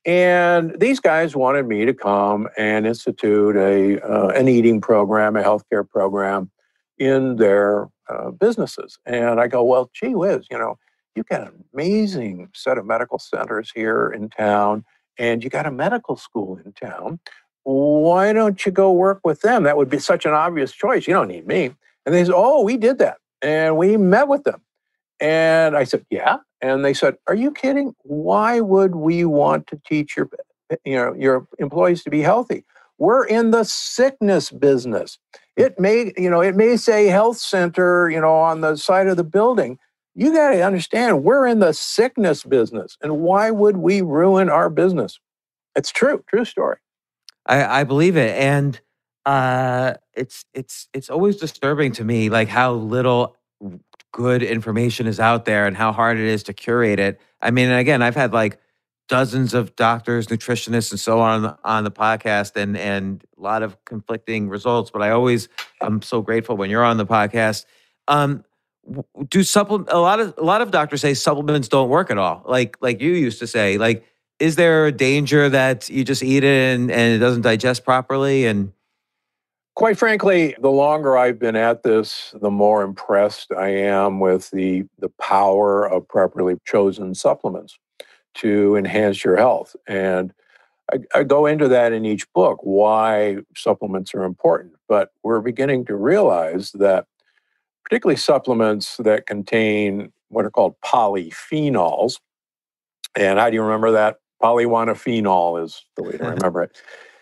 And 0.05 0.75
these 0.79 0.99
guys 0.99 1.35
wanted 1.35 1.65
me 1.65 1.85
to 1.85 1.93
come 1.93 2.49
and 2.57 2.85
institute 2.85 3.55
a 3.55 4.01
uh, 4.01 4.27
an 4.29 4.49
eating 4.49 4.81
program, 4.81 5.35
a 5.35 5.43
healthcare 5.43 5.87
program 5.87 6.51
in 6.97 7.37
their 7.37 7.87
uh, 8.09 8.31
businesses. 8.31 8.99
And 9.05 9.39
I 9.39 9.47
go, 9.47 9.63
well, 9.63 9.89
gee 9.93 10.13
whiz, 10.13 10.45
you 10.51 10.57
know, 10.57 10.77
you've 11.15 11.27
got 11.27 11.41
an 11.41 11.63
amazing 11.73 12.49
set 12.53 12.77
of 12.77 12.85
medical 12.85 13.17
centers 13.17 13.71
here 13.73 14.09
in 14.09 14.29
town, 14.29 14.83
and 15.17 15.43
you 15.43 15.49
got 15.49 15.65
a 15.65 15.71
medical 15.71 16.17
school 16.17 16.59
in 16.63 16.73
town. 16.73 17.19
Why 17.63 18.33
don't 18.33 18.65
you 18.65 18.71
go 18.71 18.91
work 18.91 19.21
with 19.23 19.41
them? 19.41 19.63
That 19.63 19.77
would 19.77 19.89
be 19.89 19.99
such 19.99 20.25
an 20.25 20.33
obvious 20.33 20.71
choice. 20.71 21.07
You 21.07 21.13
don't 21.13 21.29
need 21.29 21.47
me. 21.47 21.75
And 22.05 22.13
they 22.13 22.23
said, 22.25 22.33
oh, 22.35 22.61
we 22.63 22.77
did 22.77 22.99
that. 22.99 23.17
And 23.41 23.77
we 23.77 23.97
met 23.97 24.27
with 24.27 24.43
them. 24.43 24.61
And 25.19 25.77
I 25.77 25.85
said, 25.85 26.05
yeah. 26.09 26.37
And 26.61 26.83
they 26.83 26.93
said, 26.93 27.15
are 27.27 27.35
you 27.35 27.51
kidding? 27.51 27.95
Why 28.03 28.59
would 28.59 28.95
we 28.95 29.25
want 29.25 29.67
to 29.67 29.81
teach 29.87 30.17
your, 30.17 30.29
you 30.83 30.95
know, 30.95 31.13
your 31.13 31.47
employees 31.59 32.03
to 32.03 32.09
be 32.09 32.21
healthy? 32.21 32.65
We're 32.97 33.25
in 33.25 33.51
the 33.51 33.63
sickness 33.63 34.51
business. 34.51 35.17
It 35.55 35.79
may, 35.79 36.13
you 36.17 36.29
know, 36.29 36.41
it 36.41 36.55
may 36.55 36.77
say 36.77 37.07
health 37.07 37.37
center, 37.37 38.09
you 38.09 38.19
know, 38.19 38.33
on 38.33 38.61
the 38.61 38.75
side 38.75 39.07
of 39.07 39.17
the 39.17 39.23
building. 39.23 39.77
You 40.15 40.31
got 40.31 40.51
to 40.51 40.61
understand, 40.61 41.23
we're 41.23 41.47
in 41.47 41.59
the 41.59 41.73
sickness 41.73 42.43
business. 42.43 42.97
And 43.01 43.19
why 43.19 43.49
would 43.51 43.77
we 43.77 44.01
ruin 44.01 44.49
our 44.49 44.69
business? 44.69 45.19
It's 45.75 45.91
true, 45.91 46.23
true 46.27 46.45
story. 46.45 46.77
I, 47.45 47.81
I 47.81 47.83
believe 47.83 48.17
it. 48.17 48.37
And 48.37 48.79
uh 49.25 49.93
it's 50.15 50.43
it's 50.53 50.89
it's 50.93 51.09
always 51.09 51.37
disturbing 51.37 51.93
to 51.93 52.03
me 52.03 52.29
like 52.29 52.49
how 52.49 52.73
little 52.73 53.37
good 54.11 54.43
information 54.43 55.07
is 55.07 55.19
out 55.19 55.45
there 55.45 55.65
and 55.65 55.75
how 55.75 55.91
hard 55.91 56.17
it 56.17 56.25
is 56.25 56.43
to 56.43 56.53
curate 56.53 56.99
it. 56.99 57.19
I 57.41 57.51
mean, 57.51 57.69
and 57.69 57.79
again, 57.79 58.01
I've 58.01 58.15
had 58.15 58.31
like 58.33 58.59
dozens 59.09 59.53
of 59.53 59.75
doctors, 59.75 60.27
nutritionists, 60.27 60.91
and 60.91 60.99
so 60.99 61.19
on 61.19 61.57
on 61.63 61.83
the 61.83 61.91
podcast, 61.91 62.55
and 62.55 62.77
and 62.77 63.23
a 63.37 63.41
lot 63.41 63.63
of 63.63 63.83
conflicting 63.85 64.49
results. 64.49 64.91
But 64.91 65.01
I 65.01 65.11
always 65.11 65.49
I'm 65.81 66.01
so 66.01 66.21
grateful 66.21 66.55
when 66.55 66.69
you're 66.69 66.83
on 66.83 66.97
the 66.97 67.05
podcast. 67.05 67.65
Um, 68.07 68.43
do 69.29 69.43
supplement 69.43 69.89
a 69.91 69.99
lot 69.99 70.19
of 70.19 70.33
a 70.37 70.43
lot 70.43 70.61
of 70.61 70.71
doctors 70.71 71.01
say 71.01 71.13
supplements 71.13 71.67
don't 71.67 71.89
work 71.89 72.11
at 72.11 72.17
all. 72.17 72.43
Like 72.45 72.77
like 72.81 73.01
you 73.01 73.11
used 73.11 73.39
to 73.39 73.47
say. 73.47 73.77
Like, 73.77 74.05
is 74.39 74.55
there 74.55 74.87
a 74.87 74.91
danger 74.91 75.49
that 75.49 75.89
you 75.89 76.03
just 76.03 76.23
eat 76.23 76.43
it 76.43 76.75
and, 76.75 76.91
and 76.91 77.13
it 77.13 77.19
doesn't 77.19 77.41
digest 77.41 77.85
properly? 77.85 78.45
And 78.45 78.73
Quite 79.75 79.97
frankly, 79.97 80.55
the 80.61 80.69
longer 80.69 81.17
I've 81.17 81.39
been 81.39 81.55
at 81.55 81.81
this, 81.81 82.35
the 82.39 82.51
more 82.51 82.83
impressed 82.83 83.51
I 83.51 83.69
am 83.69 84.19
with 84.19 84.51
the, 84.51 84.83
the 84.99 85.09
power 85.19 85.89
of 85.89 86.07
properly 86.07 86.57
chosen 86.65 87.15
supplements 87.15 87.79
to 88.35 88.75
enhance 88.75 89.23
your 89.23 89.35
health. 89.35 89.75
And 89.87 90.31
I, 90.91 90.99
I 91.15 91.23
go 91.23 91.47
into 91.47 91.67
that 91.69 91.91
in 91.91 92.05
each 92.05 92.31
book 92.33 92.59
why 92.61 93.37
supplements 93.55 94.13
are 94.13 94.23
important. 94.23 94.73
But 94.87 95.09
we're 95.23 95.41
beginning 95.41 95.85
to 95.85 95.95
realize 95.95 96.71
that, 96.73 97.07
particularly 97.83 98.17
supplements 98.17 98.97
that 98.97 99.25
contain 99.25 100.13
what 100.29 100.45
are 100.45 100.51
called 100.51 100.75
polyphenols, 100.85 102.19
and 103.15 103.39
how 103.39 103.49
do 103.49 103.55
you 103.55 103.63
remember 103.63 103.91
that? 103.91 104.17
Polywanaphenol 104.43 105.63
is 105.63 105.85
the 105.95 106.03
way 106.03 106.17
to 106.17 106.23
remember 106.23 106.63
it. 106.63 106.81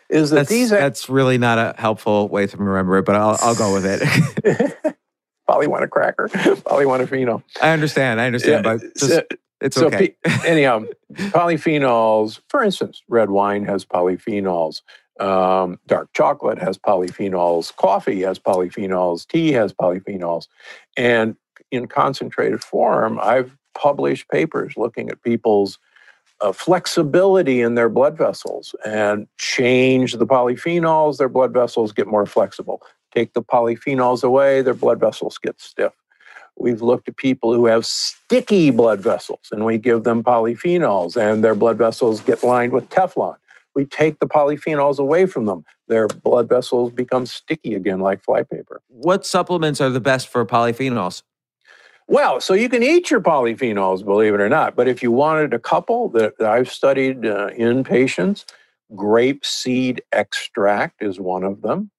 Is 0.10 0.32
that 0.32 0.38
that's 0.38 0.50
these 0.50 0.70
that's 0.72 1.10
really 1.10 1.38
not 1.38 1.58
a 1.58 1.76
helpful 1.80 2.28
way 2.28 2.48
to 2.48 2.58
remember 2.58 2.98
it, 2.98 3.06
but 3.06 3.16
I'll 3.16 3.38
I'll 3.42 3.56
go 3.56 3.74
with 3.74 3.86
it. 3.86 4.96
Polywana 5.50 5.90
cracker, 5.90 6.28
polywanaphenol. 6.30 7.44
I 7.62 7.72
understand. 7.72 8.22
I 8.22 8.26
understand, 8.28 8.66
Yeah, 8.66 8.74
but 8.78 8.82
just, 8.98 9.12
so- 9.12 9.24
it's 9.62 9.76
so 9.76 9.88
okay. 9.88 10.16
pe- 10.24 10.48
anyhow, 10.48 10.84
polyphenols. 11.14 12.40
For 12.50 12.64
instance, 12.64 13.04
red 13.08 13.30
wine 13.30 13.64
has 13.66 13.86
polyphenols. 13.86 14.82
Um, 15.20 15.78
dark 15.88 16.10
chocolate 16.14 16.58
has 16.58 16.78
polyphenols. 16.80 17.76
Coffee 17.76 18.22
has 18.22 18.40
polyphenols. 18.40 19.28
Tea 19.28 19.52
has 19.52 19.72
polyphenols. 19.72 20.48
And 20.98 21.36
in 21.70 21.88
concentrated 21.88 22.64
form, 22.64 23.20
I've 23.22 23.56
published 23.76 24.30
papers 24.30 24.74
looking 24.78 25.10
at 25.10 25.22
people's 25.22 25.78
uh, 26.42 26.52
flexibility 26.52 27.62
in 27.62 27.76
their 27.76 27.90
blood 27.90 28.18
vessels 28.18 28.76
and 28.86 29.28
change 29.38 30.14
the 30.14 30.26
polyphenols. 30.26 31.18
Their 31.18 31.30
blood 31.30 31.54
vessels 31.54 31.92
get 31.92 32.08
more 32.08 32.26
flexible. 32.26 32.82
Take 33.14 33.34
the 33.34 33.44
polyphenols 33.44 34.24
away, 34.24 34.62
their 34.62 34.74
blood 34.74 35.00
vessels 35.00 35.38
get 35.38 35.60
stiff. 35.60 35.94
We've 36.58 36.82
looked 36.82 37.08
at 37.08 37.18
people 37.18 37.54
who 37.54 37.66
have 37.66 37.86
sticky 37.86 38.72
blood 38.72 39.02
vessels 39.02 39.40
and 39.52 39.66
we 39.66 39.78
give 39.78 40.04
them 40.04 40.24
polyphenols 40.24 41.16
and 41.16 41.44
their 41.44 41.56
blood 41.56 41.78
vessels 41.78 42.22
get 42.22 42.44
lined 42.44 42.74
with 42.74 42.90
Teflon. 42.90 43.36
We 43.74 43.86
take 43.86 44.20
the 44.20 44.28
polyphenols 44.28 45.00
away 45.00 45.26
from 45.26 45.46
them. 45.46 45.64
Their 45.88 46.08
blood 46.08 46.50
vessels 46.50 46.92
become 46.92 47.26
sticky 47.26 47.74
again 47.74 48.00
like 48.00 48.24
flypaper. 48.24 48.82
what 48.88 49.26
supplements 49.26 49.80
are 49.82 49.90
the 49.90 50.02
best 50.02 50.28
for 50.28 50.46
polyphenols? 50.46 51.24
Well, 52.12 52.42
so 52.42 52.54
you 52.54 52.68
can 52.68 52.84
eat 52.84 53.10
your 53.10 53.22
polyphenols, 53.22 54.04
believe 54.04 54.34
it 54.34 54.42
or 54.42 54.50
not. 54.50 54.76
But 54.76 54.90
if 54.90 55.02
you 55.02 55.14
wanted 55.14 55.54
a 55.54 55.60
couple 55.60 56.10
that, 56.10 56.38
that 56.40 56.50
I've 56.50 56.70
studied 56.70 57.26
uh, 57.26 57.48
in 57.56 57.86
patients, 57.86 58.46
grape 58.94 59.46
seed 59.46 60.04
extract 60.12 61.02
is 61.02 61.22
one 61.22 61.46
of 61.46 61.62
them. 61.62 61.90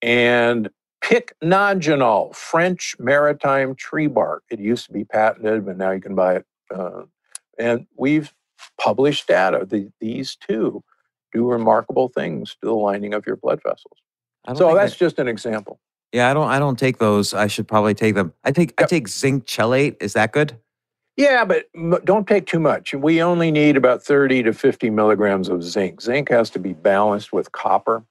And 0.00 0.70
pycnogenol, 1.02 2.34
French 2.34 2.96
maritime 2.98 3.74
tree 3.74 4.06
bark. 4.06 4.42
It 4.50 4.58
used 4.58 4.86
to 4.86 4.92
be 4.92 5.04
patented, 5.04 5.66
but 5.66 5.76
now 5.76 5.90
you 5.90 6.00
can 6.00 6.14
buy 6.14 6.36
it. 6.36 6.46
Uh, 6.74 7.02
and 7.58 7.86
we've 7.94 8.32
published 8.80 9.28
data. 9.28 9.66
The, 9.68 9.90
these 10.00 10.34
two 10.36 10.82
do 11.30 11.46
remarkable 11.46 12.08
things 12.08 12.52
to 12.52 12.68
the 12.68 12.72
lining 12.72 13.12
of 13.12 13.26
your 13.26 13.36
blood 13.36 13.60
vessels. 13.62 13.98
So 14.56 14.74
that's 14.74 14.94
that- 14.94 14.98
just 14.98 15.18
an 15.18 15.28
example. 15.28 15.78
Yeah. 16.12 16.30
I 16.30 16.34
don't 16.34 16.48
I 16.48 16.58
don't 16.58 16.78
take 16.78 16.98
those. 16.98 17.34
I 17.34 17.46
should 17.46 17.68
probably 17.68 17.94
take 17.94 18.14
them. 18.14 18.32
I 18.44 18.52
take 18.52 18.80
I 18.80 18.84
take 18.84 19.08
zinc 19.08 19.46
chelate. 19.46 19.96
Is 20.00 20.12
that 20.14 20.32
good? 20.32 20.58
Yeah, 21.16 21.44
but 21.44 21.66
m- 21.74 21.98
don't 22.04 22.28
take 22.28 22.46
too 22.46 22.60
much. 22.60 22.94
We 22.94 23.20
only 23.20 23.50
need 23.50 23.76
about 23.76 24.04
30 24.04 24.44
to 24.44 24.52
50 24.52 24.88
milligrams 24.90 25.48
of 25.48 25.64
zinc. 25.64 26.00
Zinc 26.00 26.28
has 26.28 26.48
to 26.50 26.60
be 26.60 26.74
balanced 26.74 27.32
with 27.32 27.50
copper, 27.50 28.04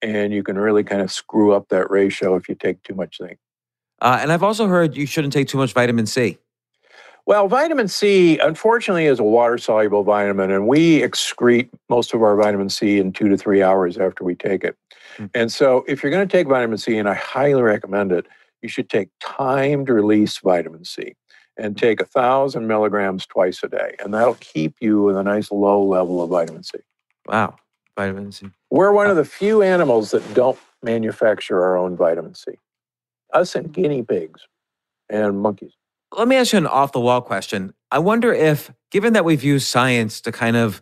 and 0.00 0.32
you 0.32 0.42
can 0.42 0.56
really 0.56 0.82
kind 0.82 1.02
of 1.02 1.12
screw 1.12 1.52
up 1.52 1.68
that 1.68 1.90
ratio 1.90 2.36
if 2.36 2.48
you 2.48 2.54
take 2.54 2.82
too 2.82 2.94
much 2.94 3.18
zinc. 3.18 3.36
Uh, 4.00 4.18
and 4.20 4.32
I've 4.32 4.42
also 4.42 4.66
heard 4.66 4.96
you 4.96 5.04
shouldn't 5.04 5.34
take 5.34 5.48
too 5.48 5.58
much 5.58 5.74
vitamin 5.74 6.06
C. 6.06 6.38
Well, 7.26 7.48
vitamin 7.48 7.88
C, 7.88 8.38
unfortunately, 8.38 9.06
is 9.06 9.18
a 9.18 9.24
water 9.24 9.56
soluble 9.56 10.02
vitamin, 10.02 10.50
and 10.50 10.66
we 10.66 11.00
excrete 11.00 11.68
most 11.88 12.14
of 12.14 12.22
our 12.22 12.36
vitamin 12.36 12.68
C 12.68 12.98
in 12.98 13.12
two 13.12 13.28
to 13.28 13.36
three 13.36 13.62
hours 13.62 13.98
after 13.98 14.24
we 14.24 14.34
take 14.34 14.64
it. 14.64 14.76
Mm. 15.16 15.30
And 15.34 15.52
so, 15.52 15.84
if 15.88 16.02
you're 16.02 16.12
going 16.12 16.26
to 16.26 16.32
take 16.32 16.46
vitamin 16.46 16.78
C, 16.78 16.96
and 16.96 17.08
I 17.08 17.14
highly 17.14 17.62
recommend 17.62 18.12
it, 18.12 18.26
you 18.62 18.68
should 18.68 18.88
take 18.88 19.08
timed 19.20 19.88
release 19.88 20.38
vitamin 20.38 20.84
C 20.84 21.14
and 21.56 21.76
take 21.76 22.00
a 22.00 22.04
thousand 22.04 22.66
milligrams 22.66 23.26
twice 23.26 23.62
a 23.62 23.68
day, 23.68 23.94
and 24.02 24.12
that'll 24.12 24.36
keep 24.40 24.76
you 24.80 25.02
with 25.02 25.16
a 25.16 25.22
nice 25.22 25.50
low 25.50 25.82
level 25.84 26.22
of 26.22 26.30
vitamin 26.30 26.62
C. 26.62 26.78
Wow, 27.26 27.56
vitamin 27.96 28.32
C. 28.32 28.48
We're 28.70 28.92
one 28.92 29.08
of 29.08 29.16
the 29.16 29.24
few 29.24 29.62
animals 29.62 30.10
that 30.10 30.34
don't 30.34 30.58
manufacture 30.82 31.62
our 31.62 31.76
own 31.76 31.96
vitamin 31.96 32.34
C. 32.34 32.52
Us 33.32 33.54
and 33.54 33.72
guinea 33.72 34.02
pigs 34.02 34.40
and 35.08 35.40
monkeys. 35.40 35.72
Let 36.16 36.28
me 36.28 36.36
ask 36.36 36.52
you 36.52 36.58
an 36.58 36.66
off 36.66 36.92
the 36.92 37.00
wall 37.00 37.20
question. 37.20 37.74
I 37.90 37.98
wonder 37.98 38.32
if, 38.32 38.70
given 38.90 39.12
that 39.14 39.24
we've 39.24 39.42
used 39.42 39.66
science 39.66 40.20
to 40.22 40.32
kind 40.32 40.56
of 40.56 40.80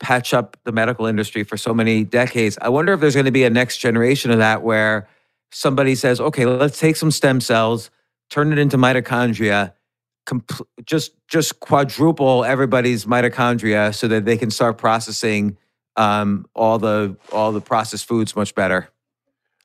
patch 0.00 0.34
up 0.34 0.56
the 0.64 0.72
medical 0.72 1.06
industry 1.06 1.42
for 1.42 1.56
so 1.56 1.72
many 1.72 2.04
decades, 2.04 2.58
I 2.60 2.68
wonder 2.68 2.92
if 2.92 3.00
there's 3.00 3.14
going 3.14 3.26
to 3.26 3.32
be 3.32 3.44
a 3.44 3.50
next 3.50 3.78
generation 3.78 4.30
of 4.30 4.38
that 4.38 4.62
where 4.62 5.08
somebody 5.52 5.94
says, 5.94 6.20
okay, 6.20 6.44
let's 6.46 6.78
take 6.78 6.96
some 6.96 7.10
stem 7.10 7.40
cells, 7.40 7.90
turn 8.30 8.52
it 8.52 8.58
into 8.58 8.76
mitochondria, 8.76 9.72
compl- 10.26 10.66
just 10.84 11.12
just 11.28 11.60
quadruple 11.60 12.44
everybody's 12.44 13.06
mitochondria 13.06 13.94
so 13.94 14.08
that 14.08 14.24
they 14.24 14.36
can 14.36 14.50
start 14.50 14.78
processing 14.78 15.56
um, 15.96 16.46
all 16.54 16.78
the 16.78 17.16
all 17.32 17.52
the 17.52 17.60
processed 17.60 18.06
foods 18.06 18.36
much 18.36 18.54
better. 18.54 18.88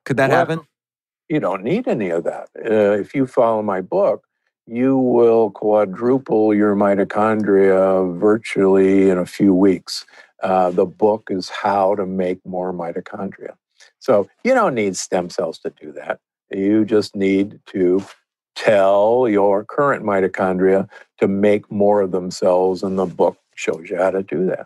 Could 0.05 0.17
that 0.17 0.29
Well, 0.29 0.39
happen? 0.39 0.59
You 1.27 1.39
don't 1.39 1.63
need 1.63 1.87
any 1.87 2.09
of 2.09 2.23
that. 2.23 2.49
Uh, 2.57 2.99
if 2.99 3.13
you 3.13 3.25
follow 3.25 3.61
my 3.61 3.81
book, 3.81 4.25
you 4.67 4.97
will 4.97 5.51
quadruple 5.51 6.53
your 6.53 6.75
mitochondria 6.75 8.17
virtually 8.17 9.09
in 9.09 9.17
a 9.17 9.25
few 9.25 9.53
weeks. 9.53 10.05
Uh, 10.41 10.71
the 10.71 10.85
book 10.85 11.27
is 11.29 11.49
how 11.49 11.95
to 11.95 12.05
make 12.05 12.43
more 12.45 12.73
mitochondria. 12.73 13.55
So 13.99 14.27
you 14.43 14.53
don't 14.53 14.75
need 14.75 14.95
stem 14.95 15.29
cells 15.29 15.59
to 15.59 15.73
do 15.79 15.91
that. 15.93 16.19
You 16.49 16.85
just 16.85 17.15
need 17.15 17.59
to 17.67 18.03
tell 18.55 19.27
your 19.29 19.63
current 19.63 20.03
mitochondria 20.03 20.89
to 21.19 21.27
make 21.27 21.71
more 21.71 22.01
of 22.01 22.11
themselves, 22.11 22.83
and 22.83 22.97
the 22.97 23.05
book 23.05 23.37
shows 23.55 23.89
you 23.89 23.97
how 23.97 24.11
to 24.11 24.23
do 24.23 24.45
that. 24.47 24.65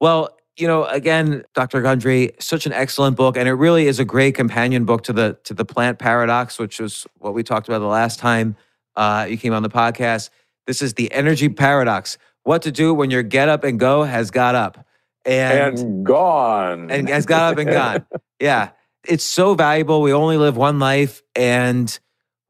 Well, 0.00 0.36
you 0.56 0.66
know, 0.66 0.84
again, 0.86 1.44
Dr. 1.54 1.82
Gundry, 1.82 2.32
such 2.38 2.64
an 2.64 2.72
excellent 2.72 3.16
book, 3.16 3.36
and 3.36 3.48
it 3.48 3.52
really 3.52 3.88
is 3.88 3.98
a 3.98 4.04
great 4.04 4.34
companion 4.34 4.84
book 4.84 5.02
to 5.04 5.12
the 5.12 5.36
to 5.44 5.52
the 5.52 5.64
plant 5.64 5.98
paradox, 5.98 6.58
which 6.58 6.80
was 6.80 7.06
what 7.18 7.34
we 7.34 7.42
talked 7.42 7.68
about 7.68 7.80
the 7.80 7.86
last 7.86 8.18
time 8.18 8.56
uh, 8.96 9.26
you 9.28 9.36
came 9.36 9.52
on 9.52 9.62
the 9.62 9.68
podcast. 9.70 10.30
This 10.66 10.82
is 10.82 10.94
the 10.94 11.10
energy 11.12 11.48
paradox: 11.48 12.18
what 12.42 12.62
to 12.62 12.72
do 12.72 12.92
when 12.94 13.10
your 13.10 13.22
get 13.22 13.48
up 13.48 13.64
and 13.64 13.78
go 13.78 14.02
has 14.04 14.30
got 14.30 14.54
up, 14.54 14.84
and 15.24 15.78
And, 15.78 16.04
gone. 16.06 16.90
and 16.90 17.08
has 17.08 17.26
got 17.26 17.52
up 17.52 17.58
and 17.58 17.70
gone. 17.70 18.06
Yeah, 18.40 18.70
it's 19.08 19.24
so 19.24 19.54
valuable. 19.54 20.02
We 20.02 20.12
only 20.12 20.36
live 20.36 20.56
one 20.58 20.78
life, 20.78 21.22
and 21.34 21.98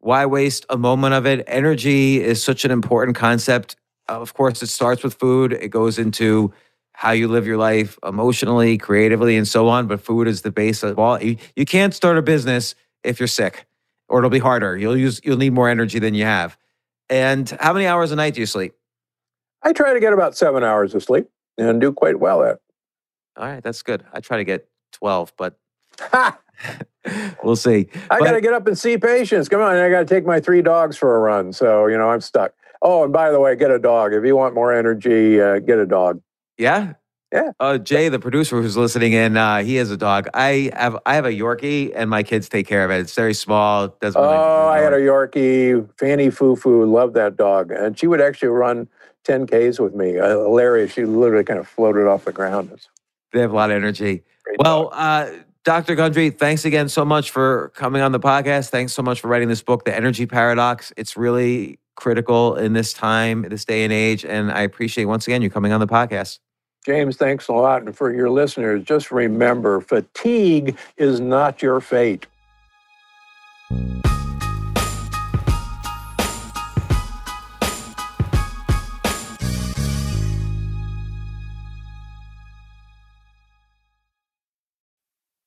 why 0.00 0.26
waste 0.26 0.66
a 0.68 0.76
moment 0.76 1.14
of 1.14 1.26
it? 1.26 1.44
Energy 1.46 2.20
is 2.22 2.42
such 2.42 2.64
an 2.64 2.70
important 2.72 3.16
concept. 3.16 3.76
Of 4.08 4.34
course, 4.34 4.62
it 4.62 4.68
starts 4.68 5.02
with 5.04 5.14
food. 5.14 5.52
It 5.52 5.68
goes 5.68 5.98
into 5.98 6.52
how 6.92 7.10
you 7.12 7.28
live 7.28 7.46
your 7.46 7.56
life 7.58 7.98
emotionally, 8.04 8.78
creatively, 8.78 9.36
and 9.36 9.46
so 9.46 9.68
on. 9.68 9.86
But 9.86 10.00
food 10.00 10.26
is 10.28 10.42
the 10.42 10.50
base 10.50 10.82
of 10.82 10.98
all. 10.98 11.22
You, 11.22 11.36
you 11.54 11.64
can't 11.66 11.92
start 11.94 12.16
a 12.18 12.22
business 12.22 12.74
if 13.04 13.20
you're 13.20 13.26
sick, 13.28 13.65
or 14.08 14.18
it'll 14.18 14.30
be 14.30 14.38
harder. 14.38 14.76
You'll 14.76 14.96
use 14.96 15.20
you'll 15.24 15.36
need 15.36 15.52
more 15.52 15.68
energy 15.68 15.98
than 15.98 16.14
you 16.14 16.24
have. 16.24 16.56
And 17.08 17.48
how 17.60 17.72
many 17.72 17.86
hours 17.86 18.12
a 18.12 18.16
night 18.16 18.34
do 18.34 18.40
you 18.40 18.46
sleep? 18.46 18.74
I 19.62 19.72
try 19.72 19.92
to 19.92 20.00
get 20.00 20.12
about 20.12 20.36
seven 20.36 20.64
hours 20.64 20.94
of 20.94 21.02
sleep 21.02 21.28
and 21.58 21.80
do 21.80 21.92
quite 21.92 22.18
well 22.20 22.42
at. 22.42 22.58
All 23.36 23.46
right, 23.46 23.62
that's 23.62 23.82
good. 23.82 24.04
I 24.12 24.20
try 24.20 24.38
to 24.38 24.44
get 24.44 24.68
twelve, 24.92 25.32
but 25.36 25.58
we'll 27.42 27.56
see. 27.56 27.88
I 28.10 28.18
got 28.20 28.32
to 28.32 28.40
get 28.40 28.52
up 28.52 28.66
and 28.66 28.78
see 28.78 28.96
patients. 28.96 29.48
Come 29.48 29.60
on, 29.60 29.76
I 29.76 29.90
got 29.90 30.00
to 30.00 30.06
take 30.06 30.24
my 30.24 30.40
three 30.40 30.62
dogs 30.62 30.96
for 30.96 31.16
a 31.16 31.20
run. 31.20 31.52
So 31.52 31.86
you 31.86 31.98
know 31.98 32.10
I'm 32.10 32.20
stuck. 32.20 32.52
Oh, 32.82 33.04
and 33.04 33.12
by 33.12 33.30
the 33.30 33.40
way, 33.40 33.56
get 33.56 33.70
a 33.70 33.78
dog 33.78 34.12
if 34.12 34.24
you 34.24 34.36
want 34.36 34.54
more 34.54 34.72
energy. 34.72 35.40
Uh, 35.40 35.58
get 35.58 35.78
a 35.78 35.86
dog. 35.86 36.20
Yeah. 36.58 36.94
Yeah. 37.32 37.50
Uh, 37.58 37.76
Jay, 37.78 38.08
the 38.08 38.18
producer 38.20 38.62
who's 38.62 38.76
listening 38.76 39.12
in, 39.12 39.36
uh, 39.36 39.62
he 39.62 39.74
has 39.76 39.90
a 39.90 39.96
dog. 39.96 40.28
I 40.32 40.70
have 40.74 40.96
I 41.04 41.14
have 41.16 41.26
a 41.26 41.30
Yorkie, 41.30 41.92
and 41.94 42.08
my 42.08 42.22
kids 42.22 42.48
take 42.48 42.66
care 42.68 42.84
of 42.84 42.90
it. 42.90 43.00
It's 43.00 43.14
very 43.14 43.34
small. 43.34 43.88
Doesn't. 44.00 44.20
really- 44.20 44.34
Oh, 44.34 44.68
I 44.68 44.78
had 44.78 44.92
a 44.92 44.98
Yorkie, 45.00 45.88
Fanny 45.98 46.30
Foo, 46.30 46.56
loved 46.86 47.14
that 47.14 47.36
dog, 47.36 47.72
and 47.72 47.98
she 47.98 48.06
would 48.06 48.20
actually 48.20 48.48
run 48.48 48.88
10 49.24 49.46
Ks 49.46 49.80
with 49.80 49.94
me. 49.94 50.18
Uh, 50.18 50.28
hilarious. 50.28 50.92
She 50.92 51.04
literally 51.04 51.42
kind 51.44 51.58
of 51.58 51.66
floated 51.66 52.06
off 52.06 52.24
the 52.24 52.32
ground. 52.32 52.70
They 53.32 53.40
have 53.40 53.50
a 53.50 53.56
lot 53.56 53.70
of 53.70 53.76
energy. 53.76 54.22
great 54.44 54.58
Well, 54.60 54.90
uh, 54.92 55.30
Dr. 55.64 55.96
Gundry, 55.96 56.30
thanks 56.30 56.64
again 56.64 56.88
so 56.88 57.04
much 57.04 57.32
for 57.32 57.70
coming 57.74 58.00
on 58.02 58.12
the 58.12 58.20
podcast. 58.20 58.70
Thanks 58.70 58.92
so 58.92 59.02
much 59.02 59.20
for 59.20 59.26
writing 59.26 59.48
this 59.48 59.62
book, 59.62 59.84
The 59.84 59.94
Energy 59.94 60.26
Paradox. 60.26 60.92
It's 60.96 61.16
really 61.16 61.80
critical 61.96 62.54
in 62.54 62.72
this 62.72 62.92
time, 62.92 63.42
this 63.48 63.64
day 63.64 63.82
and 63.82 63.92
age, 63.92 64.24
and 64.24 64.52
I 64.52 64.60
appreciate 64.60 65.06
once 65.06 65.26
again 65.26 65.42
you 65.42 65.50
coming 65.50 65.72
on 65.72 65.80
the 65.80 65.88
podcast. 65.88 66.38
James, 66.86 67.16
thanks 67.16 67.48
a 67.48 67.52
lot. 67.52 67.82
And 67.82 67.96
for 67.96 68.14
your 68.14 68.30
listeners, 68.30 68.84
just 68.84 69.10
remember 69.10 69.80
fatigue 69.80 70.78
is 70.96 71.18
not 71.18 71.60
your 71.60 71.80
fate. 71.80 72.26